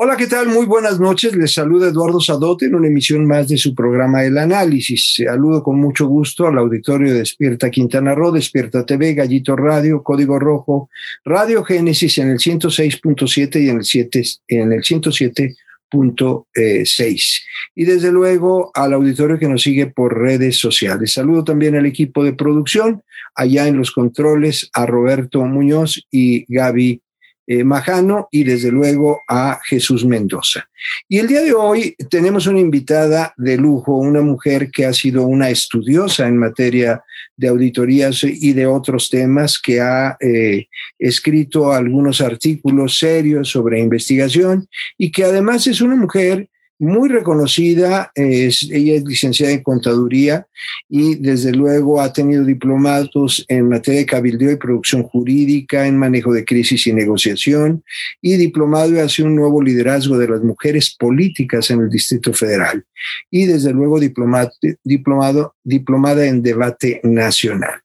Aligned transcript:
Hola, 0.00 0.16
¿qué 0.16 0.28
tal? 0.28 0.46
Muy 0.46 0.64
buenas 0.64 1.00
noches. 1.00 1.34
Les 1.34 1.54
saluda 1.54 1.88
Eduardo 1.88 2.20
Sadote 2.20 2.66
en 2.66 2.76
una 2.76 2.86
emisión 2.86 3.26
más 3.26 3.48
de 3.48 3.58
su 3.58 3.74
programa 3.74 4.24
El 4.24 4.38
Análisis. 4.38 5.14
Saludo 5.16 5.64
con 5.64 5.80
mucho 5.80 6.06
gusto 6.06 6.46
al 6.46 6.56
auditorio 6.56 7.12
de 7.12 7.18
Despierta 7.18 7.68
Quintana 7.68 8.14
Roo, 8.14 8.30
Despierta 8.30 8.86
TV, 8.86 9.14
Gallito 9.14 9.56
Radio, 9.56 10.04
Código 10.04 10.38
Rojo, 10.38 10.88
Radio 11.24 11.64
Génesis 11.64 12.16
en 12.18 12.30
el 12.30 12.38
106.7 12.38 13.60
y 13.60 13.70
en 13.70 13.78
el, 13.78 13.84
7, 13.84 14.22
en 14.46 14.72
el 14.72 14.84
107.6. 14.84 17.40
Y 17.74 17.84
desde 17.84 18.12
luego 18.12 18.70
al 18.74 18.92
auditorio 18.92 19.36
que 19.36 19.48
nos 19.48 19.62
sigue 19.62 19.88
por 19.88 20.16
redes 20.16 20.58
sociales. 20.58 21.14
Saludo 21.14 21.42
también 21.42 21.74
al 21.74 21.86
equipo 21.86 22.22
de 22.22 22.34
producción, 22.34 23.02
allá 23.34 23.66
en 23.66 23.76
los 23.76 23.90
controles, 23.90 24.70
a 24.74 24.86
Roberto 24.86 25.44
Muñoz 25.44 26.06
y 26.12 26.44
Gaby 26.54 27.02
eh, 27.50 27.64
Majano 27.64 28.28
y 28.30 28.44
desde 28.44 28.70
luego 28.70 29.22
a 29.26 29.58
Jesús 29.64 30.04
Mendoza. 30.04 30.68
Y 31.08 31.16
el 31.16 31.26
día 31.26 31.40
de 31.40 31.54
hoy 31.54 31.96
tenemos 32.10 32.46
una 32.46 32.60
invitada 32.60 33.32
de 33.38 33.56
lujo, 33.56 33.96
una 33.96 34.20
mujer 34.20 34.70
que 34.70 34.84
ha 34.84 34.92
sido 34.92 35.26
una 35.26 35.48
estudiosa 35.48 36.28
en 36.28 36.36
materia 36.36 37.02
de 37.38 37.48
auditorías 37.48 38.22
y 38.22 38.52
de 38.52 38.66
otros 38.66 39.08
temas, 39.08 39.58
que 39.58 39.80
ha 39.80 40.18
eh, 40.20 40.66
escrito 40.98 41.72
algunos 41.72 42.20
artículos 42.20 42.98
serios 42.98 43.48
sobre 43.48 43.80
investigación 43.80 44.68
y 44.98 45.10
que 45.10 45.24
además 45.24 45.66
es 45.66 45.80
una 45.80 45.96
mujer 45.96 46.50
muy 46.78 47.08
reconocida, 47.08 48.12
es, 48.14 48.68
ella 48.70 48.94
es 48.94 49.04
licenciada 49.04 49.52
en 49.52 49.62
contaduría 49.62 50.46
y 50.88 51.16
desde 51.16 51.52
luego 51.52 52.00
ha 52.00 52.12
tenido 52.12 52.44
diplomados 52.44 53.44
en 53.48 53.68
materia 53.68 54.00
de 54.00 54.06
cabildeo 54.06 54.52
y 54.52 54.56
producción 54.56 55.02
jurídica, 55.02 55.86
en 55.86 55.98
manejo 55.98 56.32
de 56.32 56.44
crisis 56.44 56.86
y 56.86 56.92
negociación 56.92 57.82
y 58.22 58.36
diplomado 58.36 59.02
hacia 59.02 59.24
un 59.24 59.34
nuevo 59.34 59.62
liderazgo 59.62 60.18
de 60.18 60.28
las 60.28 60.42
mujeres 60.42 60.94
políticas 60.98 61.70
en 61.70 61.80
el 61.80 61.90
Distrito 61.90 62.32
Federal 62.32 62.84
y 63.30 63.46
desde 63.46 63.72
luego 63.72 63.98
diplomado, 63.98 64.50
diplomado, 64.84 65.54
diplomada 65.64 66.26
en 66.26 66.42
debate 66.42 67.00
nacional. 67.02 67.80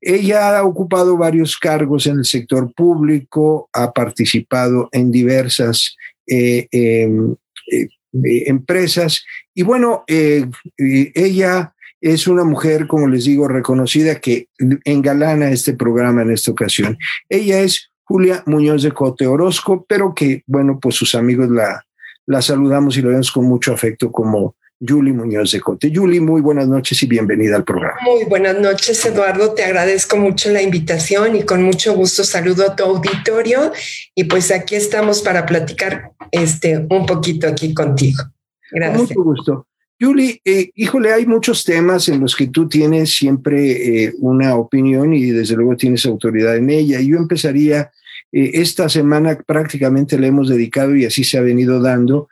Ella 0.00 0.58
ha 0.58 0.64
ocupado 0.64 1.16
varios 1.16 1.56
cargos 1.56 2.06
en 2.06 2.18
el 2.18 2.24
sector 2.24 2.72
público, 2.72 3.68
ha 3.72 3.92
participado 3.92 4.88
en 4.92 5.10
diversas 5.10 5.96
eh, 6.26 6.66
em, 6.70 7.34
eh, 7.72 7.88
empresas. 8.24 9.24
Y 9.54 9.62
bueno, 9.62 10.04
eh, 10.06 10.46
ella 10.76 11.74
es 12.00 12.26
una 12.26 12.44
mujer, 12.44 12.86
como 12.86 13.08
les 13.08 13.24
digo, 13.24 13.48
reconocida 13.48 14.20
que 14.20 14.48
engalana 14.84 15.50
este 15.50 15.72
programa 15.72 16.22
en 16.22 16.30
esta 16.30 16.50
ocasión. 16.50 16.98
Ella 17.28 17.60
es 17.60 17.90
Julia 18.04 18.42
Muñoz 18.46 18.82
de 18.82 18.92
Cote 18.92 19.26
Orozco, 19.26 19.84
pero 19.88 20.14
que, 20.14 20.42
bueno, 20.46 20.78
pues 20.80 20.94
sus 20.94 21.14
amigos 21.14 21.50
la, 21.50 21.84
la 22.26 22.42
saludamos 22.42 22.96
y 22.96 23.02
lo 23.02 23.10
vemos 23.10 23.32
con 23.32 23.44
mucho 23.46 23.72
afecto 23.72 24.12
como 24.12 24.56
Julie 24.80 25.12
Muñoz 25.12 25.52
de 25.52 25.60
Cote. 25.60 25.90
Julie, 25.94 26.20
muy 26.20 26.40
buenas 26.40 26.68
noches 26.68 27.02
y 27.02 27.06
bienvenida 27.06 27.56
al 27.56 27.64
programa. 27.64 27.96
Muy 28.04 28.24
buenas 28.24 28.58
noches, 28.58 29.04
Eduardo. 29.06 29.54
Te 29.54 29.64
agradezco 29.64 30.16
mucho 30.16 30.50
la 30.50 30.60
invitación 30.60 31.36
y 31.36 31.44
con 31.44 31.62
mucho 31.62 31.94
gusto 31.94 32.24
saludo 32.24 32.66
a 32.66 32.76
tu 32.76 32.84
auditorio. 32.84 33.72
Y 34.14 34.24
pues 34.24 34.50
aquí 34.50 34.74
estamos 34.74 35.22
para 35.22 35.46
platicar 35.46 36.12
este, 36.30 36.86
un 36.90 37.06
poquito 37.06 37.48
aquí 37.48 37.72
contigo. 37.72 38.22
Gracias. 38.70 38.96
Con 38.96 39.06
mucho 39.06 39.22
gusto. 39.22 39.66
Julie, 39.98 40.42
eh, 40.44 40.70
híjole, 40.74 41.10
hay 41.10 41.24
muchos 41.24 41.64
temas 41.64 42.08
en 42.10 42.20
los 42.20 42.36
que 42.36 42.48
tú 42.48 42.68
tienes 42.68 43.16
siempre 43.16 44.04
eh, 44.04 44.12
una 44.18 44.56
opinión 44.56 45.14
y 45.14 45.30
desde 45.30 45.56
luego 45.56 45.74
tienes 45.74 46.04
autoridad 46.04 46.54
en 46.54 46.68
ella. 46.68 47.00
Yo 47.00 47.16
empezaría, 47.16 47.90
eh, 48.30 48.50
esta 48.54 48.90
semana 48.90 49.38
prácticamente 49.46 50.18
le 50.18 50.26
hemos 50.26 50.50
dedicado 50.50 50.94
y 50.94 51.06
así 51.06 51.24
se 51.24 51.38
ha 51.38 51.40
venido 51.40 51.80
dando 51.80 52.28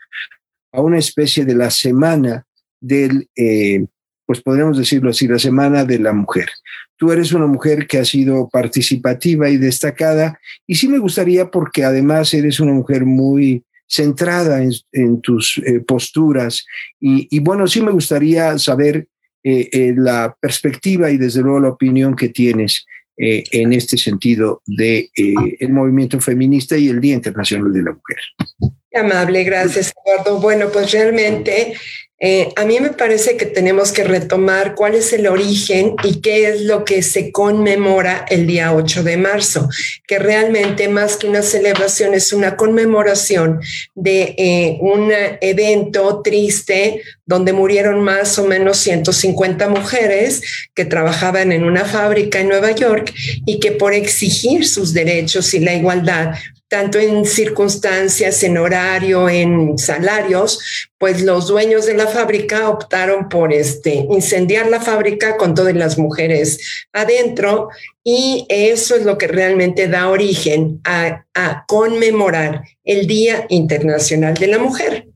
a 0.75 0.81
una 0.81 0.99
especie 0.99 1.45
de 1.45 1.55
la 1.55 1.71
semana 1.71 2.47
del, 2.81 3.29
eh, 3.37 3.87
pues 4.27 4.43
podríamos 4.43 4.77
decirlo 4.77 5.11
así, 5.11 5.29
la 5.29 5.39
semana 5.39 5.85
de 5.85 5.99
la 5.99 6.13
mujer. 6.13 6.49
Tú 6.97 7.13
eres 7.13 7.33
una 7.33 7.47
mujer 7.47 7.87
que 7.87 7.99
ha 7.99 8.05
sido 8.05 8.49
participativa 8.49 9.49
y 9.49 9.57
destacada 9.57 10.39
y 10.67 10.75
sí 10.75 10.89
me 10.89 10.99
gustaría 10.99 11.51
porque 11.51 11.85
además 11.85 12.35
eres 12.35 12.61
una 12.61 12.73
mujer 12.73 13.05
muy 13.05 13.65
centrada 13.87 14.63
en, 14.93 15.21
tus 15.21 15.59
eh, 15.59 15.81
posturas 15.81 16.65
y, 16.99 17.39
bueno, 17.41 17.67
sí 17.67 17.81
me 17.81 17.93
gustaría 17.93 18.59
saber 18.59 19.07
eh, 19.45 19.95
la 19.97 20.35
perspectiva 20.41 21.11
y 21.11 21.19
desde 21.19 21.43
luego 21.43 21.61
la 21.61 21.69
opinión 21.69 22.17
que 22.17 22.31
tienes 22.31 22.87
en 23.17 23.73
este 23.73 23.97
sentido 23.97 24.61
de 24.67 25.09
el 25.15 25.73
movimiento 25.73 26.21
feminista 26.21 26.77
y 26.77 26.89
el 26.89 27.01
Día 27.01 27.15
Internacional 27.15 27.73
de 27.73 27.83
la 27.85 27.93
Mujer. 27.93 28.74
Amable, 28.95 29.45
gracias 29.45 29.93
Eduardo. 30.05 30.39
Bueno, 30.39 30.71
pues 30.71 30.93
realmente 30.93 31.75
eh, 32.21 32.49
a 32.55 32.65
mí 32.65 32.79
me 32.79 32.91
parece 32.91 33.37
que 33.37 33.45
tenemos 33.45 33.91
que 33.91 34.05
retomar 34.05 34.77
cuál 34.77 34.95
es 34.95 35.13
el 35.13 35.27
origen 35.27 35.97
y 36.05 36.21
qué 36.21 36.49
es 36.49 36.63
lo 36.63 36.85
que 36.85 37.03
se 37.03 37.33
conmemora 37.33 38.25
el 38.31 38.47
día 38.47 38.73
8 38.73 39.03
de 39.03 39.17
marzo, 39.17 39.69
que 40.07 40.19
realmente 40.19 40.89
más 40.89 41.17
que 41.17 41.27
una 41.27 41.43
celebración 41.43 42.15
es 42.15 42.33
una 42.33 42.57
conmemoración 42.57 43.61
de 43.97 44.35
eh, 44.39 44.79
un 44.81 45.13
evento 45.41 46.23
triste 46.23 47.03
donde 47.27 47.53
murieron 47.53 48.01
más 48.01 48.39
o 48.39 48.47
menos 48.47 48.79
150 48.79 49.69
mujeres 49.69 50.41
que 50.73 50.85
trabajaban 50.85 51.51
en 51.51 51.65
una 51.65 51.85
fábrica 51.85 52.39
en 52.39 52.49
Nueva 52.49 52.71
York 52.71 53.13
y 53.45 53.59
que 53.59 53.73
por 53.73 53.93
exigir 53.93 54.67
sus 54.67 54.95
derechos 54.95 55.53
y 55.53 55.59
la 55.59 55.75
igualdad 55.75 56.37
tanto 56.75 56.99
en 56.99 57.25
circunstancias, 57.25 58.43
en 58.43 58.59
horario, 58.59 59.29
en 59.29 59.79
salarios, 59.79 60.89
pues 60.99 61.23
los 61.23 61.47
dueños 61.47 61.87
de 61.87 61.95
la 61.95 62.09
fábrica 62.09 62.69
optaron 62.69 63.29
por 63.29 63.53
este, 63.53 63.95
incendiar 64.11 64.69
la 64.69 64.81
fábrica 64.81 65.37
con 65.37 65.55
todas 65.55 65.77
las 65.77 65.99
mujeres 65.99 66.87
adentro 66.93 67.69
y 68.03 68.45
eso 68.49 68.97
es 68.97 69.05
lo 69.05 69.17
que 69.19 69.29
realmente 69.29 69.87
da 69.87 70.09
origen 70.09 70.81
a, 70.83 71.25
a 71.33 71.65
conmemorar 71.69 72.65
el 72.83 73.07
Día 73.07 73.47
Internacional 73.51 74.35
de 74.35 74.49
la 74.49 74.59
Mujer. 74.59 75.07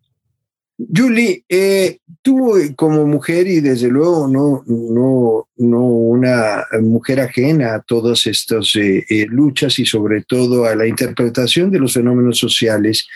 Julie, 0.79 1.45
eh, 1.49 1.99
tú 2.23 2.55
como 2.77 3.05
mujer 3.05 3.49
y 3.49 3.61
desde 3.61 3.89
luego 3.89 4.29
no, 4.29 4.63
no, 4.67 5.49
no 5.57 5.85
una 5.85 6.65
mujer 6.81 7.21
ajena 7.21 7.75
a 7.75 7.83
todas 7.83 8.29
estas 8.29 8.77
eh, 8.77 9.05
eh, 9.09 9.27
luchas 9.29 9.81
y 9.81 9.87
sobre 9.87 10.23
todo 10.23 10.67
a 10.67 10.77
la 10.77 10.87
interpretación 10.87 11.73
de 11.73 11.81
los 11.81 11.95
fenómenos 11.95 12.39
sociales, 12.39 13.09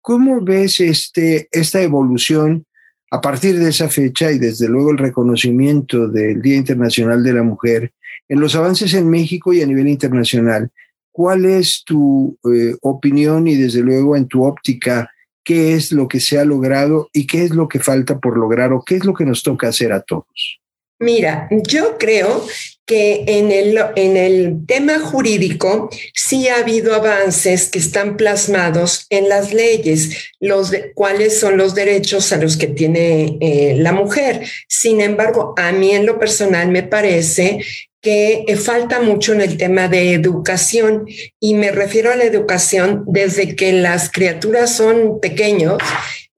¿cómo 0.00 0.40
ves 0.42 0.80
este, 0.80 1.48
esta 1.50 1.82
evolución 1.82 2.64
a 3.10 3.20
partir 3.20 3.58
de 3.58 3.70
esa 3.70 3.88
fecha 3.88 4.30
y 4.30 4.38
desde 4.38 4.68
luego 4.68 4.92
el 4.92 4.98
reconocimiento 4.98 6.06
del 6.06 6.40
Día 6.40 6.56
Internacional 6.56 7.24
de 7.24 7.32
la 7.32 7.42
Mujer 7.42 7.92
en 8.28 8.38
los 8.38 8.54
avances 8.54 8.94
en 8.94 9.10
México 9.10 9.52
y 9.52 9.60
a 9.60 9.66
nivel 9.66 9.88
internacional? 9.88 10.70
¿Cuál 11.10 11.46
es 11.46 11.82
tu 11.84 12.38
opinión 12.82 13.48
y 13.48 13.56
desde 13.56 13.80
luego 13.80 14.16
en 14.16 14.28
tu 14.28 14.44
óptica? 14.44 15.10
Qué 15.50 15.74
es 15.74 15.90
lo 15.90 16.06
que 16.06 16.20
se 16.20 16.38
ha 16.38 16.44
logrado 16.44 17.10
y 17.12 17.26
qué 17.26 17.42
es 17.42 17.50
lo 17.50 17.66
que 17.66 17.80
falta 17.80 18.20
por 18.20 18.38
lograr 18.38 18.72
o 18.72 18.84
qué 18.84 18.94
es 18.94 19.04
lo 19.04 19.14
que 19.14 19.24
nos 19.24 19.42
toca 19.42 19.66
hacer 19.66 19.92
a 19.92 20.00
todos. 20.00 20.60
Mira, 21.00 21.48
yo 21.50 21.98
creo 21.98 22.46
que 22.86 23.24
en 23.26 23.50
el, 23.50 23.76
en 23.96 24.16
el 24.16 24.64
tema 24.68 25.00
jurídico 25.00 25.90
sí 26.14 26.46
ha 26.46 26.58
habido 26.58 26.94
avances 26.94 27.68
que 27.68 27.80
están 27.80 28.16
plasmados 28.16 29.06
en 29.10 29.28
las 29.28 29.52
leyes, 29.52 30.30
los 30.38 30.70
de, 30.70 30.92
cuáles 30.94 31.40
son 31.40 31.56
los 31.56 31.74
derechos 31.74 32.32
a 32.32 32.36
los 32.36 32.56
que 32.56 32.68
tiene 32.68 33.36
eh, 33.40 33.74
la 33.76 33.92
mujer. 33.92 34.42
Sin 34.68 35.00
embargo, 35.00 35.52
a 35.56 35.72
mí 35.72 35.90
en 35.90 36.06
lo 36.06 36.20
personal 36.20 36.68
me 36.68 36.84
parece 36.84 37.58
que 38.00 38.44
eh, 38.46 38.56
falta 38.56 39.00
mucho 39.00 39.32
en 39.32 39.40
el 39.40 39.56
tema 39.56 39.88
de 39.88 40.14
educación 40.14 41.04
y 41.38 41.54
me 41.54 41.70
refiero 41.70 42.10
a 42.10 42.16
la 42.16 42.24
educación 42.24 43.04
desde 43.06 43.56
que 43.56 43.72
las 43.72 44.10
criaturas 44.10 44.74
son 44.74 45.20
pequeños 45.20 45.78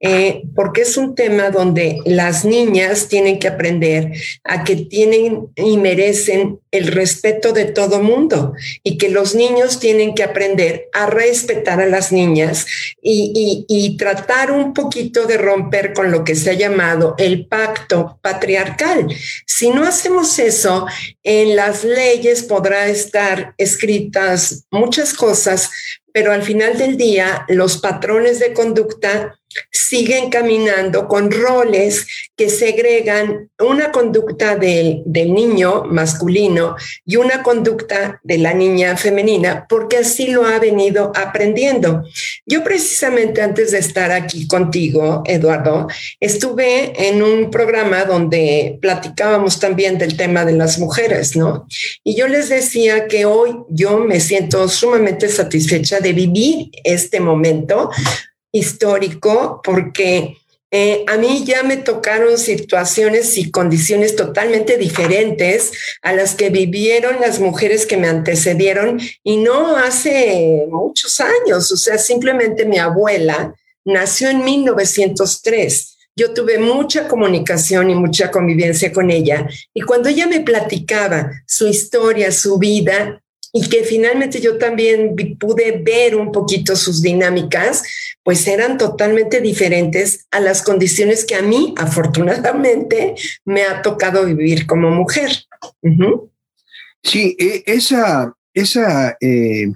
eh, 0.04 0.43
porque 0.56 0.81
es 0.81 0.96
un 0.96 1.14
tema 1.14 1.50
donde 1.50 2.00
las 2.04 2.44
niñas 2.44 3.06
tienen 3.06 3.38
que 3.38 3.46
aprender 3.46 4.10
a 4.43 4.64
que 4.64 4.75
tienen 4.75 5.46
y 5.54 5.76
merecen 5.76 6.58
el 6.72 6.88
respeto 6.88 7.52
de 7.52 7.66
todo 7.66 8.02
mundo 8.02 8.52
y 8.82 8.99
que 8.99 9.10
los 9.10 9.37
niños 9.37 9.78
tienen 9.78 10.16
que 10.16 10.25
aprender 10.25 10.88
a 10.93 11.06
respetar 11.06 11.81
a 11.81 11.87
las 11.87 12.10
niñas 12.10 12.66
y, 13.00 13.64
y 13.69 13.96
tratar 13.96 14.50
un 14.50 14.75
poquito 14.75 15.26
de 15.26 15.38
romper 15.38 15.93
con 15.93 16.10
lo 16.10 16.25
que 16.25 16.34
se 16.34 16.50
ha 16.50 16.54
llamado 16.54 17.14
el 17.19 17.46
pacto 17.46 18.19
patriarcal. 18.22 19.06
Si 19.46 19.70
no 19.70 19.84
hacemos 19.84 20.37
eso, 20.40 20.84
en 21.22 21.54
las 21.54 21.84
leyes 21.84 22.43
podrá 22.43 22.88
estar 22.88 23.54
escritas 23.56 24.64
muchas 24.72 25.14
cosas, 25.14 25.70
pero 26.12 26.32
al 26.32 26.43
final 26.43 26.76
del 26.76 26.96
día 26.96 27.44
los 27.49 27.78
patrones 27.78 28.40
de 28.40 28.52
conducta 28.52 29.38
siguen 29.70 30.31
caminando 30.31 31.08
con 31.08 31.31
roles 31.31 32.06
que 32.37 32.49
segregan 32.49 33.50
una 33.58 33.93
conducta 33.93 34.56
del, 34.56 35.02
del, 35.06 35.32
niño 35.32 35.84
masculino 35.84 36.76
y 37.06 37.16
una 37.16 37.43
conducta 37.43 38.20
de 38.22 38.38
la 38.38 38.54
niña 38.54 38.96
femenina, 38.96 39.66
porque 39.69 39.99
así 39.99 40.28
lo 40.28 40.44
ha 40.44 40.58
venido 40.58 41.12
aprendiendo. 41.14 42.04
Yo 42.46 42.64
precisamente 42.64 43.43
antes 43.43 43.70
de 43.70 43.78
estar 43.78 44.10
aquí 44.10 44.46
contigo, 44.46 45.22
Eduardo, 45.26 45.88
estuve 46.20 47.08
en 47.08 47.22
un 47.22 47.50
programa 47.50 48.04
donde 48.04 48.78
platicábamos 48.81 49.60
también 49.60 49.99
del 49.99 50.16
tema 50.16 50.44
de 50.44 50.52
las 50.52 50.78
mujeres, 50.78 51.37
¿no? 51.37 51.66
Y 52.04 52.16
yo 52.16 52.28
les 52.28 52.49
decía 52.49 53.06
que 53.06 53.25
hoy 53.25 53.56
yo 53.69 53.99
me 53.99 54.20
siento 54.20 54.69
sumamente 54.69 55.28
satisfecha 55.28 56.00
de 56.00 56.12
vivir 56.12 56.70
este 56.84 57.20
momento 57.20 57.90
histórico 58.52 59.60
porque 59.64 60.37
eh, 60.75 61.04
a 61.06 61.19
mí 61.19 61.44
ya 61.44 61.62
me 61.62 61.76
tocaron 61.76 62.38
situaciones 62.38 63.37
y 63.37 63.50
condiciones 63.50 64.16
totalmente 64.16 64.78
diferentes 64.78 65.72
a 66.00 66.14
las 66.14 66.34
que 66.34 66.49
vivieron 66.49 67.20
las 67.20 67.40
mujeres 67.40 67.84
que 67.84 67.99
me 67.99 68.08
antecedieron 68.08 68.99
y 69.22 69.37
no 69.37 69.76
hace 69.76 70.66
muchos 70.70 71.20
años, 71.20 71.70
o 71.70 71.76
sea, 71.76 71.99
simplemente 71.99 72.64
mi 72.64 72.78
abuela 72.78 73.54
nació 73.84 74.31
en 74.31 74.44
1903. 74.44 75.99
Yo 76.16 76.32
tuve 76.32 76.58
mucha 76.58 77.06
comunicación 77.06 77.90
y 77.90 77.94
mucha 77.94 78.31
convivencia 78.31 78.93
con 78.93 79.10
ella 79.10 79.46
y 79.75 79.82
cuando 79.82 80.08
ella 80.08 80.26
me 80.26 80.40
platicaba 80.40 81.32
su 81.46 81.66
historia, 81.66 82.32
su 82.32 82.58
vida, 82.58 83.22
y 83.52 83.69
que 83.69 83.84
finalmente 83.84 84.40
yo 84.40 84.56
también 84.56 85.14
pude 85.38 85.82
ver 85.84 86.16
un 86.16 86.32
poquito 86.32 86.75
sus 86.75 87.02
dinámicas, 87.02 87.82
pues 88.22 88.46
eran 88.46 88.78
totalmente 88.78 89.40
diferentes 89.40 90.26
a 90.31 90.40
las 90.40 90.62
condiciones 90.62 91.25
que 91.25 91.34
a 91.34 91.43
mí, 91.43 91.75
afortunadamente, 91.76 93.14
me 93.44 93.64
ha 93.64 93.82
tocado 93.82 94.25
vivir 94.25 94.66
como 94.66 94.90
mujer. 94.90 95.31
Sí, 97.02 97.37
e, 97.38 97.62
esa, 97.66 98.34
esa 98.54 99.16
eh, 99.20 99.70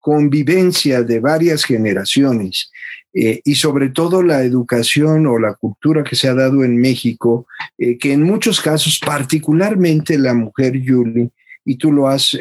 convivencia 0.00 1.02
de 1.02 1.20
varias 1.20 1.64
generaciones 1.64 2.70
eh, 3.14 3.40
y 3.44 3.54
sobre 3.56 3.90
todo 3.90 4.22
la 4.22 4.42
educación 4.42 5.26
o 5.26 5.38
la 5.38 5.54
cultura 5.54 6.02
que 6.02 6.16
se 6.16 6.28
ha 6.28 6.34
dado 6.34 6.64
en 6.64 6.78
México, 6.78 7.46
eh, 7.78 7.98
que 7.98 8.12
en 8.12 8.22
muchos 8.22 8.60
casos, 8.60 9.00
particularmente 9.04 10.18
la 10.18 10.34
mujer 10.34 10.80
Yuli, 10.80 11.30
y 11.64 11.76
tú 11.76 11.92
lo 11.92 12.08
has 12.08 12.36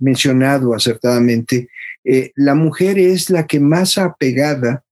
mencionado 0.00 0.74
acertadamente, 0.74 1.68
eh, 2.04 2.32
la 2.36 2.54
mujer 2.54 2.98
es 2.98 3.28
la 3.28 3.46
que 3.46 3.60
más 3.60 3.98
apegada 3.98 4.84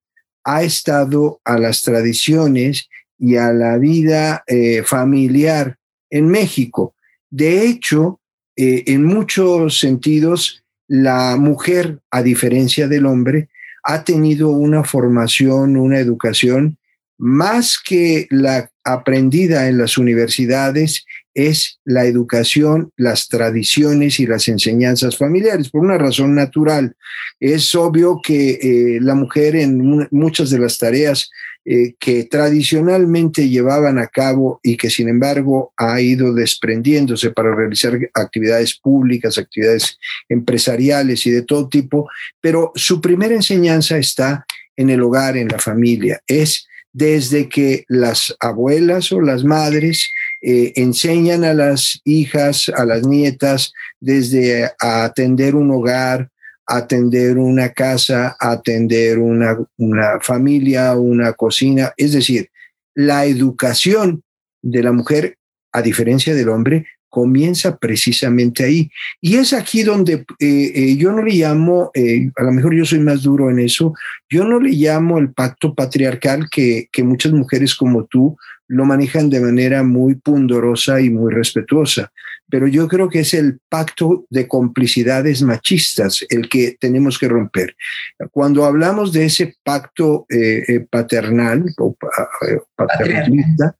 ha 0.44 0.62
estado 0.62 1.40
a 1.44 1.58
las 1.58 1.82
tradiciones 1.82 2.88
y 3.18 3.36
a 3.36 3.52
la 3.52 3.78
vida 3.78 4.44
eh, 4.46 4.82
familiar 4.84 5.78
en 6.10 6.28
México. 6.28 6.94
De 7.30 7.66
hecho, 7.66 8.20
eh, 8.54 8.84
en 8.86 9.04
muchos 9.04 9.78
sentidos, 9.78 10.62
la 10.88 11.36
mujer, 11.36 12.00
a 12.10 12.22
diferencia 12.22 12.86
del 12.86 13.06
hombre, 13.06 13.48
ha 13.82 14.04
tenido 14.04 14.50
una 14.50 14.84
formación, 14.84 15.76
una 15.76 15.98
educación 15.98 16.78
más 17.18 17.80
que 17.82 18.26
la 18.30 18.70
aprendida 18.84 19.68
en 19.68 19.78
las 19.78 19.96
universidades 19.96 21.06
es 21.36 21.78
la 21.84 22.06
educación, 22.06 22.90
las 22.96 23.28
tradiciones 23.28 24.18
y 24.18 24.26
las 24.26 24.48
enseñanzas 24.48 25.18
familiares, 25.18 25.68
por 25.68 25.82
una 25.82 25.98
razón 25.98 26.34
natural. 26.34 26.96
Es 27.38 27.74
obvio 27.74 28.20
que 28.22 28.52
eh, 28.52 28.98
la 29.02 29.14
mujer 29.14 29.54
en 29.54 30.08
muchas 30.10 30.48
de 30.48 30.58
las 30.58 30.78
tareas 30.78 31.30
eh, 31.66 31.94
que 31.98 32.24
tradicionalmente 32.24 33.50
llevaban 33.50 33.98
a 33.98 34.06
cabo 34.06 34.60
y 34.62 34.78
que 34.78 34.88
sin 34.88 35.08
embargo 35.08 35.74
ha 35.76 36.00
ido 36.00 36.32
desprendiéndose 36.32 37.32
para 37.32 37.54
realizar 37.54 37.98
actividades 38.14 38.78
públicas, 38.78 39.36
actividades 39.36 39.98
empresariales 40.28 41.26
y 41.26 41.32
de 41.32 41.42
todo 41.42 41.68
tipo, 41.68 42.08
pero 42.40 42.72
su 42.76 43.00
primera 43.00 43.34
enseñanza 43.34 43.98
está 43.98 44.46
en 44.74 44.90
el 44.90 45.02
hogar, 45.02 45.36
en 45.36 45.48
la 45.48 45.58
familia. 45.58 46.20
Es 46.26 46.66
desde 46.96 47.46
que 47.50 47.84
las 47.88 48.34
abuelas 48.40 49.12
o 49.12 49.20
las 49.20 49.44
madres 49.44 50.10
eh, 50.48 50.74
enseñan 50.76 51.42
a 51.42 51.54
las 51.54 52.00
hijas, 52.04 52.70
a 52.72 52.84
las 52.84 53.04
nietas, 53.04 53.72
desde 53.98 54.70
atender 54.78 55.56
un 55.56 55.72
hogar, 55.72 56.30
atender 56.64 57.36
una 57.36 57.70
casa, 57.70 58.36
atender 58.38 59.18
una, 59.18 59.58
una 59.76 60.20
familia, 60.20 60.94
una 60.94 61.32
cocina. 61.32 61.92
Es 61.96 62.12
decir, 62.12 62.48
la 62.94 63.24
educación 63.24 64.22
de 64.62 64.84
la 64.84 64.92
mujer, 64.92 65.36
a 65.72 65.82
diferencia 65.82 66.32
del 66.32 66.48
hombre, 66.48 66.86
comienza 67.08 67.76
precisamente 67.76 68.62
ahí. 68.62 68.88
Y 69.20 69.38
es 69.38 69.52
aquí 69.52 69.82
donde 69.82 70.24
eh, 70.38 70.72
eh, 70.76 70.96
yo 70.96 71.10
no 71.10 71.24
le 71.24 71.32
llamo, 71.32 71.90
a 72.36 72.42
lo 72.44 72.52
mejor 72.52 72.72
yo 72.72 72.84
soy 72.84 73.00
más 73.00 73.22
duro 73.24 73.50
en 73.50 73.58
eso, 73.58 73.94
yo 74.30 74.44
no 74.44 74.60
le 74.60 74.70
llamo 74.70 75.18
el 75.18 75.32
pacto 75.32 75.74
patriarcal 75.74 76.48
que, 76.48 76.88
que 76.92 77.02
muchas 77.02 77.32
mujeres 77.32 77.74
como 77.74 78.04
tú 78.04 78.36
lo 78.68 78.84
manejan 78.84 79.30
de 79.30 79.40
manera 79.40 79.82
muy 79.82 80.16
pundorosa 80.16 81.00
y 81.00 81.10
muy 81.10 81.32
respetuosa, 81.32 82.12
pero 82.48 82.66
yo 82.66 82.88
creo 82.88 83.08
que 83.08 83.20
es 83.20 83.34
el 83.34 83.60
pacto 83.68 84.26
de 84.30 84.46
complicidades 84.46 85.42
machistas 85.42 86.24
el 86.28 86.48
que 86.48 86.76
tenemos 86.78 87.18
que 87.18 87.28
romper. 87.28 87.76
Cuando 88.30 88.64
hablamos 88.64 89.12
de 89.12 89.24
ese 89.26 89.56
pacto 89.64 90.26
eh, 90.28 90.62
eh, 90.66 90.80
paternal 90.88 91.64
o 91.78 91.96
eh, 92.48 92.58
paternalista, 92.74 93.76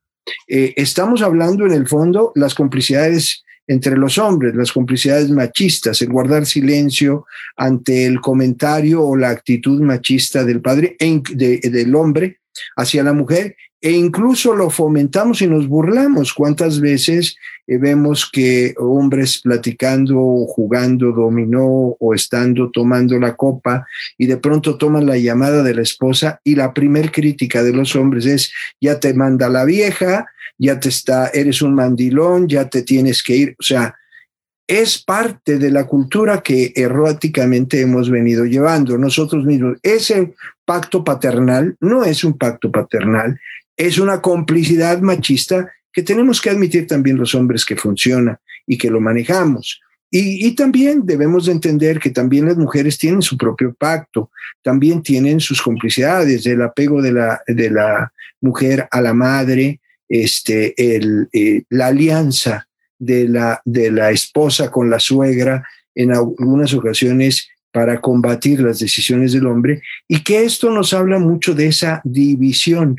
estamos 0.47 1.23
hablando 1.23 1.67
en 1.67 1.73
el 1.73 1.87
fondo 1.87 2.33
las 2.35 2.55
complicidades 2.55 3.45
entre 3.69 3.97
los 3.97 4.19
hombres, 4.19 4.55
las 4.55 4.73
complicidades 4.73 5.31
machistas, 5.31 6.01
el 6.03 6.09
guardar 6.09 6.47
silencio 6.47 7.27
ante 7.57 8.07
el 8.07 8.21
comentario 8.21 9.05
o 9.05 9.17
la 9.17 9.31
actitud 9.31 9.81
machista 9.81 10.45
del 10.45 10.61
padre, 10.61 10.97
del 11.01 11.95
hombre 11.95 12.39
hacia 12.77 13.03
la 13.03 13.13
mujer 13.13 13.57
e 13.81 13.93
incluso 13.93 14.55
lo 14.55 14.71
fomentamos 14.71 15.43
y 15.43 15.47
nos 15.47 15.69
burlamos. 15.69 16.33
¿Cuántas 16.33 16.81
veces 16.81 17.37
eh, 17.67 17.79
vemos 17.79 18.29
que 18.31 18.75
hombres 18.79 19.39
platicando, 19.39 20.17
jugando 20.47 21.13
dominó 21.13 21.97
o 21.99 22.15
estando 22.15 22.71
tomando 22.71 23.19
la 23.19 23.35
copa 23.37 23.87
y 24.17 24.27
de 24.27 24.37
pronto 24.37 24.79
toman 24.79 25.07
la 25.07 25.19
llamada 25.19 25.63
de 25.63 25.75
la 25.75 25.83
esposa 25.83 26.41
y 26.45 26.55
la 26.55 26.73
primer 26.73 27.11
crítica 27.11 27.63
de 27.63 27.73
los 27.73 27.97
hombres 27.97 28.27
es, 28.27 28.53
ya 28.81 29.01
te 29.01 29.15
manda 29.15 29.49
la 29.49 29.65
vieja, 29.65 30.27
ya 30.59 30.81
te 30.81 30.89
está, 30.89 31.29
eres 31.29 31.61
un 31.63 31.75
mandilón, 31.75 32.49
ya 32.49 32.69
te 32.69 32.83
tienes 32.83 33.23
que 33.23 33.37
ir. 33.37 33.57
O 33.59 33.63
sea, 33.63 33.95
es 34.67 35.03
parte 35.03 35.59
de 35.59 35.71
la 35.71 35.87
cultura 35.87 36.43
que 36.43 36.73
erráticamente 36.75 37.81
hemos 37.81 38.11
venido 38.11 38.45
llevando 38.45 38.99
nosotros 38.99 39.45
mismos. 39.45 39.79
Ese 39.83 40.35
pacto 40.65 41.05
paternal 41.05 41.77
no 41.81 42.05
es 42.05 42.25
un 42.25 42.37
pacto 42.37 42.71
paternal, 42.73 43.39
es 43.77 43.99
una 43.99 44.21
complicidad 44.21 45.01
machista 45.01 45.71
que 45.93 46.03
tenemos 46.03 46.41
que 46.41 46.51
admitir 46.51 46.87
también 46.87 47.17
los 47.17 47.35
hombres 47.35 47.65
que 47.65 47.77
funciona 47.77 48.41
y 48.67 48.77
que 48.79 48.91
lo 48.91 49.01
manejamos. 49.01 49.81
Y, 50.11 50.55
también 50.55 51.05
debemos 51.05 51.47
de 51.47 51.53
entender 51.53 51.99
que 51.99 52.11
también 52.11 52.47
las 52.47 52.57
mujeres 52.57 52.97
tienen 52.97 53.23
su 53.23 53.37
propio 53.37 53.75
pacto, 53.75 54.31
también 54.63 55.03
tienen 55.03 55.41
sus 55.41 55.61
complicidades, 55.61 56.47
el 56.47 56.63
apego 56.63 57.03
de 57.03 57.13
la, 57.13 57.43
de 57.47 57.71
la 57.71 58.13
mujer 58.41 58.89
a 58.91 59.01
la 59.01 59.13
madre, 59.13 59.81
este, 60.09 60.75
el, 60.77 61.29
eh, 61.33 61.65
la 61.69 61.89
alianza 61.89 62.69
de 62.99 63.29
la, 63.29 63.61
de 63.65 63.91
la 63.91 64.11
esposa 64.11 64.71
con 64.71 64.89
la 64.89 65.01
suegra 65.01 65.67
en 65.95 66.13
algunas 66.13 66.73
ocasiones 66.73 67.49
para 67.73 68.01
combatir 68.01 68.61
las 68.61 68.79
decisiones 68.79 69.33
del 69.33 69.47
hombre, 69.47 69.83
y 70.09 70.23
que 70.23 70.45
esto 70.45 70.71
nos 70.71 70.95
habla 70.95 71.19
mucho 71.19 71.55
de 71.55 71.67
esa 71.67 72.01
división 72.05 72.97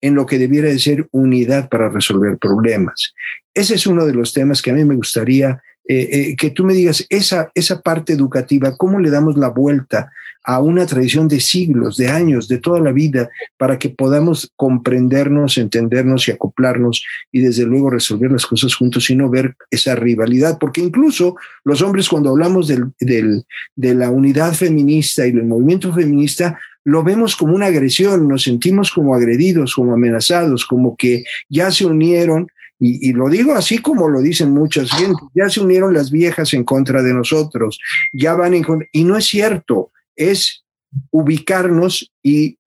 en 0.00 0.14
lo 0.14 0.26
que 0.26 0.38
debiera 0.38 0.68
de 0.68 0.78
ser 0.78 1.08
unidad 1.10 1.68
para 1.68 1.88
resolver 1.88 2.38
problemas. 2.38 3.14
Ese 3.54 3.74
es 3.74 3.86
uno 3.86 4.06
de 4.06 4.14
los 4.14 4.32
temas 4.32 4.62
que 4.62 4.70
a 4.70 4.74
mí 4.74 4.84
me 4.84 4.94
gustaría 4.94 5.62
eh, 5.90 6.08
eh, 6.12 6.36
que 6.36 6.50
tú 6.50 6.64
me 6.64 6.74
digas, 6.74 7.06
esa, 7.08 7.50
esa 7.54 7.80
parte 7.80 8.12
educativa, 8.12 8.76
¿cómo 8.76 9.00
le 9.00 9.08
damos 9.08 9.38
la 9.38 9.48
vuelta 9.48 10.12
a 10.44 10.60
una 10.60 10.84
tradición 10.84 11.28
de 11.28 11.40
siglos, 11.40 11.96
de 11.96 12.08
años, 12.08 12.46
de 12.46 12.58
toda 12.58 12.78
la 12.80 12.92
vida, 12.92 13.30
para 13.56 13.78
que 13.78 13.88
podamos 13.88 14.52
comprendernos, 14.54 15.56
entendernos 15.56 16.28
y 16.28 16.32
acoplarnos 16.32 17.02
y 17.32 17.40
desde 17.40 17.64
luego 17.64 17.88
resolver 17.88 18.30
las 18.30 18.44
cosas 18.44 18.74
juntos 18.74 19.08
y 19.08 19.16
no 19.16 19.30
ver 19.30 19.56
esa 19.70 19.94
rivalidad? 19.94 20.58
Porque 20.58 20.82
incluso 20.82 21.36
los 21.64 21.80
hombres 21.80 22.06
cuando 22.06 22.28
hablamos 22.28 22.68
del, 22.68 22.92
del, 23.00 23.44
de 23.74 23.94
la 23.94 24.10
unidad 24.10 24.52
feminista 24.52 25.26
y 25.26 25.32
del 25.32 25.44
movimiento 25.44 25.92
feminista, 25.94 26.58
lo 26.84 27.02
vemos 27.02 27.34
como 27.34 27.54
una 27.54 27.66
agresión, 27.66 28.28
nos 28.28 28.42
sentimos 28.42 28.92
como 28.92 29.14
agredidos, 29.14 29.74
como 29.74 29.94
amenazados, 29.94 30.66
como 30.66 30.96
que 30.96 31.24
ya 31.48 31.70
se 31.70 31.86
unieron, 31.86 32.48
y, 32.80 33.12
lo 33.12 33.28
digo 33.28 33.54
así 33.54 33.78
como 33.78 34.08
lo 34.08 34.20
dicen 34.20 34.52
muchas 34.52 34.90
gente, 34.92 35.20
ya 35.34 35.48
se 35.48 35.60
unieron 35.60 35.92
las 35.92 36.10
viejas 36.10 36.54
en 36.54 36.64
contra 36.64 37.02
de 37.02 37.12
nosotros, 37.12 37.78
ya 38.12 38.34
van 38.34 38.54
en 38.54 38.62
contra, 38.62 38.88
y 38.92 39.04
no 39.04 39.16
es 39.16 39.26
cierto, 39.26 39.90
es 40.14 40.64
ubicarnos 41.10 42.12
y 42.22 42.58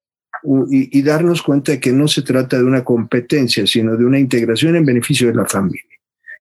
y, 0.43 1.01
darnos 1.01 1.41
cuenta 1.41 1.73
de 1.73 1.79
que 1.79 1.91
no 1.91 2.07
se 2.07 2.21
trata 2.21 2.57
de 2.57 2.63
una 2.63 2.83
competencia, 2.83 3.65
sino 3.67 3.95
de 3.95 4.05
una 4.05 4.19
integración 4.19 4.75
en 4.75 4.85
beneficio 4.85 5.27
de 5.27 5.35
la 5.35 5.45
familia. 5.45 5.83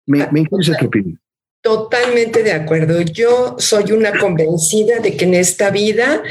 Me, 0.06 0.26
me 0.32 0.40
interesa 0.40 0.76
tu 0.78 0.86
opinión. 0.86 1.20
Totalmente 1.62 2.42
de 2.42 2.52
acuerdo. 2.52 3.02
Yo 3.02 3.56
soy 3.58 3.92
una 3.92 4.18
convencida 4.18 5.00
de 5.00 5.16
que 5.16 5.26
en 5.26 5.34
esta 5.34 5.70
vida 5.70 6.22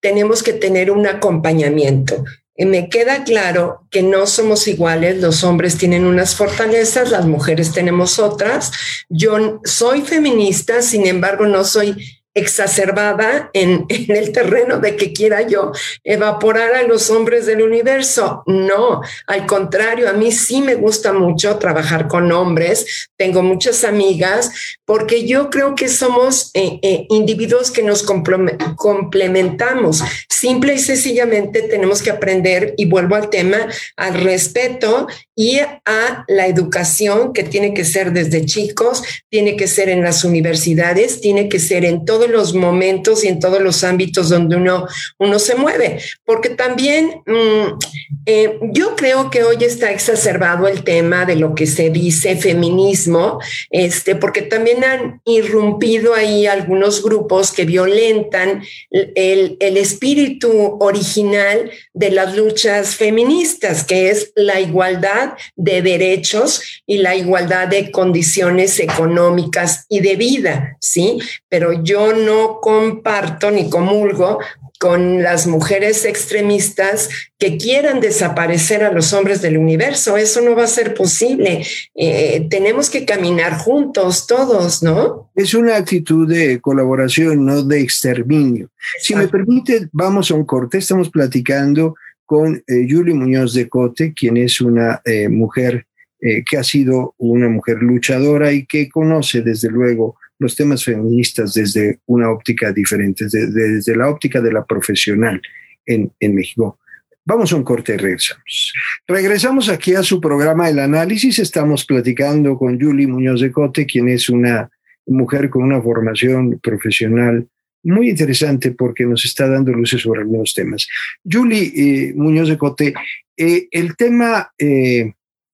tenemos 0.00 0.42
que 0.42 0.52
tener 0.52 0.90
un 0.90 1.06
acompañamiento. 1.06 2.24
Me 2.58 2.88
queda 2.88 3.24
claro 3.24 3.86
que 3.90 4.02
no 4.02 4.26
somos 4.26 4.66
iguales, 4.66 5.20
los 5.20 5.44
hombres 5.44 5.76
tienen 5.76 6.06
unas 6.06 6.34
fortalezas, 6.34 7.10
las 7.10 7.26
mujeres 7.26 7.72
tenemos 7.72 8.18
otras. 8.18 8.72
Yo 9.08 9.60
soy 9.64 10.02
feminista, 10.02 10.80
sin 10.80 11.06
embargo, 11.06 11.46
no 11.46 11.64
soy 11.64 11.96
exacerbada 12.36 13.50
en, 13.54 13.86
el 13.88 14.30
terreno 14.30 14.78
de 14.78 14.94
que 14.94 15.12
quiera 15.12 15.42
yo 15.42 15.72
evaporar 16.04 16.74
a 16.74 16.84
los 16.84 17.10
hombres 17.10 17.46
del 17.46 17.62
universo. 17.62 18.44
No, 18.46 19.00
al 19.26 19.46
contrario, 19.46 20.08
a 20.08 20.12
mí 20.12 20.30
sí 20.30 20.60
me 20.60 20.76
gusta 20.76 21.12
mucho 21.12 21.58
trabajar 21.58 22.06
con 22.06 22.30
hombres, 22.30 23.08
tengo 23.16 23.42
muchas 23.42 23.82
amigas, 23.82 24.52
porque 24.84 25.26
yo 25.26 25.50
creo 25.50 25.74
que 25.74 25.88
somos 25.88 26.50
eh, 26.54 26.78
eh, 26.82 27.06
individuos 27.08 27.70
que 27.70 27.82
nos 27.82 28.04
complementamos. 28.04 30.02
Simple 30.28 30.74
y 30.74 30.78
sencillamente 30.78 31.62
tenemos 31.62 32.02
que 32.02 32.10
aprender, 32.10 32.74
y 32.76 32.84
vuelvo 32.84 33.16
al 33.16 33.30
tema, 33.30 33.56
al 33.96 34.14
respeto 34.14 35.06
y 35.34 35.58
a 35.58 36.24
la 36.28 36.46
educación 36.46 37.32
que 37.32 37.42
tiene 37.42 37.72
que 37.72 37.84
ser 37.84 38.12
desde 38.12 38.44
chicos, 38.44 39.02
tiene 39.30 39.56
que 39.56 39.66
ser 39.66 39.88
en 39.88 40.02
las 40.02 40.24
universidades, 40.24 41.20
tiene 41.20 41.48
que 41.48 41.58
ser 41.58 41.84
en 41.84 42.04
todo 42.04 42.25
los 42.28 42.54
momentos 42.54 43.24
y 43.24 43.28
en 43.28 43.40
todos 43.40 43.60
los 43.60 43.84
ámbitos 43.84 44.28
donde 44.28 44.56
uno, 44.56 44.86
uno 45.18 45.38
se 45.38 45.54
mueve. 45.54 46.00
Porque 46.24 46.50
también 46.50 47.22
mm, 47.26 47.78
eh, 48.26 48.58
yo 48.72 48.96
creo 48.96 49.30
que 49.30 49.44
hoy 49.44 49.56
está 49.60 49.90
exacerbado 49.90 50.68
el 50.68 50.84
tema 50.84 51.24
de 51.24 51.36
lo 51.36 51.54
que 51.54 51.66
se 51.66 51.90
dice 51.90 52.36
feminismo, 52.36 53.38
este, 53.70 54.16
porque 54.16 54.42
también 54.42 54.84
han 54.84 55.20
irrumpido 55.24 56.14
ahí 56.14 56.46
algunos 56.46 57.02
grupos 57.02 57.52
que 57.52 57.64
violentan 57.64 58.62
el, 58.90 59.56
el 59.60 59.76
espíritu 59.76 60.76
original 60.80 61.70
de 61.92 62.10
las 62.10 62.36
luchas 62.36 62.94
feministas, 62.96 63.84
que 63.84 64.10
es 64.10 64.32
la 64.34 64.60
igualdad 64.60 65.34
de 65.56 65.82
derechos 65.82 66.62
y 66.86 66.98
la 66.98 67.14
igualdad 67.14 67.68
de 67.68 67.90
condiciones 67.90 68.78
económicas 68.80 69.86
y 69.88 70.00
de 70.00 70.16
vida, 70.16 70.76
¿sí? 70.80 71.18
Pero 71.58 71.72
yo 71.82 72.12
no 72.12 72.60
comparto 72.60 73.50
ni 73.50 73.70
comulgo 73.70 74.40
con 74.78 75.22
las 75.22 75.46
mujeres 75.46 76.04
extremistas 76.04 77.08
que 77.38 77.56
quieran 77.56 78.00
desaparecer 78.00 78.84
a 78.84 78.92
los 78.92 79.14
hombres 79.14 79.40
del 79.40 79.56
universo. 79.56 80.18
Eso 80.18 80.42
no 80.42 80.54
va 80.54 80.64
a 80.64 80.66
ser 80.66 80.92
posible. 80.92 81.64
Eh, 81.94 82.46
tenemos 82.50 82.90
que 82.90 83.06
caminar 83.06 83.56
juntos 83.56 84.26
todos, 84.26 84.82
¿no? 84.82 85.30
Es 85.34 85.54
una 85.54 85.76
actitud 85.76 86.28
de 86.28 86.60
colaboración, 86.60 87.46
no 87.46 87.62
de 87.62 87.80
exterminio. 87.80 88.68
Si 89.00 89.14
me 89.14 89.26
permite, 89.26 89.88
vamos 89.92 90.30
a 90.30 90.34
un 90.34 90.44
corte. 90.44 90.76
Estamos 90.76 91.08
platicando 91.08 91.94
con 92.26 92.62
eh, 92.66 92.86
Julie 92.86 93.14
Muñoz 93.14 93.54
de 93.54 93.66
Cote, 93.66 94.12
quien 94.12 94.36
es 94.36 94.60
una 94.60 95.00
eh, 95.06 95.30
mujer 95.30 95.86
que 96.18 96.56
ha 96.56 96.64
sido 96.64 97.14
una 97.18 97.48
mujer 97.48 97.76
luchadora 97.82 98.50
y 98.50 98.66
que 98.66 98.88
conoce 98.88 99.42
desde 99.42 99.68
luego 99.68 100.16
los 100.38 100.54
temas 100.54 100.84
feministas 100.84 101.54
desde 101.54 102.00
una 102.06 102.30
óptica 102.30 102.72
diferente, 102.72 103.26
desde, 103.30 103.96
la 103.96 104.08
óptica 104.08 104.40
de 104.40 104.52
la 104.52 104.64
profesional 104.64 105.40
en, 105.84 106.12
en 106.20 106.34
México. 106.34 106.78
Vamos 107.24 107.52
a 107.52 107.56
un 107.56 107.64
corte 107.64 107.94
y 107.94 107.96
regresamos. 107.96 108.72
Regresamos 109.06 109.68
aquí 109.68 109.94
a 109.94 110.02
su 110.02 110.20
programa 110.20 110.68
El 110.68 110.78
Análisis. 110.78 111.38
Estamos 111.40 111.84
platicando 111.84 112.56
con 112.56 112.80
Julie 112.80 113.08
Muñoz 113.08 113.40
de 113.40 113.50
Cote, 113.50 113.84
quien 113.84 114.08
es 114.08 114.28
una 114.28 114.70
mujer 115.06 115.50
con 115.50 115.64
una 115.64 115.80
formación 115.80 116.60
profesional 116.60 117.48
muy 117.82 118.10
interesante 118.10 118.72
porque 118.72 119.06
nos 119.06 119.24
está 119.24 119.48
dando 119.48 119.72
luces 119.72 120.02
sobre 120.02 120.20
algunos 120.20 120.54
temas. 120.54 120.88
Julie 121.24 121.72
eh, 121.74 122.14
Muñoz 122.14 122.48
de 122.48 122.58
Cote, 122.58 122.94
eh, 123.36 123.68
el 123.70 123.96
tema 123.96 124.52
eh, 124.58 125.12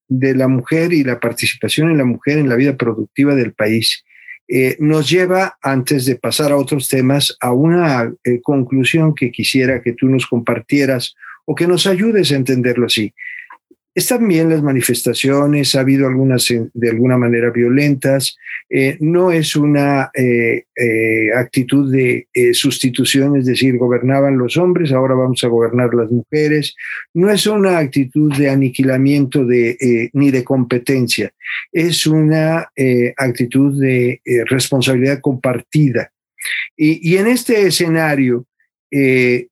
de 0.09 0.35
la 0.35 0.49
mujer 0.49 0.93
y 0.93 1.05
la 1.05 1.21
participación 1.21 1.91
en 1.91 1.99
la 1.99 2.05
mujer 2.05 2.39
en 2.39 2.49
la 2.49 2.57
vida 2.57 2.77
productiva 2.77 3.35
del 3.35 3.53
país 3.53 4.05
eh, 4.55 4.77
nos 4.81 5.09
lleva, 5.09 5.57
antes 5.63 6.05
de 6.05 6.17
pasar 6.17 6.53
a 6.53 6.59
otros 6.59 6.87
temas, 6.87 7.39
a 7.41 7.55
una 7.55 8.13
eh, 8.23 8.43
conclusión 8.43 9.15
que 9.15 9.33
quisiera 9.33 9.81
que 9.81 9.95
tú 9.95 10.11
nos 10.11 10.27
compartieras 10.27 11.17
o 11.47 11.55
que 11.55 11.67
nos 11.67 11.87
ayudes 11.87 12.33
a 12.33 12.37
entenderlo 12.37 12.85
así. 12.85 13.15
Están 13.95 14.27
bien 14.27 14.49
las 14.49 14.63
manifestaciones, 14.63 15.75
ha 15.75 15.81
habido 15.81 16.07
algunas 16.07 16.51
eh, 16.51 16.67
de 16.73 16.91
alguna 16.91 17.19
manera 17.19 17.51
violentas, 17.51 18.39
eh, 18.71 18.97
no 19.01 19.31
es 19.31 19.55
una 19.55 20.11
eh, 20.15 20.65
actitud 21.37 21.93
de 21.93 22.27
sustitución, 22.55 23.37
es 23.37 23.45
decir, 23.45 23.77
gobernaban 23.77 24.39
los 24.39 24.57
hombres, 24.57 24.93
ahora 24.93 25.15
vamos 25.15 25.45
a 25.45 25.49
gobernar 25.49 25.93
las 25.93 26.11
mujeres, 26.11 26.75
no 27.13 27.31
es 27.31 27.47
una 27.47 27.77
actitud 27.77 28.35
de 28.35 28.49
aniquilamiento 28.49 29.45
de, 29.45 30.11
ni 30.15 30.31
de 30.31 30.43
competencia, 30.43 31.31
es 31.71 32.07
una 32.07 32.71
actitud 33.19 33.79
de 33.79 34.23
responsabilidad 34.47 35.21
compartida. 35.21 36.11
Y, 36.77 37.11
y, 37.11 37.19
en 37.19 37.27
este 37.27 37.67
escenario, 37.67 38.47
¿qué 38.91 39.49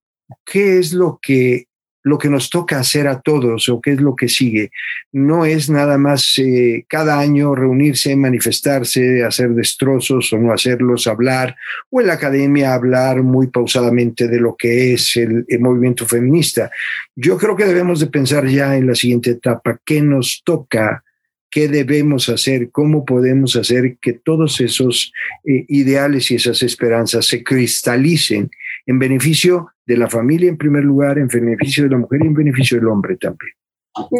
es 0.46 0.94
lo 0.94 1.18
que 1.22 1.66
lo 2.02 2.18
que 2.18 2.30
nos 2.30 2.50
toca 2.50 2.78
hacer 2.78 3.06
a 3.06 3.20
todos 3.20 3.68
o 3.68 3.80
qué 3.80 3.92
es 3.92 4.00
lo 4.00 4.16
que 4.16 4.28
sigue. 4.28 4.70
No 5.12 5.44
es 5.44 5.68
nada 5.68 5.98
más 5.98 6.38
eh, 6.38 6.84
cada 6.88 7.18
año 7.18 7.54
reunirse, 7.54 8.16
manifestarse, 8.16 9.24
hacer 9.24 9.50
destrozos 9.50 10.32
o 10.32 10.38
no 10.38 10.52
hacerlos, 10.52 11.06
hablar, 11.06 11.56
o 11.90 12.00
en 12.00 12.06
la 12.06 12.14
academia 12.14 12.74
hablar 12.74 13.22
muy 13.22 13.48
pausadamente 13.48 14.28
de 14.28 14.40
lo 14.40 14.56
que 14.56 14.94
es 14.94 15.16
el, 15.16 15.46
movimiento 15.60 16.06
feminista. 16.06 16.70
Yo 17.14 17.36
creo 17.36 17.56
que 17.56 17.66
debemos 17.66 18.00
de 18.00 18.06
pensar 18.06 18.46
ya 18.46 18.76
en 18.76 18.86
la 18.86 18.94
siguiente 18.94 19.30
etapa, 19.30 19.78
qué 19.84 20.00
nos 20.00 20.42
toca 20.44 21.04
qué 21.52 21.66
debemos 21.66 22.28
hacer, 22.28 22.70
cómo 22.70 23.04
podemos 23.04 23.56
hacer 23.56 23.96
que 24.00 24.12
todos 24.12 24.60
esos 24.60 25.12
eh, 25.44 25.64
ideales 25.68 26.30
y 26.30 26.36
esas 26.36 26.62
esperanzas 26.62 27.26
se 27.26 27.42
cristalicen 27.42 28.50
en 28.90 28.98
beneficio 28.98 29.72
de 29.86 29.96
la 29.96 30.10
familia 30.10 30.48
en 30.48 30.56
primer 30.56 30.82
lugar, 30.82 31.16
en 31.16 31.28
beneficio 31.28 31.84
de 31.84 31.90
la 31.90 31.98
mujer 31.98 32.22
y 32.24 32.26
en 32.26 32.34
beneficio 32.34 32.76
del 32.76 32.88
hombre 32.88 33.16
también. 33.16 33.52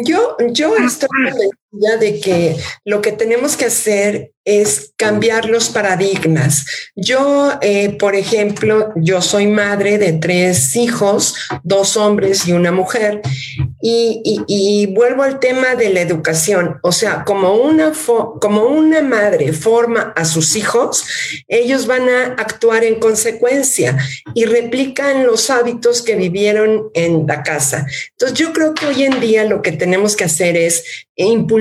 Yo, 0.05 0.37
yo 0.53 0.77
estoy 0.77 1.09
convencida 1.09 1.60
de 1.71 2.19
que 2.19 2.57
lo 2.83 3.01
que 3.01 3.13
tenemos 3.13 3.55
que 3.55 3.65
hacer 3.65 4.33
es 4.43 4.91
cambiar 4.97 5.45
los 5.45 5.69
paradigmas. 5.69 6.65
Yo, 6.95 7.53
eh, 7.61 7.95
por 7.99 8.15
ejemplo, 8.15 8.91
yo 8.95 9.21
soy 9.21 9.45
madre 9.45 9.99
de 9.99 10.13
tres 10.13 10.75
hijos, 10.75 11.35
dos 11.63 11.95
hombres 11.95 12.47
y 12.47 12.53
una 12.53 12.71
mujer, 12.71 13.21
y, 13.83 14.87
vuelvo 14.93 15.23
al 15.23 15.39
tema 15.39 15.75
de 15.75 15.89
la 15.89 16.01
educación. 16.01 16.79
O 16.83 16.91
sea, 16.91 17.23
como 17.23 17.53
una, 17.53 17.93
como 18.39 18.65
una 18.65 19.01
madre 19.01 19.53
forma 19.53 20.13
a 20.15 20.25
sus 20.25 20.55
hijos, 20.55 21.05
ellos 21.47 21.87
van 21.87 22.09
a 22.09 22.23
actuar 22.37 22.83
en 22.83 22.99
consecuencia 22.99 23.97
y 24.33 24.45
replican 24.45 25.25
los 25.25 25.49
hábitos 25.49 26.01
que 26.01 26.15
vivieron 26.15 26.89
en 26.93 27.25
la 27.27 27.43
casa. 27.43 27.85
Entonces, 28.11 28.37
yo 28.37 28.53
creo 28.53 28.73
que 28.73 28.87
hoy 28.87 29.03
en 29.03 29.19
día 29.19 29.45
lo 29.45 29.61
que 29.61 29.71
tenemos 29.71 30.15
que 30.15 30.25
hacer 30.25 30.57
es 30.57 30.83
impulsar 31.15 31.60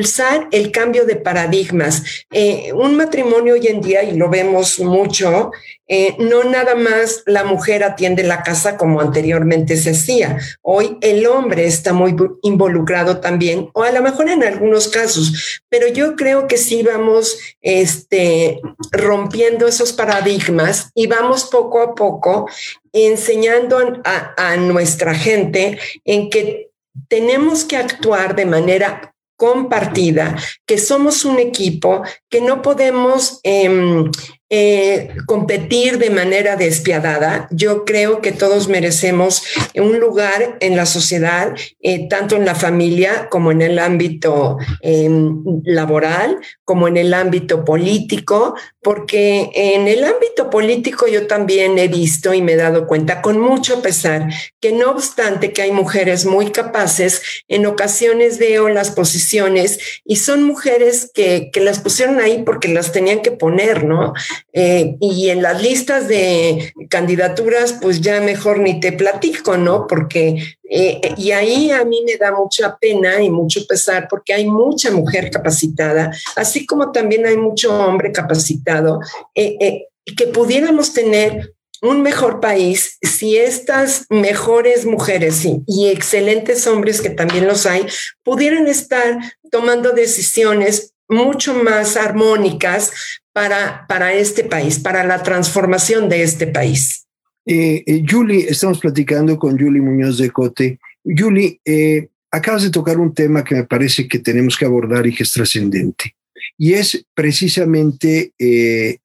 el 0.50 0.70
cambio 0.70 1.04
de 1.04 1.16
paradigmas. 1.16 2.24
Eh, 2.30 2.72
un 2.72 2.96
matrimonio 2.96 3.54
hoy 3.54 3.66
en 3.66 3.80
día, 3.80 4.02
y 4.02 4.16
lo 4.16 4.28
vemos 4.28 4.78
mucho, 4.80 5.50
eh, 5.88 6.14
no 6.18 6.44
nada 6.44 6.74
más 6.74 7.22
la 7.26 7.44
mujer 7.44 7.82
atiende 7.82 8.22
la 8.22 8.42
casa 8.42 8.76
como 8.76 9.00
anteriormente 9.00 9.76
se 9.76 9.90
hacía. 9.90 10.38
Hoy 10.62 10.96
el 11.00 11.26
hombre 11.26 11.66
está 11.66 11.92
muy 11.92 12.16
involucrado 12.42 13.18
también, 13.18 13.68
o 13.74 13.82
a 13.82 13.92
lo 13.92 14.00
mejor 14.02 14.28
en 14.28 14.44
algunos 14.44 14.88
casos, 14.88 15.60
pero 15.68 15.88
yo 15.88 16.16
creo 16.16 16.46
que 16.46 16.56
sí 16.56 16.82
vamos 16.82 17.38
este, 17.60 18.60
rompiendo 18.92 19.66
esos 19.66 19.92
paradigmas 19.92 20.90
y 20.94 21.06
vamos 21.06 21.44
poco 21.44 21.82
a 21.82 21.94
poco 21.94 22.48
enseñando 22.92 23.78
a 24.04 24.56
nuestra 24.56 25.14
gente 25.14 25.78
en 26.04 26.30
que 26.30 26.70
tenemos 27.08 27.64
que 27.64 27.76
actuar 27.76 28.34
de 28.34 28.46
manera 28.46 29.14
compartida, 29.40 30.36
que 30.66 30.76
somos 30.76 31.24
un 31.24 31.38
equipo, 31.38 32.02
que 32.28 32.42
no 32.42 32.60
podemos 32.60 33.40
em, 33.42 34.04
eh, 34.52 35.10
competir 35.26 35.98
de 35.98 36.10
manera 36.10 36.56
despiadada. 36.56 37.46
Yo 37.52 37.84
creo 37.84 38.20
que 38.20 38.32
todos 38.32 38.66
merecemos 38.68 39.44
un 39.76 40.00
lugar 40.00 40.56
en 40.58 40.76
la 40.76 40.86
sociedad, 40.86 41.54
eh, 41.80 42.08
tanto 42.08 42.34
en 42.34 42.44
la 42.44 42.56
familia 42.56 43.28
como 43.30 43.52
en 43.52 43.62
el 43.62 43.78
ámbito 43.78 44.58
em, 44.80 45.44
laboral, 45.64 46.40
como 46.64 46.88
en 46.88 46.96
el 46.96 47.14
ámbito 47.14 47.64
político, 47.64 48.56
porque 48.82 49.50
en 49.54 49.86
el 49.86 50.02
ámbito 50.02 50.50
político 50.50 51.06
yo 51.06 51.28
también 51.28 51.78
he 51.78 51.86
visto 51.86 52.34
y 52.34 52.42
me 52.42 52.54
he 52.54 52.56
dado 52.56 52.88
cuenta 52.88 53.22
con 53.22 53.38
mucho 53.38 53.82
pesar 53.82 54.30
que 54.58 54.72
no 54.72 54.90
obstante 54.90 55.52
que 55.52 55.62
hay 55.62 55.70
mujeres 55.70 56.24
muy 56.24 56.50
capaces, 56.50 57.22
en 57.46 57.66
ocasiones 57.66 58.38
veo 58.38 58.68
las 58.68 58.90
posiciones 58.90 59.78
y 60.04 60.16
son 60.16 60.42
mujeres 60.42 61.10
que, 61.14 61.50
que 61.52 61.60
las 61.60 61.78
pusieron 61.78 62.18
ahí 62.18 62.42
porque 62.44 62.68
las 62.68 62.90
tenían 62.90 63.20
que 63.20 63.30
poner, 63.30 63.84
¿no? 63.84 64.12
Eh, 64.52 64.96
y 65.00 65.30
en 65.30 65.42
las 65.42 65.62
listas 65.62 66.08
de 66.08 66.72
candidaturas, 66.88 67.74
pues 67.80 68.00
ya 68.00 68.20
mejor 68.20 68.58
ni 68.58 68.80
te 68.80 68.92
platico, 68.92 69.56
¿no? 69.56 69.86
Porque, 69.86 70.56
eh, 70.68 71.00
y 71.16 71.30
ahí 71.32 71.70
a 71.70 71.84
mí 71.84 72.02
me 72.04 72.16
da 72.16 72.32
mucha 72.32 72.76
pena 72.76 73.22
y 73.22 73.30
mucho 73.30 73.66
pesar 73.66 74.08
porque 74.08 74.34
hay 74.34 74.46
mucha 74.46 74.90
mujer 74.90 75.30
capacitada, 75.30 76.12
así 76.36 76.66
como 76.66 76.92
también 76.92 77.26
hay 77.26 77.36
mucho 77.36 77.72
hombre 77.72 78.12
capacitado, 78.12 79.00
eh, 79.34 79.86
que 80.16 80.26
pudiéramos 80.26 80.92
tener 80.92 81.54
un 81.82 82.02
mejor 82.02 82.40
país 82.40 82.98
si 83.02 83.36
estas 83.36 84.06
mejores 84.10 84.84
mujeres 84.84 85.46
y 85.66 85.88
excelentes 85.88 86.66
hombres, 86.66 87.00
que 87.00 87.10
también 87.10 87.46
los 87.46 87.66
hay, 87.66 87.86
pudieran 88.22 88.66
estar 88.66 89.18
tomando 89.50 89.92
decisiones 89.92 90.94
mucho 91.10 91.54
más 91.62 91.96
armónicas 91.96 92.92
para, 93.32 93.86
para 93.86 94.14
este 94.14 94.44
país, 94.44 94.78
para 94.78 95.04
la 95.04 95.22
transformación 95.22 96.08
de 96.08 96.22
este 96.22 96.46
país. 96.46 97.06
Eh, 97.44 97.82
eh, 97.86 98.02
Julie, 98.08 98.46
estamos 98.48 98.78
platicando 98.78 99.38
con 99.38 99.58
Julie 99.58 99.82
Muñoz 99.82 100.18
de 100.18 100.30
Cote. 100.30 100.78
Julie, 101.04 101.60
eh, 101.64 102.08
acabas 102.30 102.62
de 102.62 102.70
tocar 102.70 102.98
un 102.98 103.12
tema 103.12 103.42
que 103.42 103.56
me 103.56 103.64
parece 103.64 104.06
que 104.06 104.20
tenemos 104.20 104.56
que 104.56 104.64
abordar 104.64 105.06
y 105.06 105.14
que 105.14 105.24
es 105.24 105.32
trascendente, 105.32 106.14
y 106.56 106.74
es 106.74 107.04
precisamente 107.14 108.32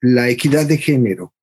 la 0.01 0.29
equidad 0.29 0.65
de 0.65 0.77
género. 0.77 1.33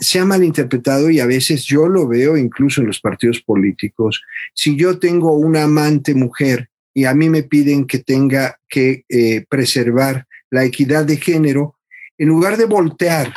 se 0.00 0.18
ha 0.18 0.24
malinterpretado 0.24 1.10
y 1.10 1.20
a 1.20 1.26
veces 1.26 1.64
yo 1.64 1.88
lo 1.88 2.08
veo 2.08 2.36
incluso 2.36 2.80
en 2.80 2.88
los 2.88 3.00
partidos 3.00 3.40
políticos. 3.40 4.22
Si 4.54 4.76
yo 4.76 4.98
tengo 4.98 5.32
una 5.32 5.64
amante 5.64 6.14
mujer 6.14 6.68
y 6.98 7.04
a 7.04 7.14
mí 7.14 7.28
me 7.28 7.44
piden 7.44 7.86
que 7.86 8.00
tenga 8.00 8.58
que 8.68 9.04
preservar 9.48 10.26
la 10.50 10.64
equidad 10.64 11.04
de 11.04 11.16
género, 11.16 11.76
en 12.18 12.26
lugar 12.26 12.56
de 12.56 12.64
voltear 12.64 13.32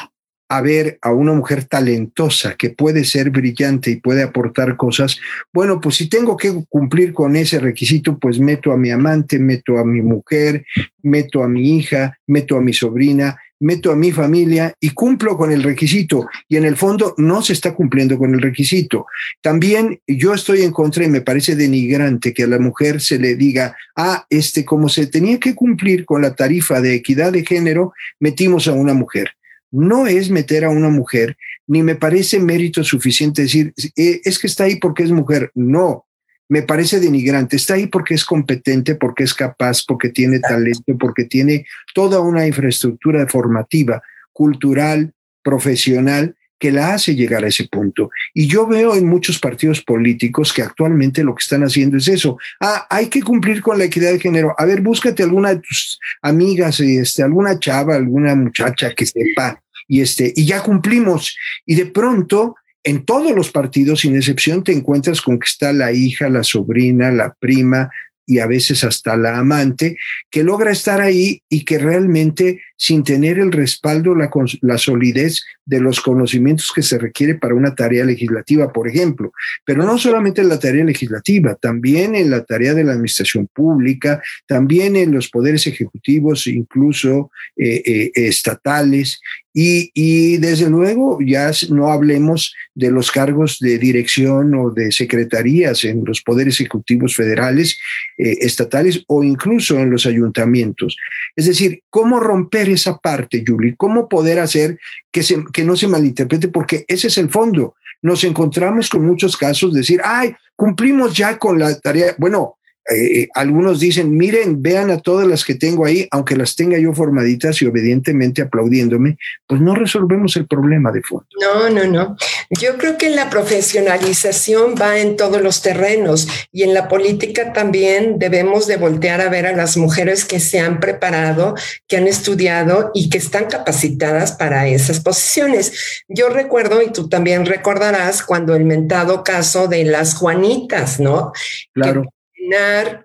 a 0.50 0.62
ver 0.62 0.98
a 1.04 1.14
una 1.14 1.32
mujer 1.32 1.66
talentosa 1.66 2.56
que 2.56 2.72
puede 2.72 3.06
ser 3.06 3.30
brillante 3.30 3.92
y 3.92 4.02
puede 4.02 4.24
aportar 4.24 4.78
cosas, 4.78 5.20
bueno, 5.54 5.80
pues 5.80 5.96
si 5.98 6.10
tengo 6.10 6.36
que 6.36 6.66
cumplir 6.70 7.14
con 7.14 7.36
ese 7.36 7.60
requisito, 7.60 8.18
pues 8.18 8.40
meto 8.40 8.72
a 8.72 8.78
mi 8.78 8.90
amante, 8.90 9.38
meto 9.38 9.78
a 9.78 9.86
mi 9.86 10.02
mujer, 10.02 10.66
meto 11.04 11.44
a 11.44 11.48
mi 11.48 11.78
hija, 11.78 12.18
meto 12.26 12.58
a 12.58 12.62
mi 12.62 12.74
sobrina, 12.74 13.38
meto 13.62 13.92
a 13.92 13.96
mi 13.96 14.12
familia 14.12 14.74
y 14.80 14.90
cumplo 14.90 15.38
con 15.38 15.52
el 15.52 15.64
requisito. 15.64 16.28
Y 16.50 16.58
en 16.58 16.66
el 16.66 16.76
fondo 16.76 17.16
no 17.18 17.42
se 17.42 17.54
está 17.54 17.74
cumpliendo 17.74 18.18
con 18.18 18.34
el 18.34 18.42
requisito. 18.42 19.06
También 19.42 20.00
yo 20.06 20.34
estoy 20.34 20.64
en 20.64 20.72
contra 20.72 21.06
y 21.06 21.10
me 21.10 21.22
parece 21.22 21.56
denigrante 21.56 22.34
que 22.34 22.44
a 22.44 22.48
la 22.48 22.60
mujer 22.60 23.02
se 23.02 23.20
le 23.20 23.36
diga, 23.36 23.76
ah, 23.96 24.26
este, 24.30 24.66
como 24.66 24.90
se 24.90 25.08
tenía 25.08 25.40
que 25.40 25.56
cumplir 25.56 26.06
con 26.06 26.22
la 26.22 26.36
tarifa 26.36 26.82
de 26.82 26.96
equidad 26.96 27.32
de 27.32 27.46
género, 27.46 27.94
metimos 28.20 28.68
a 28.68 28.74
una 28.74 28.94
mujer. 28.94 29.32
No 29.72 30.06
es 30.08 30.30
meter 30.30 30.66
a 30.66 30.70
una 30.70 30.90
mujer, 30.90 31.38
ni 31.66 31.82
me 31.82 31.96
parece 31.96 32.40
mérito 32.40 32.84
suficiente 32.84 33.44
decir, 33.44 33.74
eh, 33.96 34.20
es 34.24 34.38
que 34.38 34.48
está 34.48 34.66
ahí 34.66 34.76
porque 34.76 35.04
es 35.04 35.12
mujer. 35.12 35.52
No, 35.56 36.06
me 36.52 36.64
parece 36.64 37.00
denigrante. 37.00 37.56
Está 37.56 37.76
ahí 37.76 37.88
porque 37.88 38.14
es 38.14 38.26
competente, 38.26 38.96
porque 38.96 39.24
es 39.24 39.34
capaz, 39.34 39.86
porque 39.88 40.10
tiene 40.10 40.40
talento, 40.40 40.98
porque 41.00 41.24
tiene 41.24 41.66
toda 41.94 42.20
una 42.20 42.46
infraestructura 42.46 43.26
formativa, 43.26 44.02
cultural, 44.34 45.14
profesional, 45.42 46.36
que 46.60 46.74
la 46.74 46.94
hace 46.94 47.16
llegar 47.16 47.46
a 47.46 47.48
ese 47.48 47.70
punto. 47.70 48.10
Y 48.34 48.48
yo 48.48 48.68
veo 48.68 48.98
en 48.98 49.08
muchos 49.08 49.40
partidos 49.40 49.82
políticos 49.82 50.52
que 50.52 50.62
actualmente 50.62 51.24
lo 51.24 51.34
que 51.36 51.42
están 51.42 51.64
haciendo 51.64 51.96
es 51.96 52.10
eso. 52.10 52.38
Ah, 52.60 52.86
hay 52.90 53.08
que 53.08 53.22
cumplir 53.22 53.62
con 53.62 53.80
la 53.80 53.86
equidad 53.86 54.12
de 54.12 54.20
género. 54.20 54.54
A 54.58 54.66
ver, 54.66 54.82
búscate 54.82 55.24
alguna 55.24 55.54
de 55.54 55.62
tus 55.62 56.02
amigas, 56.22 56.82
este, 56.82 57.24
alguna 57.24 57.58
chava, 57.60 57.96
alguna 57.96 58.36
muchacha 58.36 58.94
que 58.94 59.06
sepa 59.06 59.64
y 59.88 60.02
este, 60.02 60.34
y 60.36 60.46
ya 60.46 60.62
cumplimos. 60.62 61.34
Y 61.66 61.76
de 61.76 61.86
pronto 61.86 62.56
en 62.84 63.06
todos 63.06 63.32
los 63.34 63.52
partidos, 63.52 64.02
sin 64.02 64.16
excepción, 64.16 64.64
te 64.64 64.72
encuentras 64.72 65.22
con 65.22 65.40
que 65.40 65.48
está 65.48 65.72
la 65.74 65.92
hija, 65.92 66.30
la 66.30 66.44
sobrina, 66.44 67.12
la 67.12 67.34
prima 67.40 67.90
y 68.26 68.40
a 68.40 68.48
veces 68.48 68.84
hasta 68.84 69.18
la 69.18 69.38
amante, 69.38 69.98
que 70.30 70.44
logra 70.44 70.72
estar 70.72 71.02
ahí 71.02 71.42
y 71.50 71.66
que 71.66 71.78
realmente 71.78 72.62
sin 72.82 73.04
tener 73.04 73.38
el 73.38 73.52
respaldo, 73.52 74.16
la, 74.16 74.32
la, 74.62 74.78
solidez 74.80 75.44
de 75.66 75.80
los 75.80 76.02
conocimientos 76.02 76.72
que 76.74 76.82
se 76.82 76.98
requiere 76.98 77.36
para 77.36 77.54
una 77.54 77.76
tarea 77.76 78.04
legislativa, 78.04 78.74
por 78.74 78.88
ejemplo. 78.88 79.32
Pero 79.64 79.86
no 79.86 80.00
solamente 80.00 80.42
en 80.42 80.50
la 80.50 80.60
tarea 80.60 80.84
legislativa, 80.84 81.54
también 81.62 82.16
en 82.16 82.32
la 82.32 82.44
tarea 82.44 82.74
de 82.74 82.84
la 82.84 82.94
administración 82.94 83.48
pública, 83.54 84.24
también 84.48 84.96
en 84.96 85.12
los 85.12 85.30
poderes 85.30 85.68
ejecutivos, 85.68 86.48
incluso 86.48 87.30
eh, 87.56 87.84
eh, 87.86 88.12
estatales. 88.16 89.20
Y, 89.54 89.92
y, 89.94 90.38
desde 90.38 90.70
luego 90.70 91.20
ya 91.20 91.52
no 91.72 91.92
hablemos 91.92 92.56
de 92.74 92.90
los 92.90 93.12
cargos 93.12 93.60
de 93.60 93.78
dirección 93.78 94.56
o 94.56 94.72
de 94.72 94.94
secretarías 94.94 95.84
en 95.84 96.04
los 96.06 96.22
poderes 96.22 96.62
ejecutivos 96.62 97.18
federales, 97.18 97.78
eh, 98.18 98.38
estatales 98.40 99.04
o 99.08 99.26
incluso 99.26 99.78
en 99.78 99.92
los 99.92 100.06
ayuntamientos. 100.06 100.96
Es 101.36 101.48
decir, 101.48 101.82
¿cómo 101.90 102.22
romper 102.22 102.70
esa 102.74 102.98
parte, 102.98 103.44
Julie? 103.46 103.76
¿Cómo 103.76 104.08
poder 104.10 104.40
hacer 104.40 104.80
que, 105.12 105.24
se, 105.24 105.44
que 105.54 105.64
no 105.64 105.76
se 105.76 105.88
malinterprete? 105.88 106.48
Porque 106.48 106.86
ese 106.88 107.08
es 107.08 107.18
el 107.18 107.30
fondo. 107.30 107.76
Nos 108.02 108.24
encontramos 108.24 108.90
con 108.90 109.06
muchos 109.06 109.38
casos 109.38 109.74
de 109.74 109.80
decir, 109.80 110.02
ay, 110.04 110.34
cumplimos 110.56 111.16
ya 111.16 111.38
con 111.38 111.60
la 111.60 111.80
tarea. 111.80 112.16
Bueno, 112.18 112.58
eh, 112.94 113.30
algunos 113.34 113.80
dicen, 113.80 114.16
miren, 114.16 114.62
vean 114.62 114.92
a 114.92 115.00
todas 115.00 115.28
las 115.28 115.46
que 115.46 115.56
tengo 115.56 115.86
ahí, 115.86 116.08
aunque 116.12 116.36
las 116.36 116.56
tenga 116.56 116.78
yo 116.78 116.94
formaditas 116.94 117.62
y 117.62 117.66
obedientemente 117.66 118.42
aplaudiéndome, 118.42 119.18
pues 119.48 119.62
no 119.62 119.76
resolvemos 119.76 120.36
el 120.36 120.48
problema 120.48 120.92
de 120.92 121.02
fondo. 121.02 121.26
No, 121.40 121.70
no, 121.70 121.86
no. 121.86 122.18
Yo 122.50 122.78
creo 122.78 122.98
que 122.98 123.10
la 123.10 123.30
profesionalización 123.30 124.76
va 124.80 125.00
en 125.00 125.16
todos 125.16 125.42
los 125.42 125.62
terrenos 125.62 126.28
y 126.52 126.64
en 126.64 126.74
la 126.74 126.88
política 126.88 127.54
también 127.54 128.20
debemos 128.20 128.68
de 128.68 128.78
voltear 128.78 129.22
a 129.22 129.30
ver 129.30 129.46
a 129.46 129.56
las 129.56 129.78
mujeres 129.78 130.26
que 130.26 130.40
se 130.40 130.60
han 130.60 130.80
preparado, 130.80 131.56
que 131.88 131.98
han 131.98 132.08
estudiado 132.08 132.92
y 132.94 133.10
que 133.10 133.18
están 133.18 133.46
capacitadas 133.46 134.34
para 134.34 134.68
esas 134.68 135.00
posiciones. 135.00 136.04
Yo 136.08 136.30
recuerdo, 136.30 136.82
y 136.82 136.92
tú 136.92 137.10
también 137.10 137.46
recordarás, 137.46 138.24
cuando 138.24 138.56
el 138.56 138.66
mentado 138.66 139.24
caso 139.24 139.68
de 139.68 139.86
las 139.86 140.16
Juanitas, 140.16 141.00
¿no? 141.00 141.32
Claro 141.74 142.06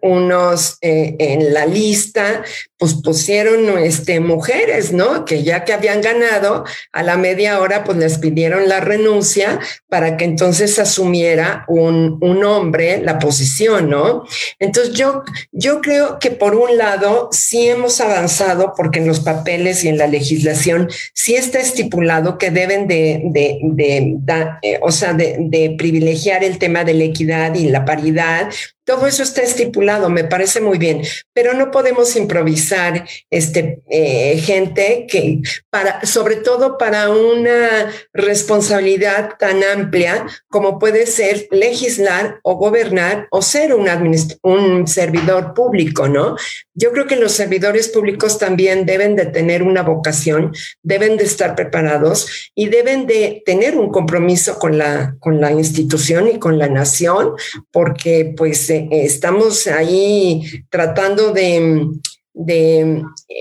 unos 0.02 0.78
eh, 0.80 1.16
en 1.18 1.52
la 1.54 1.66
lista, 1.66 2.42
pues 2.78 2.94
pusieron 2.94 3.78
este, 3.78 4.20
mujeres, 4.20 4.92
¿no? 4.92 5.24
Que 5.24 5.42
ya 5.42 5.64
que 5.64 5.72
habían 5.72 6.02
ganado, 6.02 6.64
a 6.92 7.02
la 7.02 7.16
media 7.16 7.60
hora 7.60 7.84
pues 7.84 7.96
les 7.96 8.18
pidieron 8.18 8.68
la 8.68 8.80
renuncia 8.80 9.58
para 9.88 10.16
que 10.16 10.24
entonces 10.24 10.78
asumiera 10.78 11.64
un, 11.68 12.18
un 12.20 12.44
hombre 12.44 13.00
la 13.02 13.18
posición, 13.18 13.88
¿no? 13.88 14.24
Entonces 14.58 14.94
yo, 14.94 15.22
yo 15.52 15.80
creo 15.80 16.18
que 16.18 16.30
por 16.30 16.54
un 16.54 16.76
lado 16.76 17.30
sí 17.32 17.68
hemos 17.68 18.00
avanzado 18.00 18.74
porque 18.76 18.98
en 18.98 19.06
los 19.06 19.20
papeles 19.20 19.84
y 19.84 19.88
en 19.88 19.98
la 19.98 20.06
legislación 20.06 20.88
sí 21.14 21.34
está 21.34 21.60
estipulado 21.60 22.36
que 22.36 22.50
deben 22.50 22.86
de, 22.86 23.22
de, 23.24 23.58
de, 23.62 24.18
eh, 24.62 24.78
o 24.82 24.92
sea, 24.92 25.14
de, 25.14 25.36
de 25.40 25.74
privilegiar 25.78 26.44
el 26.44 26.58
tema 26.58 26.84
de 26.84 26.94
la 26.94 27.04
equidad 27.04 27.54
y 27.54 27.68
la 27.68 27.84
paridad, 27.84 28.50
todo 28.86 29.08
eso 29.08 29.24
está 29.24 29.42
estipulado, 29.42 30.08
me 30.08 30.22
parece 30.22 30.60
muy 30.60 30.78
bien, 30.78 31.02
pero 31.34 31.54
no 31.54 31.72
podemos 31.72 32.14
improvisar 32.14 33.04
este, 33.30 33.82
eh, 33.90 34.38
gente 34.38 35.06
que, 35.10 35.40
para, 35.70 36.06
sobre 36.06 36.36
todo 36.36 36.78
para 36.78 37.10
una 37.10 37.90
responsabilidad 38.12 39.30
tan 39.40 39.64
amplia 39.64 40.26
como 40.48 40.78
puede 40.78 41.06
ser 41.06 41.48
legislar 41.50 42.38
o 42.44 42.54
gobernar 42.54 43.26
o 43.32 43.42
ser 43.42 43.74
un, 43.74 44.86
servidor 44.86 45.52
público, 45.52 46.08
¿no? 46.08 46.36
Yo 46.72 46.92
creo 46.92 47.06
que 47.06 47.16
los 47.16 47.32
servidores 47.32 47.88
públicos 47.88 48.38
también 48.38 48.86
deben 48.86 49.16
de 49.16 49.26
tener 49.26 49.64
una 49.64 49.82
vocación, 49.82 50.54
deben 50.82 51.16
de 51.16 51.24
estar 51.24 51.56
preparados 51.56 52.50
y 52.54 52.68
deben 52.68 53.06
de 53.06 53.42
tener 53.44 53.76
un 53.76 53.90
compromiso 53.90 54.58
con 54.58 54.78
la, 54.78 55.16
con 55.18 55.40
la 55.40 55.50
institución 55.50 56.28
y 56.28 56.38
con 56.38 56.58
la 56.58 56.68
nación, 56.68 57.32
porque 57.72 58.32
pues 58.36 58.70
estamos 58.90 59.66
ahí 59.66 60.42
tratando 60.70 61.32
de, 61.32 61.88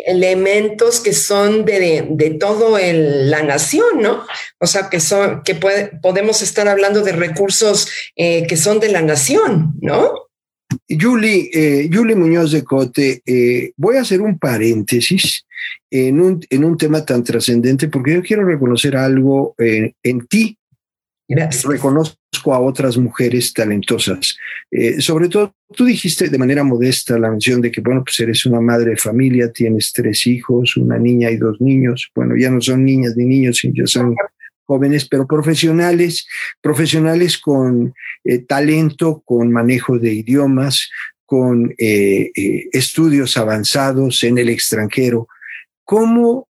elementos 0.06 1.02
que 1.02 1.12
son 1.12 1.65
de, 1.65 2.08
de, 2.10 2.30
todo 2.32 2.78
la 2.80 3.43
nación, 3.43 4.02
¿no? 4.02 4.24
O 4.60 4.67
sea, 4.67 4.89
que 4.89 5.00
son, 5.00 5.41
que 5.43 5.56
podemos 6.02 6.41
estar 6.41 6.67
hablando 6.67 7.02
de 7.02 7.12
recursos 7.12 7.89
eh, 8.15 8.48
que 8.48 8.56
son 8.56 8.80
de 8.80 8.89
la 8.89 9.02
nación, 9.02 9.74
¿no? 9.82 10.13
Julie, 10.89 11.50
eh, 11.54 11.89
Julie 11.91 12.15
Muñoz 12.15 12.52
de 12.52 12.63
Cote, 12.63 13.21
eh, 13.26 13.71
voy 13.76 13.98
a 13.98 14.02
hacer 14.02 14.21
un 14.21 14.39
paréntesis 14.39 15.45
en 15.91 16.21
un, 16.21 16.45
en 16.50 16.63
un 16.63 16.78
tema 16.78 17.06
tan 17.06 17.24
trascendente 17.24 17.89
porque 17.89 18.13
yo 18.13 18.21
quiero 18.21 18.45
reconocer 18.45 18.95
algo 18.95 19.56
en 19.58 20.28
ti 20.28 20.58
Reconozco 21.27 22.53
a 22.53 22.59
otras 22.59 22.97
mujeres 22.97 23.53
talentosas. 23.53 24.38
Eh, 24.69 25.01
sobre 25.01 25.27
todo, 25.27 25.55
tú 25.75 25.85
dijiste 25.85 26.29
de 26.29 26.38
manera 26.38 26.63
modesta 26.63 27.17
la 27.17 27.31
mención 27.31 27.61
de 27.61 27.71
que, 27.71 27.81
bueno, 27.81 28.03
pues 28.03 28.19
eres 28.19 28.45
una 28.45 28.61
madre 28.61 28.91
de 28.91 28.97
familia, 28.97 29.51
tienes 29.51 29.91
tres 29.91 30.27
hijos, 30.27 30.77
una 30.77 30.99
niña 30.99 31.31
y 31.31 31.38
dos 31.38 31.59
niños. 31.59 32.11
Bueno, 32.13 32.35
ya 32.38 32.51
no 32.51 32.61
son 32.61 32.85
niñas 32.85 33.15
ni 33.15 33.25
niños, 33.25 33.61
ya 33.63 33.88
son 33.88 34.15
jóvenes, 34.65 35.07
pero 35.07 35.25
profesionales, 35.25 36.27
profesionales 36.61 37.38
con 37.39 37.93
eh, 38.23 38.39
talento, 38.39 39.23
con 39.25 39.51
manejo 39.51 39.97
de 39.97 40.13
idiomas, 40.13 40.89
con 41.25 41.73
eh, 41.79 42.31
estudios 42.71 43.35
avanzados 43.38 44.23
en 44.23 44.38
el 44.38 44.49
extranjero. 44.49 45.27
¿Cómo 45.83 46.47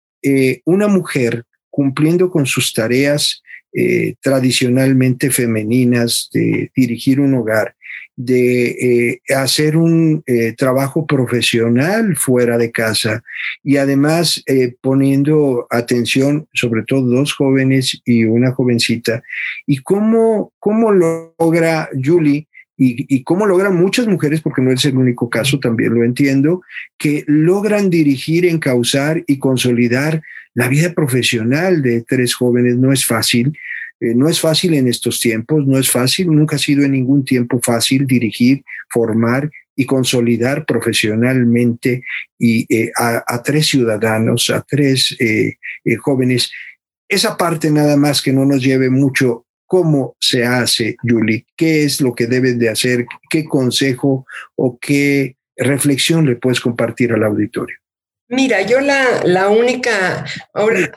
una 0.63 0.87
mujer 0.87 1.43
cumpliendo 1.69 2.29
con 2.29 2.45
sus 2.45 2.71
tareas 2.71 3.42
eh, 3.75 4.15
tradicionalmente 4.21 5.31
femeninas 5.31 6.29
de 6.31 6.71
dirigir 6.75 7.19
un 7.19 7.33
hogar, 7.33 7.75
de 8.15 8.67
eh, 8.67 9.21
hacer 9.35 9.77
un 9.77 10.23
eh, 10.27 10.53
trabajo 10.53 11.07
profesional 11.07 12.15
fuera 12.15 12.59
de 12.59 12.71
casa 12.71 13.23
y 13.63 13.77
además 13.77 14.43
poniendo 14.81 15.65
atención, 15.71 16.47
sobre 16.53 16.83
todo 16.83 17.01
dos 17.01 17.33
jóvenes 17.33 17.99
y 18.05 18.25
una 18.25 18.51
jovencita, 18.51 19.23
y 19.65 19.77
cómo, 19.77 20.53
cómo 20.59 20.91
logra 20.91 21.89
Julie 21.99 22.47
y, 22.77 23.23
cómo 23.23 23.45
logran 23.45 23.75
muchas 23.75 24.07
mujeres, 24.07 24.41
porque 24.41 24.61
no 24.61 24.71
es 24.71 24.83
el 24.85 24.97
único 24.97 25.29
caso, 25.29 25.59
también 25.59 25.93
lo 25.93 26.03
entiendo, 26.03 26.61
que 26.97 27.23
logran 27.27 27.89
dirigir, 27.89 28.45
encauzar 28.45 29.23
y 29.27 29.37
consolidar 29.37 30.21
la 30.55 30.67
vida 30.67 30.93
profesional 30.93 31.81
de 31.81 32.01
tres 32.01 32.35
jóvenes 32.35 32.77
no 32.77 32.91
es 32.91 33.05
fácil. 33.05 33.57
Eh, 33.99 34.13
no 34.15 34.27
es 34.27 34.39
fácil 34.39 34.73
en 34.73 34.87
estos 34.87 35.19
tiempos, 35.19 35.65
no 35.65 35.77
es 35.77 35.89
fácil, 35.89 36.27
nunca 36.27 36.55
ha 36.55 36.59
sido 36.59 36.83
en 36.83 36.91
ningún 36.91 37.23
tiempo 37.23 37.59
fácil 37.63 38.05
dirigir, 38.05 38.63
formar 38.89 39.49
y 39.75 39.85
consolidar 39.85 40.65
profesionalmente 40.65 42.03
eh, 42.39 42.91
a, 42.95 43.41
tres 43.41 43.67
ciudadanos, 43.67 44.49
a 44.49 44.61
tres 44.61 45.15
eh, 45.19 45.55
jóvenes. 45.97 46.51
Esa 47.07 47.37
parte 47.37 47.71
nada 47.71 47.97
más 47.97 48.21
que 48.21 48.33
no 48.33 48.45
nos 48.45 48.61
lleve 48.61 48.89
mucho 48.89 49.42
cómo 49.67 50.15
se 50.19 50.45
hace, 50.45 50.97
Julie, 51.01 51.45
qué 51.55 51.83
es 51.83 52.01
lo 52.01 52.13
que 52.13 52.27
deben 52.27 52.59
de 52.59 52.69
hacer, 52.69 53.05
qué 53.29 53.45
consejo 53.45 54.25
o 54.55 54.77
qué 54.79 55.35
reflexión 55.57 56.25
le 56.25 56.35
puedes 56.35 56.59
compartir 56.59 57.13
al 57.13 57.23
auditorio. 57.23 57.77
Mira, 58.33 58.63
yo 58.63 58.81
la, 58.81 59.21
la 59.25 59.49
única 59.49 60.25
ahora, 60.53 60.91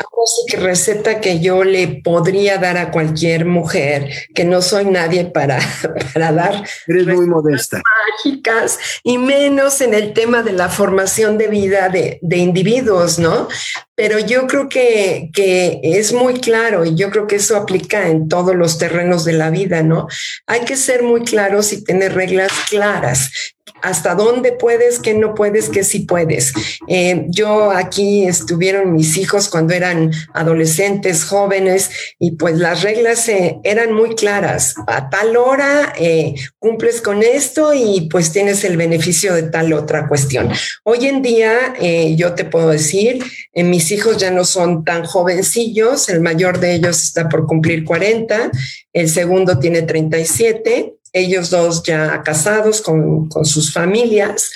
que 0.49 0.57
receta 0.57 1.21
que 1.21 1.39
yo 1.41 1.65
le 1.65 2.01
podría 2.03 2.57
dar 2.57 2.79
a 2.79 2.91
cualquier 2.91 3.45
mujer, 3.45 4.11
que 4.35 4.45
no 4.45 4.63
soy 4.63 4.87
nadie 4.87 5.27
para, 5.27 5.59
para 6.15 6.33
dar. 6.33 6.65
Eres 6.87 7.07
muy 7.07 7.27
modesta. 7.27 7.83
Mágicas, 8.25 8.79
y 9.03 9.19
menos 9.19 9.83
en 9.83 9.93
el 9.93 10.15
tema 10.15 10.43
de 10.43 10.53
la 10.53 10.71
formación 10.71 11.37
de 11.37 11.49
vida 11.49 11.91
de, 11.91 12.19
de 12.23 12.37
individuos, 12.39 13.19
¿no? 13.19 13.49
Pero 13.95 14.19
yo 14.19 14.47
creo 14.47 14.71
que, 14.71 15.29
que 15.35 15.81
es 15.83 16.15
muy 16.15 16.41
claro 16.41 16.87
y 16.87 16.95
yo 16.95 17.11
creo 17.11 17.27
que 17.27 17.37
eso 17.37 17.57
aplica 17.57 18.09
en 18.09 18.29
todos 18.29 18.55
los 18.55 18.79
terrenos 18.79 19.27
de 19.27 19.35
la 19.35 19.51
vida, 19.51 19.83
¿no? 19.83 20.09
Hay 20.47 20.61
que 20.61 20.77
ser 20.77 21.03
muy 21.03 21.23
claros 21.23 21.73
y 21.75 21.85
tener 21.85 22.15
reglas 22.15 22.53
claras 22.71 23.56
hasta 23.83 24.15
dónde 24.15 24.53
puedes, 24.53 24.99
qué 24.99 25.15
no 25.15 25.35
puedes, 25.35 25.69
qué 25.69 25.85
sí 25.85 26.01
puedes. 26.01 26.53
Eh, 26.89 27.27
yo 27.29 27.71
aquí 27.71 28.25
estuvieron 28.25 28.93
mis 28.93 29.17
hijos 29.17 29.49
cuando 29.49 29.75
eran 29.75 30.13
adolescentes, 30.35 31.25
jóvenes, 31.25 31.91
y 32.19 32.33
pues 32.33 32.59
las 32.59 32.83
reglas 32.83 33.29
eh, 33.29 33.59
eran 33.65 33.93
muy 33.93 34.15
claras. 34.15 34.75
A 34.87 35.11
tal 35.11 35.37
hora 35.37 35.93
eh, 35.99 36.35
cumples 36.59 37.01
con 37.01 37.23
esto 37.23 37.75
y 37.75 38.09
pues 38.11 38.33
tienes 38.33 38.65
el 38.65 38.77
beneficio 38.77 39.35
de 39.35 39.45
tal 39.45 39.73
otra 39.73 40.09
cuestión. 40.09 40.51
Hoy 40.85 41.07
en 41.07 41.23
día, 41.23 41.75
yo 42.17 42.35
te 42.35 42.45
puedo 42.45 42.71
decir, 42.71 43.23
mis 43.55 43.91
hijos 43.93 44.17
ya 44.17 44.31
no 44.31 44.45
son 44.45 44.85
tan 44.85 45.05
jovencillos, 45.05 46.09
el 46.09 46.21
mayor 46.21 46.59
de 46.59 46.75
ellos 46.75 47.03
está 47.03 47.29
por 47.29 47.47
cumplir 47.47 47.85
40, 47.85 48.51
el 48.93 49.09
segundo 49.09 49.59
tiene 49.59 49.83
37 49.83 50.96
ellos 51.17 51.51
dos 51.51 51.83
ya 51.83 52.23
casados 52.23 52.83
con, 52.83 53.29
sus 53.45 53.73
familias, 53.73 54.51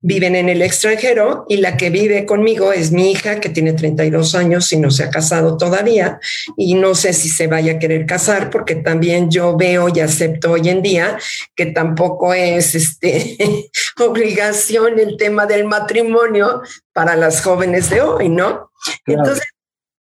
viven 0.00 0.36
en 0.36 0.48
el 0.48 0.62
extranjero 0.62 1.44
y 1.48 1.58
la 1.58 1.76
que 1.76 1.90
vive 1.90 2.26
conmigo 2.26 2.72
es 2.72 2.92
mi 2.92 3.10
hija 3.12 3.40
que 3.40 3.48
tiene 3.48 3.72
32 3.72 4.34
años 4.34 4.72
y 4.72 4.76
no 4.76 4.90
se 4.90 5.04
ha 5.04 5.10
casado 5.10 5.56
todavía 5.56 6.20
y 6.56 6.74
no 6.74 6.94
sé 6.94 7.12
si 7.12 7.28
se 7.28 7.46
vaya 7.46 7.72
a 7.72 7.78
querer 7.78 8.06
casar 8.06 8.50
porque 8.50 8.76
también 8.76 9.30
yo 9.30 9.56
veo 9.56 9.88
y 9.88 10.00
acepto 10.00 10.52
hoy 10.52 10.68
en 10.68 10.82
día 10.82 11.18
que 11.54 11.66
tampoco 11.66 12.34
es 12.34 12.74
este, 12.74 13.36
obligación 13.98 14.98
el 14.98 15.16
tema 15.16 15.46
del 15.46 15.64
matrimonio 15.64 16.62
para 16.92 17.16
las 17.16 17.42
jóvenes 17.42 17.90
de 17.90 18.00
hoy, 18.00 18.28
¿no? 18.28 18.70
Entonces, 19.06 19.46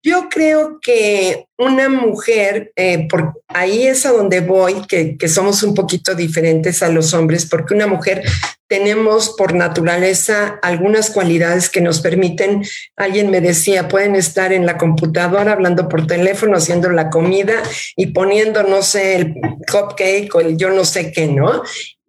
yo 0.04 0.28
creo 0.28 0.80
que 0.82 1.46
una 1.56 1.88
mujer, 1.88 2.72
eh, 2.76 3.08
ahí 3.48 3.86
es 3.86 4.04
a 4.04 4.12
donde 4.12 4.40
voy, 4.40 4.82
que, 4.86 5.16
somos 5.28 5.62
un 5.62 5.74
poquito 5.74 6.14
diferentes 6.14 6.82
a 6.82 6.90
los 6.90 7.14
hombres, 7.14 7.46
porque 7.46 7.72
una 7.72 7.86
mujer 7.86 8.22
tenemos 8.68 9.34
por 9.38 9.54
naturaleza 9.54 10.58
algunas 10.62 11.08
cualidades 11.08 11.70
que 11.70 11.80
nos 11.80 12.00
permiten, 12.00 12.62
alguien 12.96 13.30
me 13.30 13.40
decía, 13.40 13.88
pueden 13.88 14.14
estar 14.14 14.52
en 14.52 14.66
la 14.66 14.76
computadora 14.76 15.52
hablando 15.52 15.88
por 15.88 16.06
teléfono, 16.06 16.58
haciendo 16.58 16.90
la 16.90 17.08
comida 17.08 17.62
y 17.96 18.08
poniendo, 18.08 18.62
no 18.62 18.82
sé, 18.82 19.16
el 19.16 19.34
cupcake 19.70 20.34
o 20.34 20.40
el 20.40 20.58
yo 20.58 20.68
no 20.70 20.84
sé 20.84 21.12
qué, 21.12 21.28
¿no? 21.28 21.62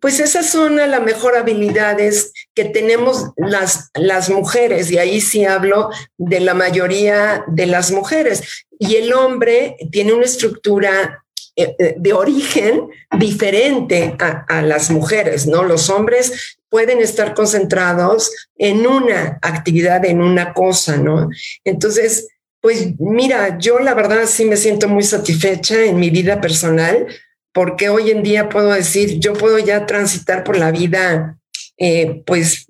Pues 0.05 0.19
esas 0.19 0.51
son 0.51 0.79
a 0.79 0.85
lo 0.85 1.01
mejor 1.01 1.35
habilidades 1.35 2.31
que 2.53 2.65
tenemos 2.65 3.31
las, 3.37 3.89
las 3.95 4.29
mujeres, 4.29 4.91
y 4.91 4.99
ahí 4.99 5.19
sí 5.19 5.45
hablo 5.45 5.89
de 6.19 6.41
la 6.41 6.53
mayoría 6.53 7.43
de 7.47 7.65
las 7.65 7.89
mujeres. 7.89 8.67
Y 8.77 8.97
el 8.97 9.11
hombre 9.13 9.77
tiene 9.91 10.13
una 10.13 10.25
estructura 10.25 11.25
eh, 11.55 11.75
eh, 11.79 11.95
de 11.97 12.13
origen 12.13 12.87
diferente 13.17 14.15
a, 14.19 14.45
a, 14.47 14.61
las 14.61 14.91
mujeres, 14.91 15.47
¿no? 15.47 15.63
Los 15.63 15.89
hombres 15.89 16.59
pueden 16.69 17.01
estar 17.01 17.33
concentrados 17.33 18.31
en 18.59 18.85
una 18.85 19.39
actividad, 19.41 20.05
en 20.05 20.21
una 20.21 20.53
cosa, 20.53 20.97
¿no? 20.97 21.31
Entonces, 21.63 22.27
pues 22.61 22.89
mira, 22.99 23.57
yo 23.57 23.79
la 23.79 23.95
verdad 23.95 24.27
sí 24.27 24.45
me 24.45 24.57
siento 24.57 24.87
muy 24.87 25.01
satisfecha 25.01 25.83
en 25.83 25.99
mi 25.99 26.11
vida 26.11 26.39
personal 26.41 27.07
porque 27.55 27.87
hoy 27.87 28.11
en 28.11 28.21
día 28.21 28.49
puedo 28.49 28.73
decir, 28.73 29.17
yo 29.17 29.31
puedo 29.31 29.57
ya 29.59 29.85
transitar 29.85 30.43
por 30.43 30.57
la 30.57 30.71
vida, 30.71 31.39
eh, 31.77 32.21
pues 32.25 32.65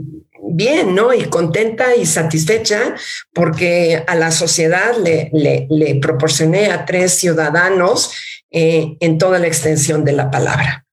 bien, 0.47 0.93
¿no? 0.93 1.11
Y 1.11 1.23
contenta 1.23 1.95
y 1.95 2.05
satisfecha 2.05 2.95
porque 3.33 4.03
a 4.05 4.13
la 4.13 4.29
sociedad 4.29 4.93
le, 5.03 5.99
proporcioné 5.99 6.67
a 6.67 6.85
tres 6.85 7.13
ciudadanos 7.13 8.13
eh, 8.51 8.95
en 8.99 9.17
toda 9.17 9.39
la 9.39 9.47
extensión 9.47 10.05
de 10.05 10.13
la 10.13 10.29
palabra. 10.29 10.85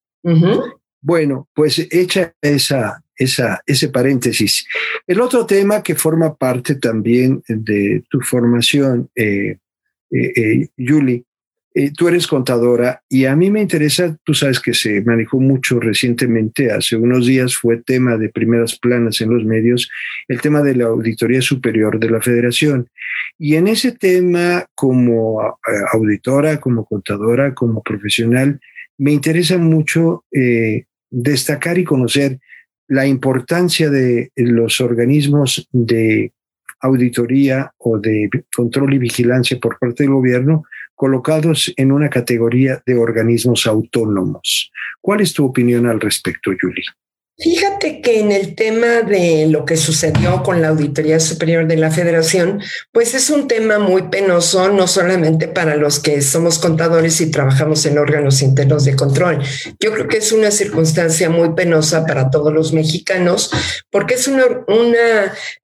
Bueno, 1.03 1.51
pues 1.53 1.87
hecha 1.91 2.33
esa, 2.41 3.05
esa, 3.15 3.61
ese 3.67 3.91
paréntesis. 3.91 4.67
El 5.07 5.21
otro 5.21 5.45
tema 5.45 5.83
que 5.83 5.97
forma 5.97 6.35
parte 6.35 6.77
también 6.77 7.43
de 7.47 8.03
tu 8.09 8.23
formación, 8.23 9.11
eh, 9.15 9.59
eh, 10.11 10.69
Julie, 10.79 11.25
eh, 11.75 11.91
tú 11.97 12.09
eres 12.09 12.27
contadora 12.27 13.03
y 13.09 13.25
a 13.25 13.35
mí 13.35 13.51
me 13.51 13.63
interesa, 13.63 14.15
tú 14.25 14.35
sabes 14.35 14.61
que 14.61 14.75
se 14.75 15.01
manejó 15.03 15.41
mucho 15.41 15.81
recientemente, 15.81 16.71
hace 16.71 16.97
unos 16.97 17.27
días 17.27 17.57
fue 17.57 17.79
tema 17.79 18.19
de 18.19 18.29
primeras 18.29 18.79
planas 18.79 19.21
en 19.23 19.31
los 19.31 19.45
medios, 19.45 19.91
el 20.29 20.41
tema 20.43 20.61
de 20.63 20.77
la 20.77 20.87
Auditoría 20.87 21.41
Superior 21.41 21.99
de 21.99 22.11
la 22.11 22.21
Federación. 22.21 22.89
Y 23.39 23.55
en 23.55 23.69
ese 23.69 23.93
tema, 23.93 24.67
como 24.75 25.41
eh, 25.43 25.73
auditora, 25.93 26.61
como 26.61 26.85
contadora, 26.85 27.55
como 27.55 27.83
profesional, 27.83 28.61
me 28.99 29.13
interesa 29.13 29.57
mucho 29.57 30.25
eh, 30.31 30.85
destacar 31.11 31.79
y 31.79 31.85
conocer 31.85 32.39
la 32.87 33.07
importancia 33.07 33.89
de 33.89 34.31
los 34.37 34.81
organismos 34.83 35.67
de 35.73 36.33
auditoría 36.81 37.73
o 37.79 37.99
de 37.99 38.29
control 38.55 38.93
y 38.93 38.99
vigilancia 38.99 39.59
por 39.59 39.79
parte 39.79 40.03
del 40.03 40.13
gobierno 40.13 40.65
colocados 40.95 41.73
en 41.77 41.93
una 41.93 42.09
categoría 42.09 42.83
de 42.87 42.97
organismos 42.97 43.67
autónomos. 43.67 44.71
¿Cuál 45.01 45.21
es 45.21 45.33
tu 45.33 45.45
opinión 45.45 45.87
al 45.87 46.01
respecto, 46.01 46.53
Julie? 46.61 46.85
Fíjate 47.39 48.03
que 48.03 48.21
en 48.21 48.31
el 48.31 48.55
tema 48.55 49.01
de 49.01 49.47
lo 49.49 49.65
que 49.65 49.77
sucedió 49.77 50.43
con 50.43 50.61
la 50.61 50.69
Auditoría 50.69 51.19
Superior 51.19 51.67
de 51.67 51.77
la 51.77 51.91
Federación, 51.91 52.61
pues 52.93 53.15
es 53.15 53.31
un 53.31 53.49
tema 53.49 53.79
muy 53.79 54.03
penoso, 54.11 54.69
no 54.69 54.87
solamente 54.87 55.49
para 55.49 55.75
los 55.75 55.99
que 55.99 56.21
somos 56.21 56.59
contadores 56.59 57.21
y 57.21 57.31
trabajamos 57.31 57.85
en 57.87 57.99
órganos 57.99 58.43
internos 58.43 58.85
de 58.85 58.95
control. 58.95 59.43
Yo 59.81 59.93
creo 59.93 60.09
que 60.09 60.19
es 60.19 60.31
una 60.31 60.51
circunstancia 60.51 61.31
muy 61.31 61.55
penosa 61.55 62.05
para 62.05 62.31
todos 62.31 62.53
los 62.53 62.75
mexicanos, 62.75 63.51
porque 63.91 64.15
es 64.15 64.29
una, 64.29 64.45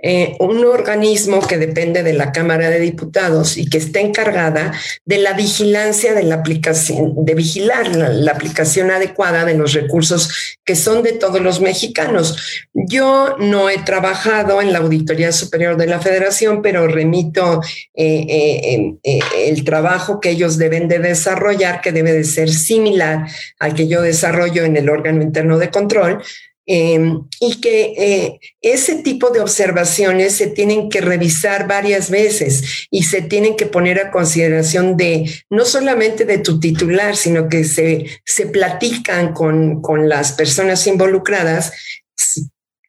eh, 0.00 0.36
un 0.40 0.64
organismo 0.64 1.46
que 1.46 1.58
depende 1.58 2.02
de 2.02 2.14
la 2.14 2.32
Cámara 2.32 2.70
de 2.70 2.80
Diputados 2.80 3.58
y 3.58 3.68
que 3.68 3.78
está 3.78 4.00
encargada 4.00 4.72
de 5.04 5.18
la 5.18 5.34
vigilancia 5.34 6.14
de 6.14 6.22
la 6.24 6.36
aplicación, 6.36 7.24
de 7.24 7.34
vigilar 7.34 7.94
la 7.94 8.32
aplicación 8.32 8.90
adecuada 8.90 9.44
de 9.44 9.54
los 9.54 9.74
recursos 9.74 10.58
que 10.64 10.74
son 10.74 11.02
de 11.02 11.12
todos 11.12 11.40
los 11.40 11.57
mexicanos. 11.60 12.68
Yo 12.72 13.36
no 13.38 13.68
he 13.68 13.78
trabajado 13.78 14.60
en 14.60 14.72
la 14.72 14.78
Auditoría 14.78 15.32
Superior 15.32 15.76
de 15.76 15.86
la 15.86 16.00
Federación, 16.00 16.62
pero 16.62 16.86
remito 16.86 17.60
eh, 17.94 18.26
eh, 18.28 18.94
eh, 19.02 19.20
el 19.46 19.64
trabajo 19.64 20.20
que 20.20 20.30
ellos 20.30 20.58
deben 20.58 20.88
de 20.88 20.98
desarrollar, 20.98 21.80
que 21.80 21.92
debe 21.92 22.12
de 22.12 22.24
ser 22.24 22.50
similar 22.50 23.26
al 23.58 23.74
que 23.74 23.88
yo 23.88 24.02
desarrollo 24.02 24.64
en 24.64 24.76
el 24.76 24.88
órgano 24.88 25.22
interno 25.22 25.58
de 25.58 25.70
control, 25.70 26.22
em, 26.68 27.22
y 27.40 27.60
que 27.60 28.38
ese 28.60 28.96
tipo 29.02 29.30
de 29.30 29.40
observaciones 29.40 30.36
se 30.36 30.46
tienen 30.48 30.90
que 30.90 31.00
revisar 31.00 31.66
varias 31.66 32.10
veces 32.10 32.86
y 32.90 33.04
se 33.04 33.22
tienen 33.22 33.56
que 33.56 33.66
poner 33.66 33.98
a 33.98 34.10
consideración 34.10 34.96
de 34.96 35.24
no 35.50 35.64
solamente 35.64 36.24
de 36.24 36.38
tu 36.38 36.60
titular, 36.60 37.16
sino 37.16 37.48
que 37.48 37.64
se, 37.64 38.06
se 38.24 38.46
platican 38.46 39.32
con, 39.32 39.80
con 39.82 40.08
las 40.08 40.32
personas 40.32 40.86
involucradas. 40.86 41.72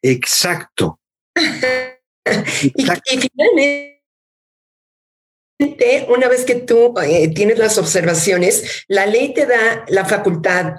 Exacto. 0.02 1.00
y, 2.74 2.84
finalmente 2.84 3.99
una 6.08 6.28
vez 6.28 6.44
que 6.44 6.54
tú 6.54 6.94
eh, 7.02 7.28
tienes 7.28 7.58
las 7.58 7.78
observaciones, 7.78 8.84
la 8.88 9.06
ley 9.06 9.34
te 9.34 9.46
da 9.46 9.84
la 9.88 10.04
facultad 10.04 10.76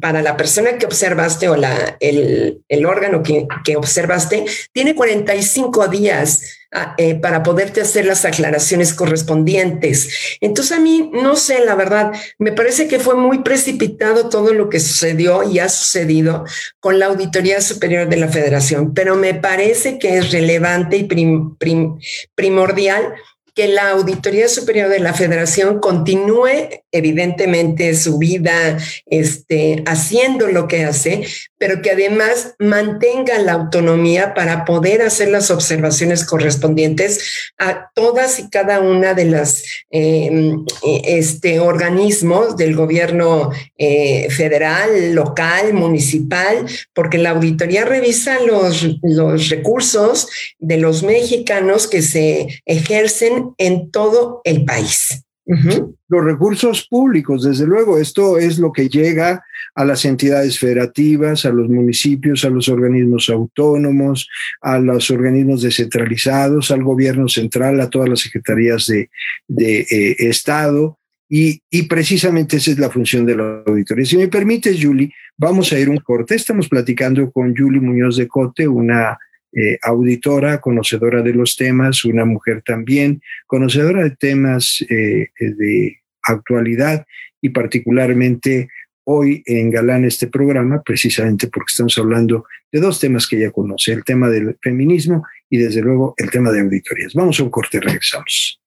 para 0.00 0.22
la 0.22 0.36
persona 0.36 0.78
que 0.78 0.86
observaste 0.86 1.48
o 1.48 1.56
la, 1.56 1.96
el, 2.00 2.62
el 2.68 2.86
órgano 2.86 3.22
que, 3.22 3.46
que, 3.64 3.76
observaste, 3.76 4.44
tiene 4.72 4.94
45 4.94 5.88
días 5.88 6.42
ah, 6.72 6.94
eh, 6.96 7.14
para 7.14 7.42
poderte 7.42 7.80
hacer 7.80 8.06
las 8.06 8.24
aclaraciones 8.24 8.94
correspondientes. 8.94 10.38
Entonces 10.40 10.76
a 10.76 10.80
mí, 10.80 11.10
no 11.12 11.36
sé, 11.36 11.64
la 11.64 11.74
verdad, 11.74 12.12
me 12.38 12.52
parece 12.52 12.88
que 12.88 12.98
fue 12.98 13.14
muy 13.14 13.40
precipitado 13.40 14.28
todo 14.28 14.54
lo 14.54 14.68
que 14.68 14.80
sucedió 14.80 15.42
y 15.42 15.58
ha 15.58 15.68
sucedido 15.68 16.44
con 16.80 16.98
la 16.98 17.06
Auditoría 17.06 17.60
Superior 17.60 18.08
de 18.08 18.16
la 18.16 18.28
Federación, 18.28 18.94
pero 18.94 19.16
me 19.16 19.34
parece 19.34 19.98
que 19.98 20.18
es 20.18 20.32
relevante 20.32 20.96
y 20.96 21.08
primordial 22.34 23.14
que 23.54 23.68
la 23.68 23.90
Auditoría 23.90 24.48
Superior 24.48 24.88
de 24.88 25.00
la 25.00 25.12
Federación 25.12 25.78
continúe 25.78 26.68
evidentemente 26.90 27.94
su 27.94 28.18
vida 28.18 28.78
este, 29.06 29.82
haciendo 29.86 30.48
lo 30.48 30.68
que 30.68 30.84
hace, 30.84 31.26
pero 31.62 31.80
que 31.80 31.92
además 31.92 32.56
mantenga 32.58 33.38
la 33.38 33.52
autonomía 33.52 34.34
para 34.34 34.64
poder 34.64 35.00
hacer 35.00 35.28
las 35.28 35.48
observaciones 35.48 36.26
correspondientes 36.26 37.52
a 37.56 37.92
todas 37.94 38.40
y 38.40 38.50
cada 38.50 38.80
una 38.80 39.14
de 39.14 39.26
las 39.26 39.62
em, 39.88 40.66
este, 40.82 41.60
organismos 41.60 42.56
del 42.56 42.74
gobierno 42.74 43.50
eh, 43.78 44.28
federal, 44.30 45.14
local, 45.14 45.72
municipal, 45.72 46.66
porque 46.92 47.18
la 47.18 47.30
auditoría 47.30 47.84
revisa 47.84 48.40
los, 48.40 48.84
los 49.00 49.48
recursos 49.48 50.26
de 50.58 50.78
los 50.78 51.04
mexicanos 51.04 51.86
que 51.86 52.02
se 52.02 52.60
ejercen 52.66 53.54
en 53.56 53.92
todo 53.92 54.40
el 54.42 54.64
país. 54.64 55.22
Los 55.44 56.24
recursos 56.24 56.86
públicos, 56.88 57.42
desde 57.44 57.66
luego, 57.66 57.98
esto 57.98 58.38
es 58.38 58.58
lo 58.58 58.72
que 58.72 58.88
llega 58.88 59.42
a 59.74 59.84
las 59.84 60.04
entidades 60.04 60.58
federativas, 60.58 61.44
a 61.44 61.50
los 61.50 61.68
municipios, 61.68 62.44
a 62.44 62.50
los 62.50 62.68
organismos 62.68 63.28
autónomos, 63.28 64.28
a 64.60 64.78
los 64.78 65.10
organismos 65.10 65.62
descentralizados, 65.62 66.70
al 66.70 66.84
gobierno 66.84 67.28
central, 67.28 67.80
a 67.80 67.90
todas 67.90 68.08
las 68.08 68.20
secretarías 68.20 68.86
de, 68.86 69.08
eh, 69.58 70.16
Estado. 70.18 70.98
Y, 71.28 71.62
y, 71.70 71.84
precisamente 71.84 72.58
esa 72.58 72.72
es 72.72 72.78
la 72.78 72.90
función 72.90 73.24
de 73.24 73.36
la 73.36 73.62
auditoría. 73.66 74.04
Si 74.04 74.18
me 74.18 74.28
permites, 74.28 74.78
Julie, 74.80 75.14
vamos 75.38 75.72
a 75.72 75.78
ir 75.78 75.88
un 75.88 75.96
corte. 75.96 76.34
Estamos 76.34 76.68
platicando 76.68 77.30
con 77.32 77.56
Julie 77.56 77.80
Muñoz 77.80 78.18
de 78.18 78.28
Cote, 78.28 78.68
una 78.68 79.16
eh, 79.54 79.78
auditora, 79.82 80.62
conocedora 80.62 81.20
de 81.20 81.34
los 81.34 81.56
temas, 81.56 82.06
una 82.06 82.24
mujer 82.24 82.62
también, 82.64 83.20
conocedora 83.46 84.02
de 84.02 84.16
temas 84.16 84.82
eh, 84.88 85.28
de 85.38 86.00
actualidad 86.22 87.04
y 87.40 87.50
particularmente 87.50 88.68
hoy 89.04 89.42
en 89.44 89.70
Galán 89.70 90.06
este 90.06 90.28
programa, 90.28 90.80
precisamente 90.82 91.48
porque 91.48 91.70
estamos 91.70 91.98
hablando 91.98 92.46
de 92.70 92.80
dos 92.80 92.98
temas 92.98 93.26
que 93.26 93.36
ella 93.36 93.50
conoce, 93.50 93.92
el 93.92 94.04
tema 94.04 94.30
del 94.30 94.56
feminismo 94.62 95.24
y 95.50 95.58
desde 95.58 95.82
luego 95.82 96.14
el 96.16 96.30
tema 96.30 96.50
de 96.50 96.60
auditorías. 96.60 97.12
Vamos 97.12 97.38
a 97.38 97.42
un 97.42 97.50
corte 97.50 97.78
regresamos. 97.78 98.58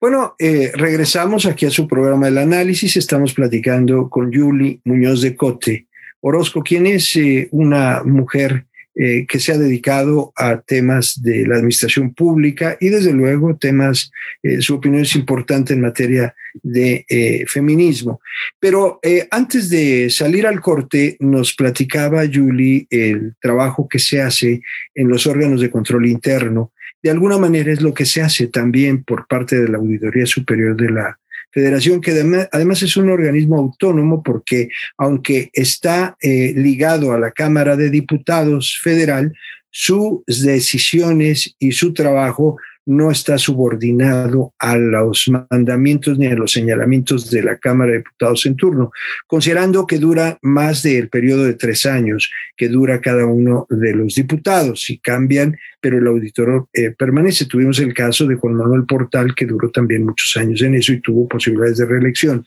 Bueno, 0.00 0.36
eh, 0.38 0.70
regresamos 0.74 1.44
aquí 1.44 1.66
a 1.66 1.70
su 1.70 1.86
programa 1.86 2.26
del 2.26 2.38
análisis. 2.38 2.96
Estamos 2.96 3.34
platicando 3.34 4.08
con 4.08 4.32
Julie 4.32 4.80
Muñoz 4.84 5.20
de 5.20 5.36
Cote 5.36 5.86
Orozco, 6.20 6.62
quien 6.62 6.86
es 6.86 7.18
una 7.50 8.02
mujer 8.04 8.66
eh, 8.96 9.26
que 9.26 9.40
se 9.40 9.50
ha 9.50 9.58
dedicado 9.58 10.32
a 10.36 10.60
temas 10.60 11.20
de 11.20 11.44
la 11.48 11.56
administración 11.56 12.14
pública 12.14 12.76
y 12.80 12.90
desde 12.90 13.12
luego 13.12 13.56
temas, 13.56 14.12
eh, 14.40 14.60
su 14.60 14.76
opinión 14.76 15.02
es 15.02 15.16
importante 15.16 15.72
en 15.74 15.80
materia 15.80 16.32
de 16.62 17.04
eh, 17.08 17.44
feminismo. 17.48 18.20
Pero 18.60 19.00
antes 19.32 19.68
de 19.68 20.10
salir 20.10 20.46
al 20.46 20.60
corte, 20.60 21.16
nos 21.18 21.54
platicaba 21.54 22.22
Julie 22.32 22.86
el 22.88 23.34
trabajo 23.40 23.88
que 23.88 23.98
se 23.98 24.22
hace 24.22 24.62
en 24.94 25.08
los 25.08 25.26
órganos 25.26 25.60
de 25.60 25.70
control 25.70 26.06
interno. 26.06 26.72
De 27.02 27.10
alguna 27.10 27.36
manera 27.36 27.72
es 27.72 27.82
lo 27.82 27.92
que 27.92 28.06
se 28.06 28.22
hace 28.22 28.46
también 28.46 29.02
por 29.02 29.26
parte 29.26 29.60
de 29.60 29.68
la 29.68 29.78
Auditoría 29.78 30.24
Superior 30.24 30.76
de 30.76 30.90
la 30.90 31.18
federación 31.54 32.00
que 32.00 32.10
además 32.50 32.82
es 32.82 32.96
un 32.96 33.08
organismo 33.08 33.56
autónomo 33.56 34.22
porque 34.22 34.68
aunque 34.98 35.50
está 35.52 36.16
eh, 36.20 36.52
ligado 36.56 37.12
a 37.12 37.18
la 37.18 37.30
Cámara 37.30 37.76
de 37.76 37.90
Diputados 37.90 38.78
federal, 38.82 39.32
sus 39.70 40.22
decisiones 40.26 41.54
y 41.58 41.72
su 41.72 41.94
trabajo 41.94 42.56
no 42.86 43.10
está 43.10 43.38
subordinado 43.38 44.54
a 44.58 44.76
los 44.76 45.30
mandamientos 45.50 46.18
ni 46.18 46.26
a 46.26 46.34
los 46.34 46.52
señalamientos 46.52 47.30
de 47.30 47.42
la 47.42 47.58
Cámara 47.58 47.92
de 47.92 47.98
Diputados 47.98 48.46
en 48.46 48.56
turno, 48.56 48.90
considerando 49.26 49.86
que 49.86 49.98
dura 49.98 50.38
más 50.42 50.82
del 50.82 51.08
periodo 51.08 51.44
de 51.44 51.54
tres 51.54 51.86
años 51.86 52.30
que 52.56 52.68
dura 52.68 53.00
cada 53.00 53.26
uno 53.26 53.66
de 53.70 53.94
los 53.94 54.14
diputados. 54.14 54.82
Si 54.82 54.98
cambian, 54.98 55.56
pero 55.80 55.98
el 55.98 56.06
auditor 56.06 56.68
eh, 56.72 56.90
permanece. 56.90 57.46
Tuvimos 57.46 57.78
el 57.80 57.94
caso 57.94 58.26
de 58.26 58.36
Juan 58.36 58.54
Manuel 58.54 58.84
Portal, 58.84 59.34
que 59.34 59.46
duró 59.46 59.70
también 59.70 60.04
muchos 60.04 60.36
años 60.36 60.62
en 60.62 60.74
eso 60.74 60.92
y 60.92 61.00
tuvo 61.00 61.28
posibilidades 61.28 61.78
de 61.78 61.86
reelección. 61.86 62.44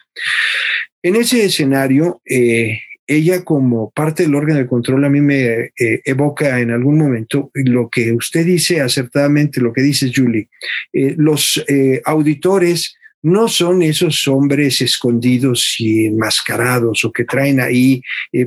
En 1.02 1.16
ese 1.16 1.46
escenario, 1.46 2.22
eh, 2.26 2.80
ella 3.08 3.44
como 3.44 3.90
parte 3.92 4.24
del 4.24 4.36
órgano 4.36 4.60
de 4.60 4.68
control 4.68 5.06
a 5.06 5.10
mí 5.10 5.22
me 5.22 5.72
eh, 5.80 6.02
evoca 6.04 6.60
en 6.60 6.72
algún 6.72 6.98
momento 6.98 7.50
lo 7.54 7.90
que 7.90 8.12
usted 8.12 8.46
dice 8.46 8.82
acertadamente, 8.82 9.62
lo 9.62 9.72
que 9.72 9.82
dice 9.82 10.12
Julie. 10.14 10.50
Eh, 10.92 11.16
los 11.18 11.64
eh, 11.70 12.02
auditores 12.04 12.98
no 13.24 13.48
son 13.48 13.82
esos 13.82 14.28
hombres 14.28 14.82
escondidos 14.82 15.76
y 15.80 16.06
enmascarados 16.06 17.04
o 17.04 17.12
que 17.12 17.26
traen 17.26 17.60
ahí 17.60 18.02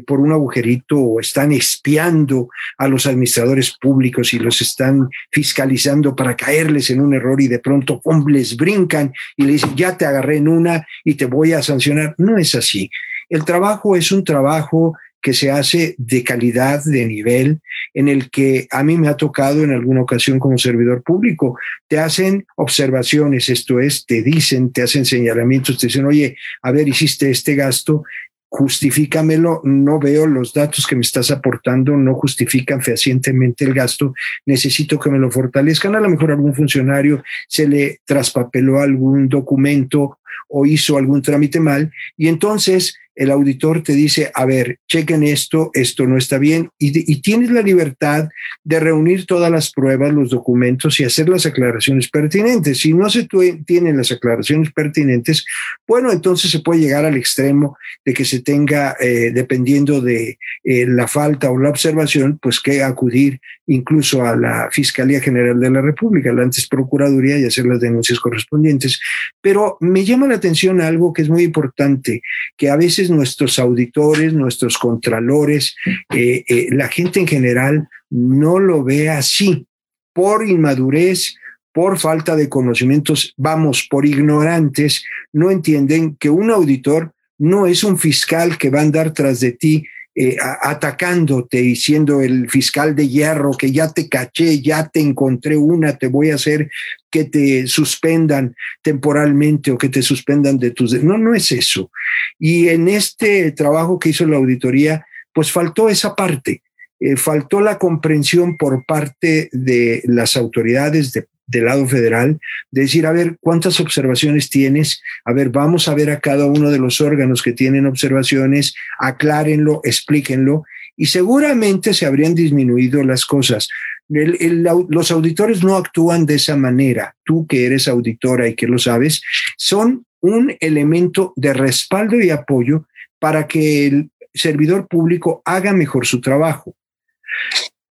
por 0.06 0.20
un 0.20 0.32
agujerito 0.32 0.96
o 0.96 1.20
están 1.20 1.50
espiando 1.52 2.48
a 2.78 2.86
los 2.86 3.04
administradores 3.06 3.76
públicos 3.78 4.32
y 4.32 4.38
los 4.38 4.62
están 4.62 5.08
fiscalizando 5.32 6.14
para 6.14 6.36
caerles 6.36 6.88
en 6.90 7.00
un 7.00 7.12
error 7.12 7.40
y 7.40 7.48
de 7.48 7.58
pronto 7.58 8.00
¡pum! 8.00 8.24
les 8.28 8.56
brincan 8.56 9.12
y 9.36 9.42
le 9.44 9.52
dicen, 9.52 9.74
ya 9.76 9.98
te 9.98 10.06
agarré 10.06 10.36
en 10.36 10.48
una 10.48 10.86
y 11.04 11.14
te 11.14 11.26
voy 11.26 11.52
a 11.52 11.62
sancionar. 11.62 12.14
No 12.16 12.38
es 12.38 12.54
así. 12.54 12.88
El 13.30 13.44
trabajo 13.44 13.96
es 13.96 14.12
un 14.12 14.24
trabajo 14.24 14.94
que 15.22 15.34
se 15.34 15.50
hace 15.50 15.94
de 15.98 16.24
calidad, 16.24 16.82
de 16.84 17.06
nivel, 17.06 17.60
en 17.94 18.08
el 18.08 18.30
que 18.30 18.66
a 18.70 18.82
mí 18.82 18.96
me 18.96 19.08
ha 19.08 19.16
tocado 19.16 19.62
en 19.62 19.70
alguna 19.70 20.02
ocasión 20.02 20.38
como 20.38 20.58
servidor 20.58 21.02
público. 21.02 21.58
Te 21.88 21.98
hacen 21.98 22.46
observaciones, 22.56 23.48
esto 23.48 23.80
es, 23.80 24.06
te 24.06 24.22
dicen, 24.22 24.72
te 24.72 24.82
hacen 24.82 25.04
señalamientos, 25.04 25.78
te 25.78 25.86
dicen, 25.88 26.06
oye, 26.06 26.36
a 26.62 26.72
ver, 26.72 26.88
hiciste 26.88 27.30
este 27.30 27.54
gasto, 27.54 28.04
justifícamelo, 28.48 29.60
no 29.62 30.00
veo 30.00 30.26
los 30.26 30.52
datos 30.52 30.86
que 30.86 30.96
me 30.96 31.02
estás 31.02 31.30
aportando, 31.30 31.96
no 31.96 32.14
justifican 32.14 32.82
fehacientemente 32.82 33.64
el 33.64 33.74
gasto, 33.74 34.12
necesito 34.44 34.98
que 34.98 35.10
me 35.10 35.18
lo 35.18 35.30
fortalezcan. 35.30 35.94
A 35.94 36.00
lo 36.00 36.10
mejor 36.10 36.32
algún 36.32 36.54
funcionario 36.54 37.22
se 37.46 37.68
le 37.68 38.00
traspapeló 38.04 38.80
algún 38.80 39.28
documento 39.28 40.18
o 40.48 40.66
hizo 40.66 40.98
algún 40.98 41.22
trámite 41.22 41.60
mal 41.60 41.92
y 42.16 42.26
entonces 42.26 42.96
el 43.20 43.30
auditor 43.30 43.82
te 43.82 43.92
dice, 43.92 44.32
a 44.34 44.46
ver, 44.46 44.78
chequen 44.88 45.22
esto, 45.22 45.70
esto 45.74 46.06
no 46.06 46.16
está 46.16 46.38
bien, 46.38 46.70
y, 46.78 47.20
tienes 47.20 47.50
la 47.50 47.60
libertad 47.60 48.30
de 48.64 48.80
reunir 48.80 49.26
todas 49.26 49.52
las 49.52 49.72
pruebas, 49.72 50.10
los 50.14 50.30
documentos 50.30 50.98
y 50.98 51.04
hacer 51.04 51.28
las 51.28 51.44
aclaraciones 51.44 52.08
pertinentes. 52.08 52.78
Si 52.78 52.94
no 52.94 53.10
se 53.10 53.28
tienen 53.66 53.98
las 53.98 54.10
aclaraciones 54.10 54.72
pertinentes, 54.72 55.44
bueno, 55.86 56.10
entonces 56.10 56.50
se 56.50 56.60
puede 56.60 56.80
llegar 56.80 57.04
al 57.04 57.18
extremo 57.18 57.76
de 58.06 58.14
que 58.14 58.24
se 58.24 58.40
tenga, 58.40 58.96
eh, 58.98 59.32
dependiendo 59.34 60.00
de 60.00 60.38
eh, 60.64 60.86
la 60.88 61.06
falta 61.06 61.50
o 61.50 61.58
la 61.58 61.68
observación, 61.68 62.38
pues 62.40 62.58
que 62.58 62.82
acudir 62.82 63.38
incluso 63.66 64.24
a 64.24 64.34
la 64.34 64.68
Fiscalía 64.72 65.20
General 65.20 65.60
de 65.60 65.70
la 65.70 65.80
República, 65.80 66.32
la 66.32 66.42
antes 66.42 66.66
Procuraduría, 66.66 67.38
y 67.38 67.44
hacer 67.44 67.66
las 67.66 67.80
denuncias 67.80 68.18
correspondientes. 68.18 68.98
Pero 69.40 69.76
me 69.80 70.04
llama 70.04 70.26
la 70.26 70.36
atención 70.36 70.80
algo 70.80 71.12
que 71.12 71.22
es 71.22 71.28
muy 71.28 71.44
importante, 71.44 72.22
que 72.56 72.70
a 72.70 72.76
veces 72.76 73.09
nuestros 73.10 73.58
auditores, 73.58 74.32
nuestros 74.32 74.78
contralores, 74.78 75.74
eh, 76.14 76.44
eh, 76.48 76.68
la 76.70 76.88
gente 76.88 77.20
en 77.20 77.26
general 77.26 77.88
no 78.08 78.58
lo 78.58 78.82
ve 78.82 79.10
así. 79.10 79.66
Por 80.12 80.46
inmadurez, 80.48 81.36
por 81.72 81.98
falta 81.98 82.36
de 82.36 82.48
conocimientos, 82.48 83.34
vamos, 83.36 83.86
por 83.88 84.06
ignorantes, 84.06 85.04
no 85.32 85.50
entienden 85.50 86.16
que 86.16 86.30
un 86.30 86.50
auditor 86.50 87.12
no 87.38 87.66
es 87.66 87.84
un 87.84 87.98
fiscal 87.98 88.58
que 88.58 88.70
va 88.70 88.80
a 88.80 88.82
andar 88.82 89.12
tras 89.12 89.40
de 89.40 89.52
ti 89.52 89.86
eh, 90.22 90.36
atacándote 90.60 91.62
y 91.62 91.76
siendo 91.76 92.20
el 92.20 92.50
fiscal 92.50 92.94
de 92.94 93.08
hierro 93.08 93.52
que 93.52 93.72
ya 93.72 93.90
te 93.90 94.06
caché, 94.06 94.60
ya 94.60 94.86
te 94.86 95.00
encontré 95.00 95.56
una, 95.56 95.96
te 95.96 96.08
voy 96.08 96.28
a 96.28 96.34
hacer 96.34 96.70
que 97.10 97.24
te 97.24 97.66
suspendan 97.66 98.54
temporalmente 98.82 99.70
o 99.70 99.78
que 99.78 99.88
te 99.88 100.02
suspendan 100.02 100.58
de 100.58 100.72
tus... 100.72 100.92
No, 101.02 101.16
no 101.16 101.34
es 101.34 101.52
eso. 101.52 101.90
Y 102.38 102.68
en 102.68 102.88
este 102.88 103.50
trabajo 103.52 103.98
que 103.98 104.10
hizo 104.10 104.26
la 104.26 104.36
auditoría, 104.36 105.06
pues 105.32 105.50
faltó 105.50 105.88
esa 105.88 106.14
parte. 106.14 106.62
Eh, 107.00 107.16
faltó 107.16 107.62
la 107.62 107.78
comprensión 107.78 108.58
por 108.58 108.84
parte 108.84 109.48
de 109.52 110.02
las 110.04 110.36
autoridades 110.36 111.12
de 111.12 111.28
del 111.50 111.64
lado 111.64 111.86
federal, 111.86 112.38
de 112.70 112.82
decir, 112.82 113.06
a 113.06 113.12
ver, 113.12 113.36
¿cuántas 113.40 113.80
observaciones 113.80 114.50
tienes? 114.50 115.02
A 115.24 115.32
ver, 115.32 115.50
vamos 115.50 115.88
a 115.88 115.94
ver 115.94 116.10
a 116.10 116.20
cada 116.20 116.46
uno 116.46 116.70
de 116.70 116.78
los 116.78 117.00
órganos 117.00 117.42
que 117.42 117.52
tienen 117.52 117.86
observaciones, 117.86 118.74
aclárenlo, 118.98 119.80
explíquenlo, 119.84 120.64
y 120.96 121.06
seguramente 121.06 121.92
se 121.92 122.06
habrían 122.06 122.34
disminuido 122.34 123.02
las 123.02 123.24
cosas. 123.24 123.68
los 124.08 125.10
auditores 125.10 125.62
no 125.64 125.76
actúan 125.76 126.26
de 126.26 126.34
esa 126.34 126.56
manera. 126.56 127.14
Tú 127.24 127.46
que 127.46 127.66
eres 127.66 127.88
auditora 127.88 128.48
y 128.48 128.54
que 128.54 128.66
lo 128.66 128.78
sabes, 128.78 129.22
son 129.56 130.04
un 130.20 130.56
elemento 130.60 131.32
de 131.36 131.52
respaldo 131.54 132.20
y 132.20 132.30
apoyo 132.30 132.86
para 133.18 133.46
que 133.46 133.86
el 133.86 134.10
servidor 134.34 134.86
público 134.88 135.42
haga 135.44 135.72
mejor 135.72 136.06
su 136.06 136.20
trabajo. 136.20 136.74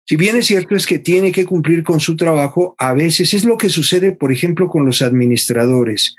Si 0.09 0.15
bien 0.15 0.35
es 0.37 0.47
cierto 0.47 0.75
es 0.75 0.87
que 0.87 0.97
tiene 0.97 1.31
que 1.31 1.45
cumplir 1.45 1.83
con 1.83 1.99
su 1.99 2.15
trabajo, 2.15 2.73
a 2.79 2.93
veces 2.93 3.35
es 3.35 3.45
lo 3.45 3.59
que 3.59 3.69
sucede, 3.69 4.11
por 4.11 4.31
ejemplo, 4.31 4.67
con 4.67 4.83
los 4.83 5.03
administradores. 5.03 6.15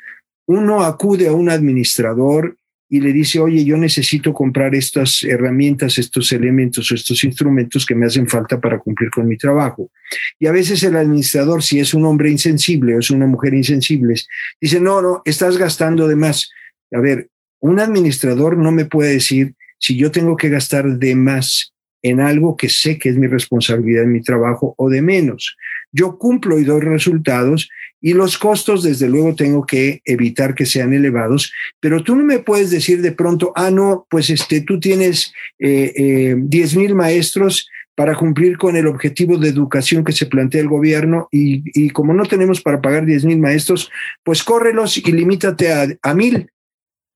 Uno 0.46 0.84
acude 0.84 1.26
a 1.26 1.32
un 1.32 1.50
administrador 1.50 2.56
y 2.88 3.00
le 3.00 3.12
dice, 3.12 3.40
oye, 3.40 3.64
yo 3.64 3.76
necesito 3.76 4.32
comprar 4.32 4.76
estas 4.76 5.24
herramientas, 5.24 5.98
estos 5.98 6.30
elementos 6.30 6.92
estos 6.92 7.24
instrumentos 7.24 7.84
que 7.84 7.96
me 7.96 8.06
hacen 8.06 8.28
falta 8.28 8.60
para 8.60 8.78
cumplir 8.78 9.10
con 9.10 9.26
mi 9.26 9.36
trabajo. 9.36 9.90
Y 10.38 10.46
a 10.46 10.52
veces 10.52 10.84
el 10.84 10.94
administrador, 10.94 11.60
si 11.60 11.80
es 11.80 11.92
un 11.92 12.04
hombre 12.04 12.30
insensible 12.30 12.94
o 12.94 13.00
es 13.00 13.10
una 13.10 13.26
mujer 13.26 13.54
insensible, 13.54 14.14
dice, 14.60 14.80
no, 14.80 15.02
no, 15.02 15.20
estás 15.24 15.58
gastando 15.58 16.06
de 16.06 16.14
más. 16.14 16.48
A 16.92 17.00
ver, 17.00 17.28
un 17.58 17.80
administrador 17.80 18.56
no 18.56 18.70
me 18.70 18.84
puede 18.84 19.14
decir 19.14 19.56
si 19.80 19.96
yo 19.96 20.12
tengo 20.12 20.36
que 20.36 20.48
gastar 20.48 20.86
de 20.96 21.16
más 21.16 21.72
en 22.02 22.20
algo 22.20 22.56
que 22.56 22.68
sé 22.68 22.98
que 22.98 23.08
es 23.08 23.16
mi 23.16 23.26
responsabilidad 23.26 24.04
en 24.04 24.12
mi 24.12 24.22
trabajo 24.22 24.74
o 24.76 24.88
de 24.88 25.02
menos. 25.02 25.56
Yo 25.92 26.18
cumplo 26.18 26.58
y 26.58 26.64
doy 26.64 26.80
resultados 26.80 27.68
y 28.00 28.14
los 28.14 28.38
costos, 28.38 28.82
desde 28.82 29.08
luego, 29.08 29.34
tengo 29.34 29.66
que 29.66 30.00
evitar 30.04 30.54
que 30.54 30.64
sean 30.64 30.94
elevados, 30.94 31.52
pero 31.80 32.02
tú 32.02 32.16
no 32.16 32.24
me 32.24 32.38
puedes 32.38 32.70
decir 32.70 33.02
de 33.02 33.12
pronto, 33.12 33.52
ah, 33.54 33.70
no, 33.70 34.06
pues 34.08 34.30
este, 34.30 34.62
tú 34.62 34.80
tienes 34.80 35.34
eh, 35.58 35.92
eh, 35.94 36.34
10 36.38 36.76
mil 36.76 36.94
maestros 36.94 37.68
para 37.94 38.14
cumplir 38.14 38.56
con 38.56 38.76
el 38.76 38.86
objetivo 38.86 39.36
de 39.36 39.48
educación 39.50 40.04
que 40.04 40.12
se 40.12 40.24
plantea 40.24 40.62
el 40.62 40.68
gobierno 40.68 41.28
y, 41.30 41.62
y 41.74 41.90
como 41.90 42.14
no 42.14 42.24
tenemos 42.24 42.62
para 42.62 42.80
pagar 42.80 43.04
10 43.04 43.26
mil 43.26 43.38
maestros, 43.38 43.90
pues 44.24 44.42
córrelos 44.42 44.96
y 44.96 45.12
limítate 45.12 45.70
a, 45.70 45.86
a 46.00 46.14
mil 46.14 46.48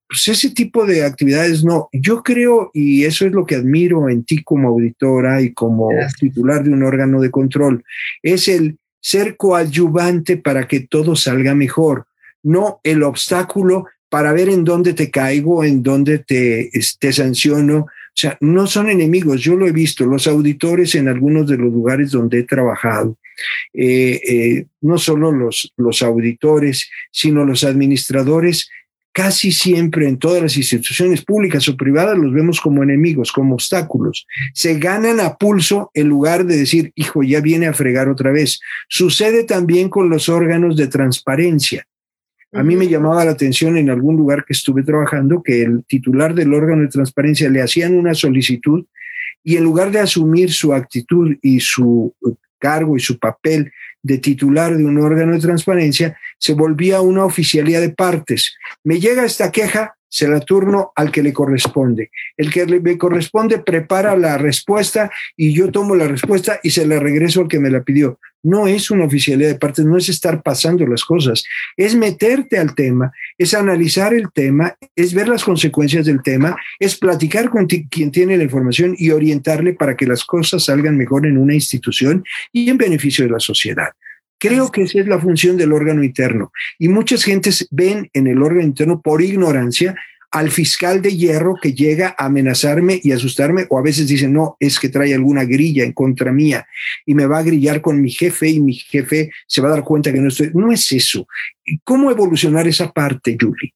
pues 0.08 0.28
ese 0.28 0.50
tipo 0.50 0.86
de 0.86 1.04
actividades 1.04 1.64
no. 1.64 1.88
Yo 1.92 2.22
creo, 2.22 2.70
y 2.72 3.04
eso 3.04 3.26
es 3.26 3.32
lo 3.32 3.46
que 3.46 3.56
admiro 3.56 4.08
en 4.08 4.24
ti 4.24 4.42
como 4.42 4.68
auditora 4.68 5.40
y 5.40 5.52
como 5.52 5.88
titular 6.18 6.62
de 6.62 6.70
un 6.70 6.82
órgano 6.82 7.20
de 7.20 7.30
control, 7.30 7.84
es 8.22 8.48
el 8.48 8.78
ser 9.00 9.36
coadyuvante 9.36 10.36
para 10.36 10.66
que 10.68 10.80
todo 10.80 11.16
salga 11.16 11.54
mejor, 11.54 12.06
no 12.42 12.80
el 12.84 13.02
obstáculo 13.02 13.86
para 14.08 14.32
ver 14.32 14.48
en 14.48 14.64
dónde 14.64 14.94
te 14.94 15.10
caigo, 15.10 15.64
en 15.64 15.82
dónde 15.82 16.18
te, 16.20 16.70
te 16.98 17.12
sanciono. 17.12 17.78
O 17.78 18.16
sea, 18.16 18.38
no 18.40 18.68
son 18.68 18.88
enemigos, 18.88 19.40
yo 19.40 19.56
lo 19.56 19.66
he 19.66 19.72
visto, 19.72 20.06
los 20.06 20.28
auditores 20.28 20.94
en 20.94 21.08
algunos 21.08 21.48
de 21.48 21.56
los 21.56 21.72
lugares 21.72 22.12
donde 22.12 22.38
he 22.38 22.42
trabajado, 22.44 23.18
eh, 23.72 24.20
eh, 24.24 24.66
no 24.82 24.98
solo 24.98 25.32
los, 25.32 25.72
los 25.76 26.00
auditores, 26.02 26.88
sino 27.10 27.44
los 27.44 27.64
administradores 27.64 28.70
casi 29.14 29.52
siempre 29.52 30.08
en 30.08 30.18
todas 30.18 30.42
las 30.42 30.56
instituciones 30.56 31.24
públicas 31.24 31.68
o 31.68 31.76
privadas 31.76 32.18
los 32.18 32.34
vemos 32.34 32.60
como 32.60 32.82
enemigos, 32.82 33.30
como 33.30 33.54
obstáculos. 33.54 34.26
Se 34.52 34.76
ganan 34.76 35.20
a 35.20 35.36
pulso 35.36 35.92
en 35.94 36.08
lugar 36.08 36.44
de 36.44 36.56
decir, 36.56 36.92
hijo, 36.96 37.22
ya 37.22 37.40
viene 37.40 37.68
a 37.68 37.72
fregar 37.72 38.08
otra 38.08 38.32
vez. 38.32 38.60
Sucede 38.88 39.44
también 39.44 39.88
con 39.88 40.10
los 40.10 40.28
órganos 40.28 40.76
de 40.76 40.88
transparencia. 40.88 41.86
A 42.52 42.64
mí 42.64 42.74
me 42.74 42.88
llamaba 42.88 43.24
la 43.24 43.30
atención 43.30 43.76
en 43.76 43.88
algún 43.88 44.16
lugar 44.16 44.44
que 44.44 44.52
estuve 44.52 44.82
trabajando 44.82 45.42
que 45.44 45.62
el 45.62 45.84
titular 45.84 46.34
del 46.34 46.52
órgano 46.52 46.82
de 46.82 46.88
transparencia 46.88 47.48
le 47.48 47.62
hacían 47.62 47.94
una 47.94 48.14
solicitud 48.14 48.84
y 49.44 49.56
en 49.56 49.62
lugar 49.62 49.92
de 49.92 50.00
asumir 50.00 50.52
su 50.52 50.74
actitud 50.74 51.36
y 51.40 51.60
su 51.60 52.12
cargo 52.58 52.96
y 52.96 53.00
su 53.00 53.18
papel 53.18 53.70
de 54.02 54.18
titular 54.18 54.76
de 54.76 54.84
un 54.84 54.98
órgano 54.98 55.32
de 55.32 55.40
transparencia, 55.40 56.18
se 56.44 56.52
volvía 56.52 57.00
una 57.00 57.24
oficialía 57.24 57.80
de 57.80 57.88
partes. 57.88 58.54
Me 58.82 59.00
llega 59.00 59.24
esta 59.24 59.50
queja, 59.50 59.96
se 60.10 60.28
la 60.28 60.40
turno 60.40 60.92
al 60.94 61.10
que 61.10 61.22
le 61.22 61.32
corresponde. 61.32 62.10
El 62.36 62.52
que 62.52 62.66
le 62.66 62.98
corresponde 62.98 63.60
prepara 63.60 64.14
la 64.14 64.36
respuesta 64.36 65.10
y 65.38 65.54
yo 65.54 65.70
tomo 65.70 65.94
la 65.94 66.06
respuesta 66.06 66.60
y 66.62 66.68
se 66.68 66.86
la 66.86 67.00
regreso 67.00 67.40
al 67.40 67.48
que 67.48 67.60
me 67.60 67.70
la 67.70 67.82
pidió. 67.82 68.18
No 68.42 68.66
es 68.68 68.90
una 68.90 69.06
oficialidad 69.06 69.48
de 69.48 69.58
partes, 69.58 69.86
no 69.86 69.96
es 69.96 70.10
estar 70.10 70.42
pasando 70.42 70.86
las 70.86 71.02
cosas, 71.02 71.44
es 71.78 71.94
meterte 71.94 72.58
al 72.58 72.74
tema, 72.74 73.10
es 73.38 73.54
analizar 73.54 74.12
el 74.12 74.30
tema, 74.30 74.76
es 74.94 75.14
ver 75.14 75.28
las 75.28 75.44
consecuencias 75.44 76.04
del 76.04 76.22
tema, 76.22 76.54
es 76.78 76.98
platicar 76.98 77.48
con 77.48 77.66
quien 77.66 78.10
tiene 78.10 78.36
la 78.36 78.44
información 78.44 78.94
y 78.98 79.12
orientarle 79.12 79.72
para 79.72 79.96
que 79.96 80.06
las 80.06 80.26
cosas 80.26 80.64
salgan 80.64 80.98
mejor 80.98 81.26
en 81.26 81.38
una 81.38 81.54
institución 81.54 82.22
y 82.52 82.68
en 82.68 82.76
beneficio 82.76 83.24
de 83.24 83.30
la 83.30 83.40
sociedad. 83.40 83.94
Creo 84.46 84.70
que 84.70 84.82
esa 84.82 85.00
es 85.00 85.06
la 85.06 85.18
función 85.18 85.56
del 85.56 85.72
órgano 85.72 86.04
interno. 86.04 86.52
Y 86.78 86.88
muchas 86.88 87.24
gentes 87.24 87.66
ven 87.70 88.10
en 88.12 88.26
el 88.26 88.42
órgano 88.42 88.66
interno 88.66 89.00
por 89.00 89.22
ignorancia 89.22 89.94
al 90.30 90.50
fiscal 90.50 91.00
de 91.00 91.16
hierro 91.16 91.54
que 91.62 91.72
llega 91.72 92.14
a 92.18 92.26
amenazarme 92.26 93.00
y 93.02 93.12
asustarme, 93.12 93.66
o 93.70 93.78
a 93.78 93.82
veces 93.82 94.06
dicen, 94.06 94.34
no, 94.34 94.56
es 94.60 94.78
que 94.78 94.90
trae 94.90 95.14
alguna 95.14 95.44
grilla 95.44 95.84
en 95.84 95.92
contra 95.92 96.30
mía 96.30 96.66
y 97.06 97.14
me 97.14 97.24
va 97.24 97.38
a 97.38 97.42
grillar 97.42 97.80
con 97.80 98.02
mi 98.02 98.10
jefe 98.10 98.48
y 98.48 98.60
mi 98.60 98.74
jefe 98.74 99.30
se 99.46 99.62
va 99.62 99.68
a 99.68 99.72
dar 99.72 99.84
cuenta 99.84 100.12
que 100.12 100.18
no 100.18 100.28
estoy. 100.28 100.50
No 100.52 100.72
es 100.72 100.92
eso. 100.92 101.26
¿Cómo 101.82 102.10
evolucionar 102.10 102.68
esa 102.68 102.92
parte, 102.92 103.38
Julie? 103.40 103.72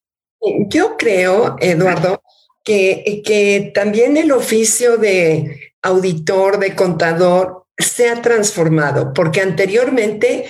Yo 0.69 0.97
creo, 0.99 1.57
Eduardo, 1.61 2.23
que, 2.63 3.23
que 3.25 3.71
también 3.73 4.19
el 4.19 4.33
oficio 4.33 4.99
de 4.99 5.73
auditor, 5.81 6.59
de 6.59 6.75
contador, 6.75 7.68
se 7.79 8.09
ha 8.09 8.21
transformado, 8.21 9.13
porque 9.15 9.41
anteriormente 9.41 10.47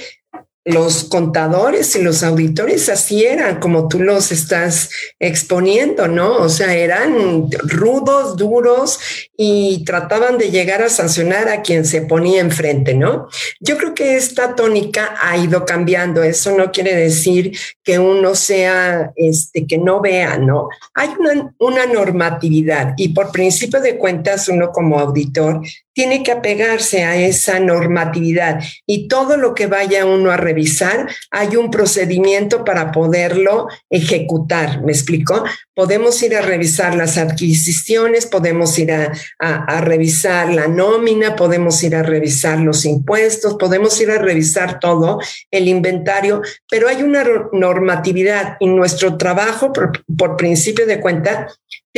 los 0.68 1.04
contadores 1.04 1.96
y 1.96 2.02
los 2.02 2.22
auditores 2.22 2.90
así 2.90 3.24
eran, 3.24 3.58
como 3.58 3.88
tú 3.88 4.00
los 4.00 4.30
estás 4.30 4.90
exponiendo, 5.18 6.08
¿no? 6.08 6.36
O 6.36 6.48
sea, 6.50 6.74
eran 6.74 7.48
rudos, 7.62 8.36
duros 8.36 8.98
y 9.36 9.82
trataban 9.84 10.36
de 10.36 10.50
llegar 10.50 10.82
a 10.82 10.90
sancionar 10.90 11.48
a 11.48 11.62
quien 11.62 11.86
se 11.86 12.02
ponía 12.02 12.40
enfrente, 12.40 12.92
¿no? 12.92 13.28
Yo 13.60 13.78
creo 13.78 13.94
que 13.94 14.16
esta 14.16 14.54
tónica 14.54 15.14
ha 15.22 15.38
ido 15.38 15.64
cambiando. 15.64 16.22
Eso 16.22 16.54
no 16.54 16.70
quiere 16.70 16.94
decir 16.94 17.56
que 17.82 17.98
uno 17.98 18.34
sea, 18.34 19.12
este, 19.16 19.66
que 19.66 19.78
no 19.78 20.02
vea, 20.02 20.36
¿no? 20.36 20.68
Hay 20.92 21.08
una, 21.18 21.54
una 21.58 21.86
normatividad 21.86 22.92
y 22.98 23.08
por 23.14 23.32
principio 23.32 23.80
de 23.80 23.96
cuentas, 23.96 24.48
uno 24.48 24.70
como 24.70 24.98
auditor 24.98 25.62
tiene 25.98 26.22
que 26.22 26.30
apegarse 26.30 27.02
a 27.02 27.16
esa 27.16 27.58
normatividad 27.58 28.60
y 28.86 29.08
todo 29.08 29.36
lo 29.36 29.52
que 29.52 29.66
vaya 29.66 30.06
uno 30.06 30.30
a 30.30 30.36
revisar, 30.36 31.08
hay 31.32 31.56
un 31.56 31.72
procedimiento 31.72 32.64
para 32.64 32.92
poderlo 32.92 33.66
ejecutar. 33.90 34.80
¿Me 34.84 34.92
explico? 34.92 35.42
Podemos 35.74 36.22
ir 36.22 36.36
a 36.36 36.40
revisar 36.40 36.94
las 36.94 37.18
adquisiciones, 37.18 38.26
podemos 38.26 38.78
ir 38.78 38.92
a, 38.92 39.10
a 39.40 39.80
revisar 39.80 40.52
la 40.52 40.68
nómina, 40.68 41.34
podemos 41.34 41.82
ir 41.82 41.96
a 41.96 42.04
revisar 42.04 42.60
los 42.60 42.84
impuestos, 42.84 43.56
podemos 43.58 44.00
ir 44.00 44.12
a 44.12 44.18
revisar 44.18 44.78
todo 44.78 45.18
el 45.50 45.66
inventario, 45.66 46.42
pero 46.70 46.86
hay 46.86 47.02
una 47.02 47.24
normatividad 47.50 48.56
y 48.60 48.68
nuestro 48.68 49.16
trabajo, 49.16 49.72
por, 49.72 50.04
por 50.16 50.36
principio 50.36 50.86
de 50.86 51.00
cuenta, 51.00 51.48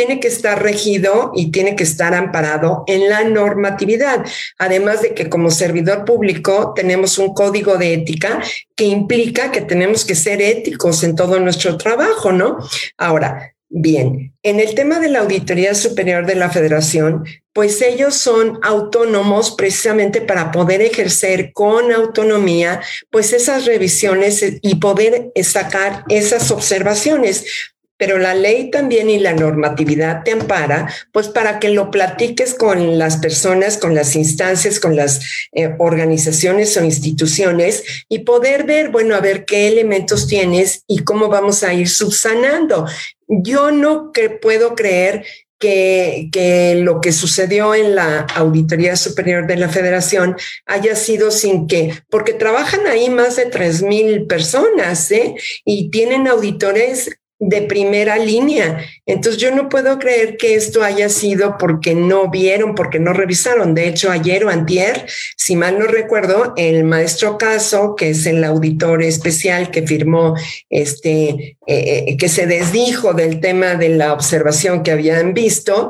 tiene 0.00 0.18
que 0.18 0.28
estar 0.28 0.62
regido 0.62 1.30
y 1.34 1.50
tiene 1.50 1.76
que 1.76 1.82
estar 1.82 2.14
amparado 2.14 2.84
en 2.86 3.10
la 3.10 3.22
normatividad. 3.24 4.24
Además 4.56 5.02
de 5.02 5.12
que 5.12 5.28
como 5.28 5.50
servidor 5.50 6.06
público 6.06 6.72
tenemos 6.74 7.18
un 7.18 7.34
código 7.34 7.76
de 7.76 7.92
ética 7.92 8.42
que 8.74 8.84
implica 8.84 9.52
que 9.52 9.60
tenemos 9.60 10.06
que 10.06 10.14
ser 10.14 10.40
éticos 10.40 11.04
en 11.04 11.16
todo 11.16 11.38
nuestro 11.38 11.76
trabajo, 11.76 12.32
¿no? 12.32 12.56
Ahora, 12.96 13.52
bien, 13.68 14.32
en 14.42 14.58
el 14.58 14.74
tema 14.74 15.00
de 15.00 15.10
la 15.10 15.18
Auditoría 15.18 15.74
Superior 15.74 16.24
de 16.24 16.36
la 16.36 16.48
Federación, 16.48 17.26
pues 17.52 17.82
ellos 17.82 18.14
son 18.14 18.58
autónomos 18.62 19.50
precisamente 19.50 20.22
para 20.22 20.50
poder 20.50 20.80
ejercer 20.80 21.52
con 21.52 21.92
autonomía 21.92 22.80
pues 23.10 23.34
esas 23.34 23.66
revisiones 23.66 24.42
y 24.62 24.76
poder 24.76 25.30
sacar 25.42 26.04
esas 26.08 26.50
observaciones 26.50 27.44
pero 28.00 28.16
la 28.16 28.34
ley 28.34 28.70
también 28.70 29.10
y 29.10 29.18
la 29.18 29.34
normatividad 29.34 30.24
te 30.24 30.32
ampara, 30.32 30.90
pues 31.12 31.28
para 31.28 31.60
que 31.60 31.68
lo 31.68 31.90
platiques 31.90 32.54
con 32.54 32.98
las 32.98 33.18
personas, 33.18 33.76
con 33.76 33.94
las 33.94 34.16
instancias, 34.16 34.80
con 34.80 34.96
las 34.96 35.20
eh, 35.52 35.74
organizaciones 35.78 36.74
o 36.78 36.82
instituciones 36.82 37.84
y 38.08 38.20
poder 38.20 38.64
ver, 38.64 38.88
bueno, 38.88 39.14
a 39.14 39.20
ver 39.20 39.44
qué 39.44 39.68
elementos 39.68 40.26
tienes 40.26 40.82
y 40.86 41.00
cómo 41.00 41.28
vamos 41.28 41.62
a 41.62 41.74
ir 41.74 41.90
subsanando. 41.90 42.86
Yo 43.28 43.70
no 43.70 44.12
que 44.12 44.30
puedo 44.30 44.74
creer 44.74 45.26
que, 45.58 46.30
que, 46.32 46.76
lo 46.76 47.02
que 47.02 47.12
sucedió 47.12 47.74
en 47.74 47.94
la 47.94 48.20
Auditoría 48.34 48.96
Superior 48.96 49.46
de 49.46 49.56
la 49.56 49.68
Federación 49.68 50.36
haya 50.64 50.96
sido 50.96 51.30
sin 51.30 51.66
que, 51.66 52.02
porque 52.08 52.32
trabajan 52.32 52.86
ahí 52.86 53.10
más 53.10 53.36
de 53.36 53.44
tres 53.44 53.82
mil 53.82 54.26
personas 54.26 55.10
¿eh? 55.10 55.34
y 55.66 55.90
tienen 55.90 56.28
auditores 56.28 57.19
de 57.40 57.62
primera 57.62 58.18
línea. 58.18 58.84
Entonces 59.06 59.40
yo 59.40 59.50
no 59.50 59.70
puedo 59.70 59.98
creer 59.98 60.36
que 60.36 60.54
esto 60.54 60.84
haya 60.84 61.08
sido 61.08 61.56
porque 61.58 61.94
no 61.94 62.30
vieron, 62.30 62.74
porque 62.74 63.00
no 63.00 63.14
revisaron. 63.14 63.74
De 63.74 63.88
hecho, 63.88 64.10
ayer 64.10 64.44
o 64.44 64.50
antier, 64.50 65.06
si 65.36 65.56
mal 65.56 65.78
no 65.78 65.86
recuerdo, 65.86 66.52
el 66.56 66.84
maestro 66.84 67.38
Caso, 67.38 67.96
que 67.96 68.10
es 68.10 68.26
el 68.26 68.44
auditor 68.44 69.02
especial 69.02 69.70
que 69.70 69.86
firmó 69.86 70.34
este, 70.68 71.56
eh, 71.66 72.04
eh, 72.06 72.16
que 72.18 72.28
se 72.28 72.46
desdijo 72.46 73.14
del 73.14 73.40
tema 73.40 73.74
de 73.74 73.88
la 73.88 74.12
observación 74.12 74.82
que 74.82 74.90
habían 74.90 75.32
visto, 75.32 75.88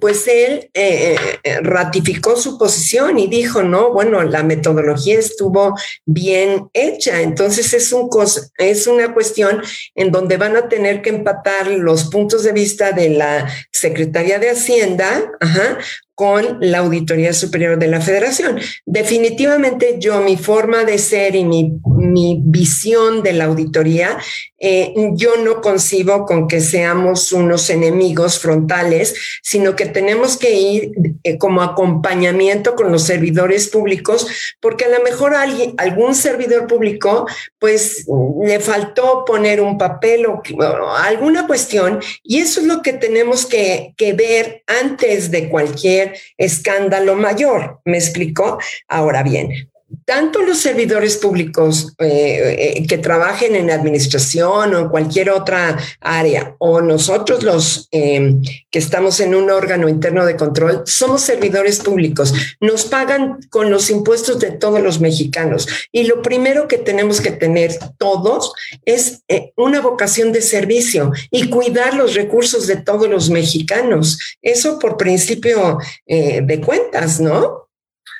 pues 0.00 0.28
él 0.28 0.70
eh, 0.74 1.16
eh, 1.42 1.60
ratificó 1.62 2.36
su 2.36 2.58
posición 2.58 3.18
y 3.18 3.26
dijo, 3.26 3.62
no, 3.62 3.92
bueno, 3.92 4.22
la 4.22 4.42
metodología 4.42 5.18
estuvo 5.18 5.74
bien 6.04 6.68
hecha, 6.74 7.22
entonces 7.22 7.72
es, 7.72 7.92
un 7.92 8.10
es 8.58 8.86
una 8.86 9.14
cuestión 9.14 9.62
en 9.94 10.10
donde 10.12 10.36
van 10.36 10.56
a 10.56 10.68
tener 10.68 11.00
que 11.00 11.10
empatar 11.10 11.68
los 11.68 12.04
puntos 12.10 12.42
de 12.42 12.52
vista 12.52 12.92
de 12.92 13.10
la 13.10 13.48
Secretaría 13.72 14.38
de 14.38 14.50
Hacienda 14.50 15.32
ajá, 15.40 15.78
con 16.14 16.58
la 16.60 16.78
Auditoría 16.78 17.32
Superior 17.32 17.78
de 17.78 17.88
la 17.88 18.00
Federación. 18.00 18.60
Definitivamente 18.86 19.96
yo, 19.98 20.20
mi 20.20 20.36
forma 20.36 20.84
de 20.84 20.98
ser 20.98 21.34
y 21.34 21.44
mi, 21.44 21.72
mi 21.86 22.40
visión 22.44 23.22
de 23.22 23.32
la 23.32 23.44
auditoría, 23.46 24.18
eh, 24.66 24.94
yo 25.12 25.36
no 25.36 25.60
concibo 25.60 26.24
con 26.24 26.48
que 26.48 26.60
seamos 26.60 27.32
unos 27.32 27.68
enemigos 27.68 28.38
frontales, 28.38 29.14
sino 29.42 29.76
que 29.76 29.86
tenemos 29.86 30.38
que 30.38 30.58
ir 30.58 30.92
eh, 31.22 31.36
como 31.36 31.60
acompañamiento 31.60 32.74
con 32.74 32.90
los 32.90 33.02
servidores 33.02 33.68
públicos, 33.68 34.26
porque 34.60 34.86
a 34.86 34.88
lo 34.88 35.02
mejor 35.02 35.34
alguien, 35.34 35.74
algún 35.76 36.14
servidor 36.14 36.66
público, 36.66 37.26
pues 37.64 38.04
le 38.42 38.60
faltó 38.60 39.24
poner 39.24 39.62
un 39.62 39.78
papel 39.78 40.26
o, 40.26 40.42
alguna 40.98 41.46
cuestión, 41.46 41.98
y 42.22 42.40
eso 42.40 42.60
es 42.60 42.66
lo 42.66 42.82
que 42.82 42.92
tenemos 42.92 43.46
que, 43.46 43.94
que 43.96 44.12
ver 44.12 44.62
antes 44.66 45.30
de 45.30 45.48
cualquier 45.48 46.14
escándalo 46.36 47.14
mayor. 47.14 47.80
¿Me 47.86 47.96
explico? 47.96 48.58
Ahora 48.86 49.22
bien, 49.22 49.72
tanto 50.04 50.42
los 50.42 50.58
servidores 50.58 51.16
públicos 51.16 51.94
eh, 51.98 52.74
eh, 52.76 52.86
que 52.86 52.98
trabajen 52.98 53.54
en 53.56 53.70
administración 53.70 54.74
o 54.74 54.78
en 54.78 54.88
cualquier 54.88 55.30
otra 55.30 55.78
área, 56.00 56.54
o 56.58 56.80
nosotros 56.80 57.42
los 57.42 57.88
em, 57.90 58.42
que 58.70 58.78
estamos 58.78 59.20
en 59.20 59.34
un 59.34 59.50
órgano 59.50 59.88
interno 59.88 60.24
de 60.26 60.36
control, 60.36 60.82
somos 60.86 61.22
servidores 61.22 61.80
públicos. 61.80 62.32
Nos 62.60 62.84
pagan 62.84 63.38
con 63.50 63.70
los 63.70 63.90
impuestos 63.90 64.38
de 64.38 64.50
todos 64.50 64.80
los 64.80 65.00
mexicanos. 65.00 65.66
Y 65.92 66.04
lo 66.04 66.22
primero 66.22 66.68
que 66.68 66.78
tenemos 66.78 67.20
que 67.20 67.30
tener 67.30 67.78
todos 67.98 68.52
es 68.84 69.22
eh, 69.28 69.52
una 69.56 69.80
vocación 69.80 70.32
de 70.32 70.42
servicio 70.42 71.12
y 71.30 71.48
cuidar 71.48 71.94
los 71.94 72.14
recursos 72.14 72.66
de 72.66 72.76
todos 72.76 73.08
los 73.08 73.30
mexicanos. 73.30 74.18
Eso 74.42 74.78
por 74.78 74.96
principio 74.96 75.78
de 76.06 76.60
cuentas, 76.60 77.20
¿no? 77.20 77.63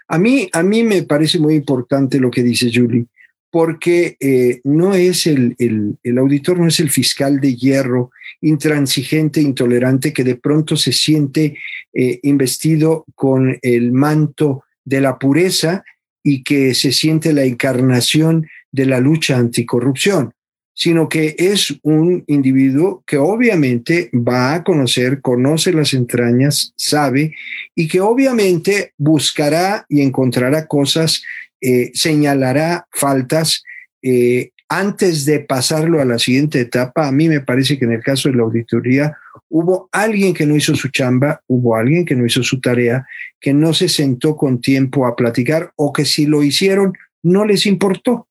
A 0.08 0.18
mí, 0.18 0.48
a 0.52 0.62
mí 0.62 0.82
me 0.82 1.02
parece 1.02 1.38
muy 1.38 1.54
importante 1.54 2.18
lo 2.18 2.30
que 2.30 2.42
dice 2.42 2.70
Julie, 2.72 3.06
porque 3.50 4.16
eh, 4.20 4.60
no 4.64 4.94
es 4.94 5.26
el, 5.26 5.54
el, 5.58 6.18
auditor, 6.18 6.58
no 6.58 6.68
es 6.68 6.80
el 6.80 6.90
fiscal 6.90 7.40
de 7.40 7.54
hierro, 7.54 8.10
intransigente, 8.40 9.40
intolerante, 9.40 10.12
que 10.12 10.24
de 10.24 10.36
pronto 10.36 10.76
se 10.76 10.92
siente 10.92 11.56
eh, 11.92 12.20
investido 12.22 13.04
con 13.14 13.58
el 13.62 13.92
manto 13.92 14.64
de 14.84 15.00
la 15.00 15.18
pureza 15.18 15.84
y 16.22 16.42
que 16.42 16.74
se 16.74 16.92
siente 16.92 17.32
la 17.32 17.44
encarnación 17.44 18.46
de 18.72 18.86
la 18.86 19.00
lucha 19.00 19.38
anticorrupción 19.38 20.34
sino 20.74 21.08
que 21.08 21.36
es 21.38 21.74
un 21.82 22.24
individuo 22.26 23.04
que 23.06 23.16
obviamente 23.16 24.10
va 24.12 24.54
a 24.54 24.64
conocer, 24.64 25.20
conoce 25.20 25.72
las 25.72 25.94
entrañas, 25.94 26.74
sabe, 26.76 27.34
y 27.74 27.86
que 27.86 28.00
obviamente 28.00 28.92
buscará 28.98 29.86
y 29.88 30.02
encontrará 30.02 30.66
cosas, 30.66 31.22
eh, 31.60 31.92
señalará 31.94 32.86
faltas. 32.92 33.62
Eh, 34.02 34.50
antes 34.68 35.24
de 35.24 35.40
pasarlo 35.40 36.00
a 36.00 36.04
la 36.04 36.18
siguiente 36.18 36.60
etapa, 36.60 37.06
a 37.06 37.12
mí 37.12 37.28
me 37.28 37.40
parece 37.40 37.78
que 37.78 37.84
en 37.84 37.92
el 37.92 38.02
caso 38.02 38.28
de 38.28 38.34
la 38.34 38.42
auditoría 38.42 39.16
hubo 39.48 39.88
alguien 39.92 40.34
que 40.34 40.46
no 40.46 40.56
hizo 40.56 40.74
su 40.74 40.88
chamba, 40.88 41.40
hubo 41.46 41.76
alguien 41.76 42.04
que 42.04 42.16
no 42.16 42.26
hizo 42.26 42.42
su 42.42 42.60
tarea, 42.60 43.06
que 43.40 43.54
no 43.54 43.72
se 43.72 43.88
sentó 43.88 44.36
con 44.36 44.60
tiempo 44.60 45.06
a 45.06 45.14
platicar 45.14 45.72
o 45.76 45.92
que 45.92 46.04
si 46.04 46.26
lo 46.26 46.42
hicieron 46.42 46.92
no 47.22 47.44
les 47.44 47.66
importó. 47.66 48.26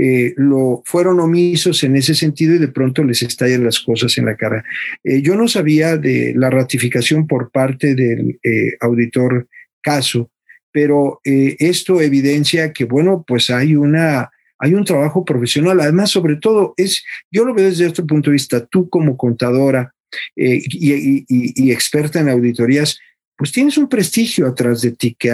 Eh, 0.00 0.32
lo 0.36 0.80
fueron 0.84 1.18
omisos 1.18 1.82
en 1.82 1.96
ese 1.96 2.14
sentido 2.14 2.54
y 2.54 2.58
de 2.58 2.68
pronto 2.68 3.02
les 3.02 3.20
estallan 3.22 3.64
las 3.64 3.80
cosas 3.80 4.16
en 4.16 4.26
la 4.26 4.36
cara. 4.36 4.64
Eh, 5.02 5.22
yo 5.22 5.34
no 5.34 5.48
sabía 5.48 5.96
de 5.96 6.34
la 6.36 6.50
ratificación 6.50 7.26
por 7.26 7.50
parte 7.50 7.96
del 7.96 8.38
eh, 8.44 8.76
auditor 8.80 9.48
Caso, 9.80 10.30
pero 10.72 11.20
esto 11.24 12.00
evidencia 12.00 12.72
que, 12.72 12.84
bueno, 12.84 13.24
pues 13.26 13.50
hay 13.50 13.74
una... 13.74 14.30
Hay 14.60 14.74
un 14.74 14.84
trabajo 14.84 15.24
profesional, 15.24 15.78
además, 15.80 16.10
sobre 16.10 16.34
todo, 16.34 16.74
es, 16.76 17.04
yo 17.30 17.44
lo 17.44 17.54
veo 17.54 17.66
desde 17.66 17.86
otro 17.86 18.04
punto 18.04 18.28
de 18.28 18.32
vista, 18.32 18.66
tú 18.66 18.88
como 18.88 19.16
contadora 19.16 19.94
y, 20.34 21.70
experta 21.70 22.18
en 22.18 22.28
auditorías, 22.28 22.98
pues 23.36 23.52
tienes 23.52 23.78
un 23.78 23.88
prestigio 23.88 24.48
atrás 24.48 24.82
de 24.82 24.90
ti 24.90 25.14
que, 25.16 25.32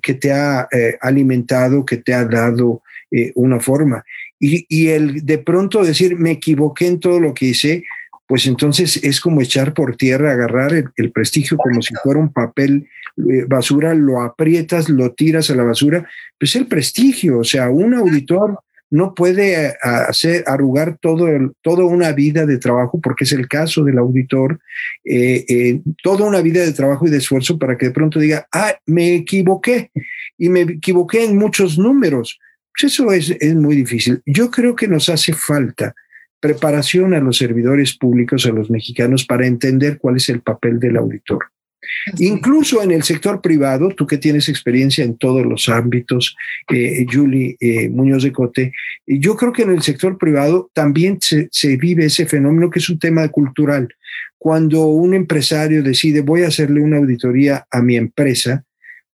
que 0.00 0.14
te 0.14 0.30
ha 0.30 0.68
alimentado, 1.00 1.84
que 1.84 1.96
te 1.96 2.14
ha 2.14 2.24
dado 2.24 2.82
eh, 3.14 3.30
una 3.34 3.60
forma. 3.60 4.02
Y, 4.40 4.88
el 4.88 5.26
de 5.26 5.36
pronto 5.36 5.84
decir, 5.84 6.16
me 6.16 6.30
equivoqué 6.30 6.86
en 6.86 6.98
todo 6.98 7.20
lo 7.20 7.34
que 7.34 7.44
hice, 7.44 7.84
pues 8.26 8.46
entonces 8.46 8.98
es 9.04 9.20
como 9.20 9.42
echar 9.42 9.74
por 9.74 9.96
tierra, 9.96 10.32
agarrar 10.32 10.72
el, 10.72 11.12
prestigio 11.12 11.58
como 11.58 11.82
si 11.82 11.94
fuera 12.02 12.18
un 12.18 12.32
papel 12.32 12.88
eh, 13.18 13.44
basura, 13.46 13.92
lo 13.92 14.22
aprietas, 14.22 14.88
lo 14.88 15.12
tiras 15.12 15.50
a 15.50 15.54
la 15.54 15.62
basura, 15.62 16.08
pues 16.38 16.56
el 16.56 16.66
prestigio, 16.66 17.40
o 17.40 17.44
sea, 17.44 17.68
un 17.68 17.92
auditor 17.92 18.58
no 18.88 19.14
puede 19.14 19.66
eh, 19.66 19.74
hacer 19.82 20.42
arrugar 20.46 20.96
todo 20.98 21.28
toda 21.60 21.84
una 21.84 22.12
vida 22.12 22.46
de 22.46 22.56
trabajo, 22.56 22.98
porque 22.98 23.24
es 23.24 23.32
el 23.32 23.46
caso 23.46 23.84
del 23.84 23.98
auditor, 23.98 24.58
toda 26.02 26.24
una 26.26 26.40
vida 26.40 26.64
de 26.64 26.72
trabajo 26.72 27.06
y 27.06 27.10
de 27.10 27.18
esfuerzo 27.18 27.58
para 27.58 27.76
que 27.76 27.88
de 27.88 27.92
pronto 27.92 28.18
diga, 28.18 28.48
ah, 28.52 28.74
me 28.86 29.16
equivoqué 29.16 29.90
y 30.38 30.48
me 30.48 30.62
equivoqué 30.62 31.26
en 31.26 31.36
muchos 31.36 31.78
números, 31.78 32.40
eso 32.80 33.12
es, 33.12 33.30
es 33.30 33.54
muy 33.54 33.76
difícil. 33.76 34.22
Yo 34.26 34.50
creo 34.50 34.74
que 34.74 34.88
nos 34.88 35.08
hace 35.08 35.32
falta 35.32 35.94
preparación 36.40 37.14
a 37.14 37.20
los 37.20 37.38
servidores 37.38 37.96
públicos, 37.96 38.46
a 38.46 38.50
los 38.50 38.68
mexicanos, 38.68 39.24
para 39.24 39.46
entender 39.46 39.98
cuál 39.98 40.16
es 40.16 40.28
el 40.28 40.40
papel 40.40 40.80
del 40.80 40.96
auditor. 40.96 41.46
Incluso 42.18 42.82
en 42.82 42.90
el 42.90 43.02
sector 43.02 43.40
privado, 43.40 43.90
tú 43.90 44.06
que 44.06 44.18
tienes 44.18 44.48
experiencia 44.48 45.04
en 45.04 45.16
todos 45.16 45.44
los 45.44 45.68
ámbitos, 45.68 46.36
eh, 46.72 47.06
Julie 47.10 47.56
eh, 47.60 47.88
Muñoz 47.88 48.22
de 48.22 48.32
Cote, 48.32 48.72
yo 49.06 49.36
creo 49.36 49.52
que 49.52 49.62
en 49.62 49.70
el 49.70 49.82
sector 49.82 50.16
privado 50.18 50.70
también 50.72 51.18
se, 51.20 51.48
se, 51.50 51.76
vive 51.76 52.06
ese 52.06 52.26
fenómeno 52.26 52.70
que 52.70 52.78
es 52.78 52.88
un 52.88 52.98
tema 52.98 53.28
cultural. 53.28 53.88
Cuando 54.38 54.86
un 54.86 55.14
empresario 55.14 55.82
decide 55.82 56.22
voy 56.22 56.42
a 56.42 56.48
hacerle 56.48 56.80
una 56.80 56.98
auditoría 56.98 57.66
a 57.70 57.82
mi 57.82 57.96
empresa, 57.96 58.64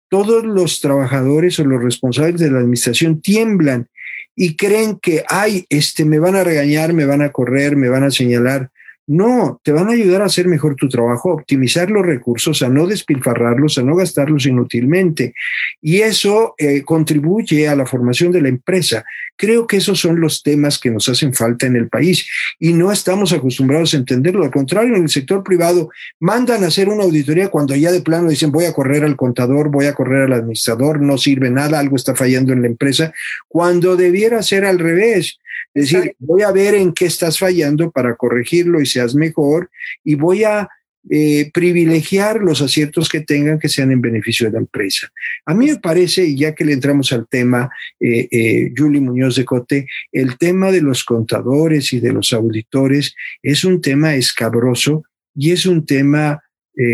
todos 0.10 0.46
los 0.46 0.82
trabajadores 0.82 1.60
o 1.60 1.66
los 1.66 1.84
responsables 1.84 2.40
de 2.40 2.52
la 2.52 2.60
administración 2.60 3.22
tiemblan 3.22 3.88
y 4.36 4.56
creen 4.56 5.00
que, 5.02 5.24
ay, 5.28 5.66
este, 5.70 6.06
me 6.06 6.20
van 6.20 6.36
a 6.36 6.44
regañar, 6.44 6.94
me 6.94 7.06
van 7.06 7.22
a 7.22 7.32
correr, 7.32 7.76
me 7.76 7.90
van 7.90 8.04
a 8.04 8.12
señalar. 8.12 8.70
No, 9.08 9.62
te 9.64 9.72
van 9.72 9.88
a 9.88 9.94
ayudar 9.94 10.22
a 10.22 10.26
hacer 10.26 10.48
mejor 10.48 10.76
tu 10.76 10.90
trabajo, 10.90 11.32
a 11.32 11.36
optimizar 11.36 11.90
los 11.90 12.06
recursos, 12.06 12.62
a 12.62 12.68
no 12.68 12.86
despilfarrarlos, 12.86 13.78
a 13.78 13.82
no 13.82 13.96
gastarlos 13.96 14.46
inútilmente. 14.46 15.34
Y 15.82 16.02
eso 16.02 16.56
eh, 16.58 16.84
contribuye 16.84 17.70
a 17.70 17.76
la 17.76 17.86
formación 17.86 18.32
de 18.34 18.42
la 18.42 18.50
empresa. 18.50 19.06
Creo 19.38 19.68
que 19.68 19.78
esos 19.78 20.00
son 20.00 20.20
los 20.20 20.44
temas 20.44 20.80
que 20.80 20.90
nos 20.90 21.08
hacen 21.10 21.34
falta 21.34 21.68
en 21.68 21.76
el 21.76 21.88
país 21.90 22.28
y 22.60 22.74
no 22.74 22.92
estamos 22.92 23.34
acostumbrados 23.34 23.94
a 23.94 23.98
entenderlo. 23.98 24.44
Al 24.44 24.52
contrario, 24.52 24.96
en 24.96 25.04
el 25.04 25.10
sector 25.10 25.44
privado 25.44 25.90
mandan 26.20 26.64
a 26.64 26.68
hacer 26.68 26.90
una 26.90 27.04
auditoría 27.04 27.50
cuando 27.50 27.76
ya 27.76 27.92
de 27.92 28.02
plano 28.02 28.30
dicen 28.30 28.52
voy 28.52 28.66
a 28.66 28.74
correr 28.74 29.04
al 29.04 29.16
contador, 29.16 29.70
voy 29.70 29.86
a 29.86 29.94
correr 29.94 30.24
al 30.24 30.34
administrador, 30.34 31.02
no 31.02 31.18
sirve 31.18 31.50
nada, 31.50 31.80
algo 31.80 31.96
está 31.96 32.16
fallando 32.16 32.52
en 32.52 32.62
la 32.62 32.68
empresa, 32.68 33.14
cuando 33.48 33.96
debiera 33.96 34.42
ser 34.44 34.66
al 34.66 34.80
revés 34.80 35.40
es 35.78 35.92
decir, 35.92 36.16
voy 36.18 36.42
a 36.42 36.52
ver 36.52 36.74
en 36.74 36.92
qué 36.92 37.06
estás 37.06 37.38
fallando 37.38 37.92
para 37.92 38.16
corregirlo 38.16 38.82
y 38.82 38.88
seas 38.88 39.14
mejor 39.14 39.70
y 40.04 40.16
voy 40.16 40.44
a 40.44 40.68
eh, 41.10 41.50
privilegiar 41.54 42.42
los 42.42 42.62
aciertos 42.62 43.08
que 43.08 43.22
tengan 43.22 43.60
que 43.60 43.70
sean 43.70 43.92
en 43.92 44.02
beneficio 44.02 44.46
de 44.48 44.54
la 44.54 44.60
empresa. 44.60 45.10
A 45.46 45.54
mí 45.54 45.68
me 45.68 45.78
parece, 45.78 46.26
y 46.26 46.38
ya 46.38 46.54
que 46.54 46.66
le 46.66 46.74
entramos 46.74 47.14
al 47.14 47.28
tema, 47.28 47.70
eh, 48.00 48.28
eh, 48.30 48.74
Julie 48.76 49.00
Muñoz 49.00 49.36
de 49.38 49.46
Cote, 49.46 49.88
el 50.12 50.38
tema 50.38 50.72
de 50.72 50.82
los 50.82 51.04
contadores 51.04 51.94
y 51.94 52.00
de 52.00 52.12
los 52.12 52.34
auditores 52.34 53.16
es 53.42 53.64
un 53.64 53.82
tema 53.82 54.16
escabroso 54.16 55.04
y 55.34 55.52
es 55.52 55.66
un 55.66 55.86
tema, 55.86 56.42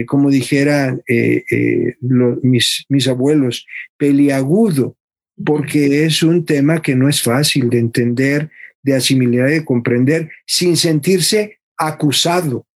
como 0.06 0.30
dijeran 0.30 1.02
mis, 2.42 2.86
mis 2.90 3.08
abuelos, 3.08 3.66
peliagudo, 3.98 4.98
porque 5.44 6.06
es 6.06 6.24
un 6.24 6.46
tema 6.46 6.82
que 6.82 6.96
no 6.96 7.10
es 7.10 7.22
fácil 7.22 7.70
de 7.70 7.80
entender 7.80 8.50
de 8.84 8.96
asimilar 8.96 9.50
y 9.50 9.54
de 9.54 9.66
comprender 9.66 10.30
sin 10.46 10.78
sentirse 10.78 11.60
acusado, 11.78 12.68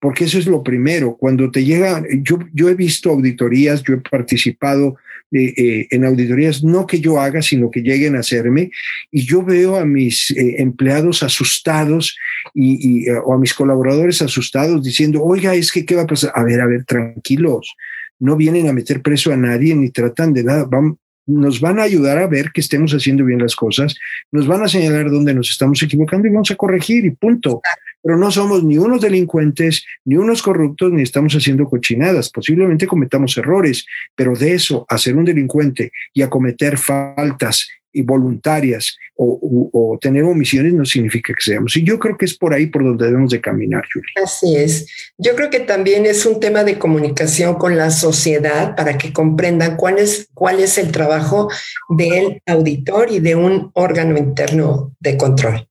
porque 0.00 0.24
eso 0.24 0.38
es 0.38 0.46
lo 0.46 0.62
primero. 0.62 1.16
Cuando 1.16 1.50
te 1.50 1.64
llega, 1.64 2.02
yo, 2.22 2.68
he 2.68 2.74
visto 2.74 3.10
auditorías, 3.10 3.82
yo 3.82 3.94
he 3.94 3.98
participado 3.98 4.96
eh, 5.32 5.54
eh, 5.56 5.86
en 5.90 6.04
auditorías, 6.04 6.62
no 6.62 6.86
que 6.86 7.00
yo 7.00 7.20
haga, 7.20 7.42
sino 7.42 7.70
que 7.70 7.80
lleguen 7.80 8.16
a 8.16 8.20
hacerme, 8.20 8.70
y 9.10 9.24
yo 9.24 9.42
veo 9.42 9.76
a 9.76 9.84
mis 9.84 10.30
eh, 10.30 10.56
empleados 10.58 11.22
asustados 11.22 12.16
y, 12.54 13.08
o 13.10 13.34
a 13.34 13.38
mis 13.38 13.54
colaboradores 13.54 14.22
asustados 14.22 14.82
diciendo, 14.82 15.22
oiga, 15.22 15.54
es 15.54 15.72
que, 15.72 15.84
¿qué 15.84 15.94
va 15.94 16.02
a 16.02 16.06
pasar? 16.06 16.32
A 16.34 16.44
ver, 16.44 16.60
a 16.60 16.66
ver, 16.66 16.84
tranquilos, 16.84 17.74
no 18.18 18.36
vienen 18.36 18.68
a 18.68 18.72
meter 18.72 19.02
preso 19.02 19.32
a 19.32 19.36
nadie 19.36 19.74
ni 19.74 19.90
tratan 19.90 20.32
de 20.32 20.44
nada, 20.44 20.64
van, 20.64 20.96
nos 21.26 21.60
van 21.60 21.78
a 21.78 21.82
ayudar 21.82 22.18
a 22.18 22.28
ver 22.28 22.52
que 22.52 22.60
estemos 22.60 22.92
haciendo 22.92 23.24
bien 23.24 23.40
las 23.40 23.56
cosas, 23.56 23.96
nos 24.30 24.46
van 24.46 24.62
a 24.62 24.68
señalar 24.68 25.10
dónde 25.10 25.34
nos 25.34 25.50
estamos 25.50 25.82
equivocando 25.82 26.28
y 26.28 26.30
vamos 26.30 26.50
a 26.50 26.56
corregir 26.56 27.04
y 27.04 27.10
punto. 27.10 27.60
Pero 28.06 28.18
no 28.18 28.30
somos 28.30 28.62
ni 28.62 28.78
unos 28.78 29.00
delincuentes, 29.00 29.84
ni 30.04 30.16
unos 30.16 30.40
corruptos, 30.40 30.92
ni 30.92 31.02
estamos 31.02 31.34
haciendo 31.34 31.64
cochinadas. 31.64 32.30
Posiblemente 32.30 32.86
cometamos 32.86 33.36
errores, 33.36 33.84
pero 34.14 34.36
de 34.36 34.54
eso 34.54 34.86
a 34.88 34.96
ser 34.96 35.16
un 35.16 35.24
delincuente 35.24 35.90
y 36.14 36.22
a 36.22 36.30
cometer 36.30 36.78
faltas 36.78 37.66
y 37.92 38.02
voluntarias 38.02 38.96
o, 39.16 39.98
tener 40.00 40.22
omisiones 40.22 40.72
no 40.72 40.84
significa 40.84 41.32
que 41.34 41.42
seamos. 41.42 41.76
Y 41.76 41.82
yo 41.82 41.98
creo 41.98 42.16
que 42.16 42.26
es 42.26 42.38
por 42.38 42.54
ahí 42.54 42.66
por 42.66 42.84
donde 42.84 43.06
debemos 43.06 43.30
de 43.30 43.40
caminar, 43.40 43.82
Julia. 43.92 44.12
Así 44.22 44.54
es. 44.54 44.86
Yo 45.18 45.34
creo 45.34 45.50
que 45.50 45.60
también 45.60 46.06
es 46.06 46.26
un 46.26 46.38
tema 46.38 46.62
de 46.62 46.78
comunicación 46.78 47.54
con 47.54 47.76
la 47.76 47.90
sociedad 47.90 48.76
para 48.76 48.98
que 48.98 49.12
comprendan 49.12 49.76
cuál 49.76 49.98
es, 49.98 50.28
cuál 50.32 50.60
es 50.60 50.78
el 50.78 50.92
trabajo 50.92 51.50
del 51.88 52.40
auditor 52.46 53.10
y 53.10 53.18
de 53.18 53.34
un 53.34 53.72
órgano 53.74 54.16
interno 54.16 54.94
de 55.00 55.16
control. 55.16 55.66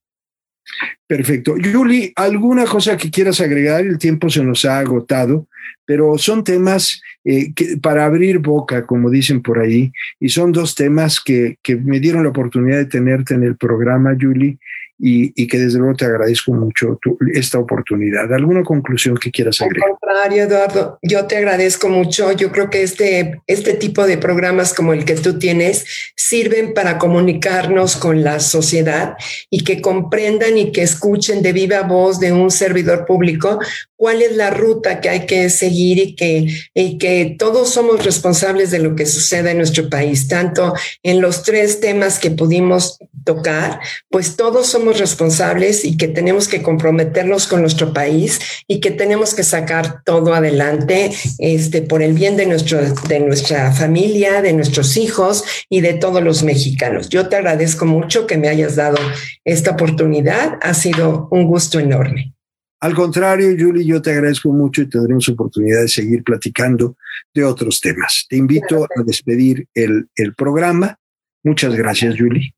Perfecto. 1.06 1.54
Julie, 1.62 2.12
¿alguna 2.16 2.64
cosa 2.64 2.96
que 2.96 3.10
quieras 3.10 3.40
agregar? 3.40 3.86
El 3.86 3.98
tiempo 3.98 4.28
se 4.28 4.42
nos 4.42 4.64
ha 4.64 4.78
agotado, 4.78 5.46
pero 5.84 6.18
son 6.18 6.42
temas 6.42 7.00
eh, 7.24 7.52
que, 7.54 7.76
para 7.76 8.04
abrir 8.04 8.38
boca, 8.38 8.84
como 8.86 9.10
dicen 9.10 9.40
por 9.40 9.60
ahí, 9.60 9.92
y 10.18 10.28
son 10.28 10.52
dos 10.52 10.74
temas 10.74 11.20
que, 11.20 11.58
que 11.62 11.76
me 11.76 12.00
dieron 12.00 12.24
la 12.24 12.30
oportunidad 12.30 12.78
de 12.78 12.86
tenerte 12.86 13.34
en 13.34 13.44
el 13.44 13.56
programa, 13.56 14.16
Julie, 14.20 14.58
y, 14.98 15.46
que 15.46 15.58
desde 15.58 15.78
luego 15.78 15.94
te 15.94 16.06
agradezco 16.06 16.52
mucho 16.52 16.98
esta 17.32 17.58
oportunidad. 17.58 18.32
¿Alguna 18.32 18.62
conclusión 18.62 19.16
que 19.16 19.30
quieras 19.30 19.60
agregar? 19.60 19.90
Al 19.90 19.98
contrario, 19.98 20.42
Eduardo, 20.44 20.98
yo 21.02 21.26
te 21.26 21.36
agradezco 21.36 21.88
mucho. 21.88 22.32
Yo 22.32 22.50
creo 22.50 22.70
que 22.70 22.82
este, 22.82 23.42
este 23.46 23.74
tipo 23.74 24.06
de 24.06 24.16
programas 24.16 24.72
como 24.72 24.94
el 24.94 25.04
que 25.04 25.14
tú 25.14 25.38
tienes 25.38 25.84
sirven 26.16 26.72
para 26.72 26.98
comunicarnos 26.98 27.96
con 27.96 28.24
la 28.24 28.40
sociedad 28.40 29.16
y 29.50 29.64
que 29.64 29.82
comprendan 29.82 30.56
y 30.56 30.72
que 30.72 30.82
escuchen 30.82 31.42
de 31.42 31.52
viva 31.52 31.82
voz 31.82 32.18
de 32.18 32.32
un 32.32 32.50
servidor 32.50 33.04
público 33.04 33.58
cuál 33.96 34.22
es 34.22 34.36
la 34.36 34.50
ruta 34.50 35.00
que 35.00 35.08
hay 35.08 35.26
que 35.26 35.50
seguir 35.50 35.98
y 35.98 36.14
que, 36.14 36.46
y 36.74 36.98
que 36.98 37.36
todos 37.38 37.70
somos 37.70 38.04
responsables 38.04 38.70
de 38.70 38.78
lo 38.78 38.94
que 38.94 39.06
sucede 39.06 39.50
en 39.50 39.58
nuestro 39.58 39.88
país, 39.88 40.28
tanto 40.28 40.74
en 41.02 41.20
los 41.20 41.42
tres 41.42 41.80
temas 41.80 42.18
que 42.18 42.30
pudimos 42.30 42.98
tocar, 43.24 43.80
pues 44.08 44.36
todos 44.36 44.68
somos 44.68 44.98
responsables 44.98 45.84
y 45.84 45.96
que 45.96 46.08
tenemos 46.08 46.46
que 46.46 46.62
comprometernos 46.62 47.46
con 47.46 47.60
nuestro 47.60 47.92
país 47.92 48.38
y 48.68 48.80
que 48.80 48.92
tenemos 48.92 49.34
que 49.34 49.42
sacar 49.42 50.02
todo 50.04 50.32
adelante 50.34 51.10
este, 51.38 51.82
por 51.82 52.02
el 52.02 52.12
bien 52.12 52.36
de, 52.36 52.46
nuestro, 52.46 52.80
de 52.82 53.20
nuestra 53.20 53.72
familia, 53.72 54.42
de 54.42 54.52
nuestros 54.52 54.96
hijos 54.96 55.44
y 55.68 55.80
de 55.80 55.94
todos 55.94 56.22
los 56.22 56.44
mexicanos. 56.44 57.08
Yo 57.08 57.28
te 57.28 57.36
agradezco 57.36 57.84
mucho 57.84 58.26
que 58.26 58.38
me 58.38 58.48
hayas 58.48 58.76
dado 58.76 58.98
esta 59.44 59.72
oportunidad. 59.72 60.58
Ha 60.62 60.74
sido 60.74 61.28
un 61.30 61.46
gusto 61.46 61.80
enorme. 61.80 62.35
Al 62.80 62.94
contrario, 62.94 63.56
Julie, 63.58 63.86
yo 63.86 64.02
te 64.02 64.10
agradezco 64.10 64.52
mucho 64.52 64.82
y 64.82 64.88
tendremos 64.88 65.28
oportunidad 65.28 65.80
de 65.80 65.88
seguir 65.88 66.22
platicando 66.22 66.96
de 67.34 67.44
otros 67.44 67.80
temas. 67.80 68.26
Te 68.28 68.36
invito 68.36 68.84
a 68.84 69.02
despedir 69.02 69.66
el, 69.74 70.08
el 70.14 70.34
programa. 70.34 70.98
Muchas 71.42 71.74
gracias, 71.74 72.16
Julie. 72.18 72.54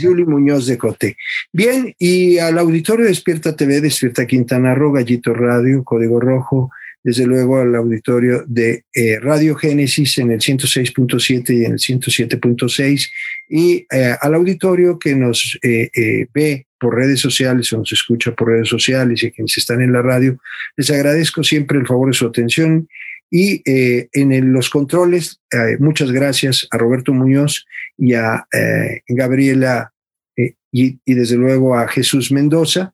Julie, 0.00 0.24
Muñoz 0.24 0.66
de 0.66 0.78
Cote. 0.78 1.16
Bien, 1.52 1.94
y 1.98 2.38
al 2.38 2.58
auditorio 2.58 3.06
Despierta 3.06 3.54
TV, 3.56 3.80
Despierta 3.80 4.26
Quintana 4.26 4.74
Roo, 4.74 4.92
Gallito 4.92 5.34
Radio, 5.34 5.82
Código 5.84 6.20
Rojo, 6.20 6.70
desde 7.02 7.26
luego 7.26 7.58
al 7.58 7.74
auditorio 7.74 8.44
de 8.46 8.84
eh, 8.94 9.18
Radio 9.20 9.54
Génesis 9.56 10.18
en 10.18 10.30
el 10.30 10.40
106.7 10.40 11.50
y 11.50 11.64
en 11.66 11.72
el 11.72 11.78
107.6 11.78 13.10
y 13.50 13.86
eh, 13.90 14.16
al 14.18 14.34
auditorio 14.34 14.98
que 14.98 15.14
nos 15.14 15.58
eh, 15.62 16.26
ve 16.32 16.66
por 16.84 16.96
redes 16.96 17.18
sociales 17.18 17.72
o 17.72 17.78
nos 17.78 17.90
escucha 17.92 18.32
por 18.32 18.48
redes 18.48 18.68
sociales 18.68 19.22
y 19.22 19.30
quienes 19.30 19.56
están 19.56 19.80
en 19.80 19.90
la 19.90 20.02
radio, 20.02 20.38
les 20.76 20.90
agradezco 20.90 21.42
siempre 21.42 21.78
el 21.78 21.86
favor 21.86 22.08
de 22.08 22.12
su 22.12 22.26
atención 22.26 22.86
y 23.30 23.62
eh, 23.64 24.10
en 24.12 24.52
los 24.52 24.68
controles, 24.68 25.40
eh, 25.50 25.78
muchas 25.80 26.12
gracias 26.12 26.68
a 26.70 26.76
Roberto 26.76 27.14
Muñoz 27.14 27.64
y 27.96 28.12
a 28.12 28.46
eh, 28.52 29.00
Gabriela 29.08 29.94
y, 30.36 30.98
y, 31.06 31.14
desde 31.14 31.36
luego 31.36 31.74
a 31.74 31.88
Jesús 31.88 32.30
Mendoza. 32.30 32.92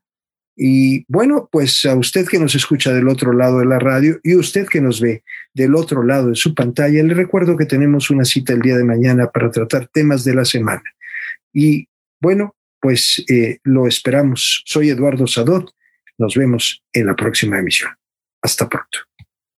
Y 0.56 1.04
bueno, 1.08 1.48
pues 1.50 1.84
a 1.84 1.96
usted 1.96 2.28
que 2.28 2.38
nos 2.38 2.54
escucha 2.54 2.92
del 2.92 3.08
otro 3.08 3.32
lado 3.32 3.58
de 3.58 3.66
la 3.66 3.80
radio 3.80 4.20
y 4.22 4.36
usted 4.36 4.68
que 4.68 4.80
nos 4.80 5.00
ve 5.00 5.24
del 5.52 5.74
otro 5.74 6.04
lado 6.04 6.28
de 6.28 6.36
su 6.36 6.54
pantalla, 6.54 7.02
le 7.02 7.14
recuerdo 7.14 7.56
que 7.56 7.66
tenemos 7.66 8.08
una 8.10 8.24
cita 8.24 8.52
el 8.52 8.60
día 8.60 8.76
de 8.76 8.84
mañana 8.84 9.32
para 9.32 9.50
tratar 9.50 9.88
temas 9.88 10.22
de 10.22 10.34
la 10.34 10.44
semana. 10.44 10.84
Y 11.52 11.88
bueno, 12.20 12.54
pues 12.80 13.24
lo 13.64 13.86
esperamos. 13.86 14.62
Soy 14.66 14.90
Eduardo 14.90 15.26
Sadot. 15.26 15.74
Nos 16.18 16.34
vemos 16.34 16.82
en 16.92 17.06
la 17.06 17.14
próxima 17.14 17.58
emisión. 17.58 17.90
Hasta 18.42 18.68
pronto. 18.68 19.09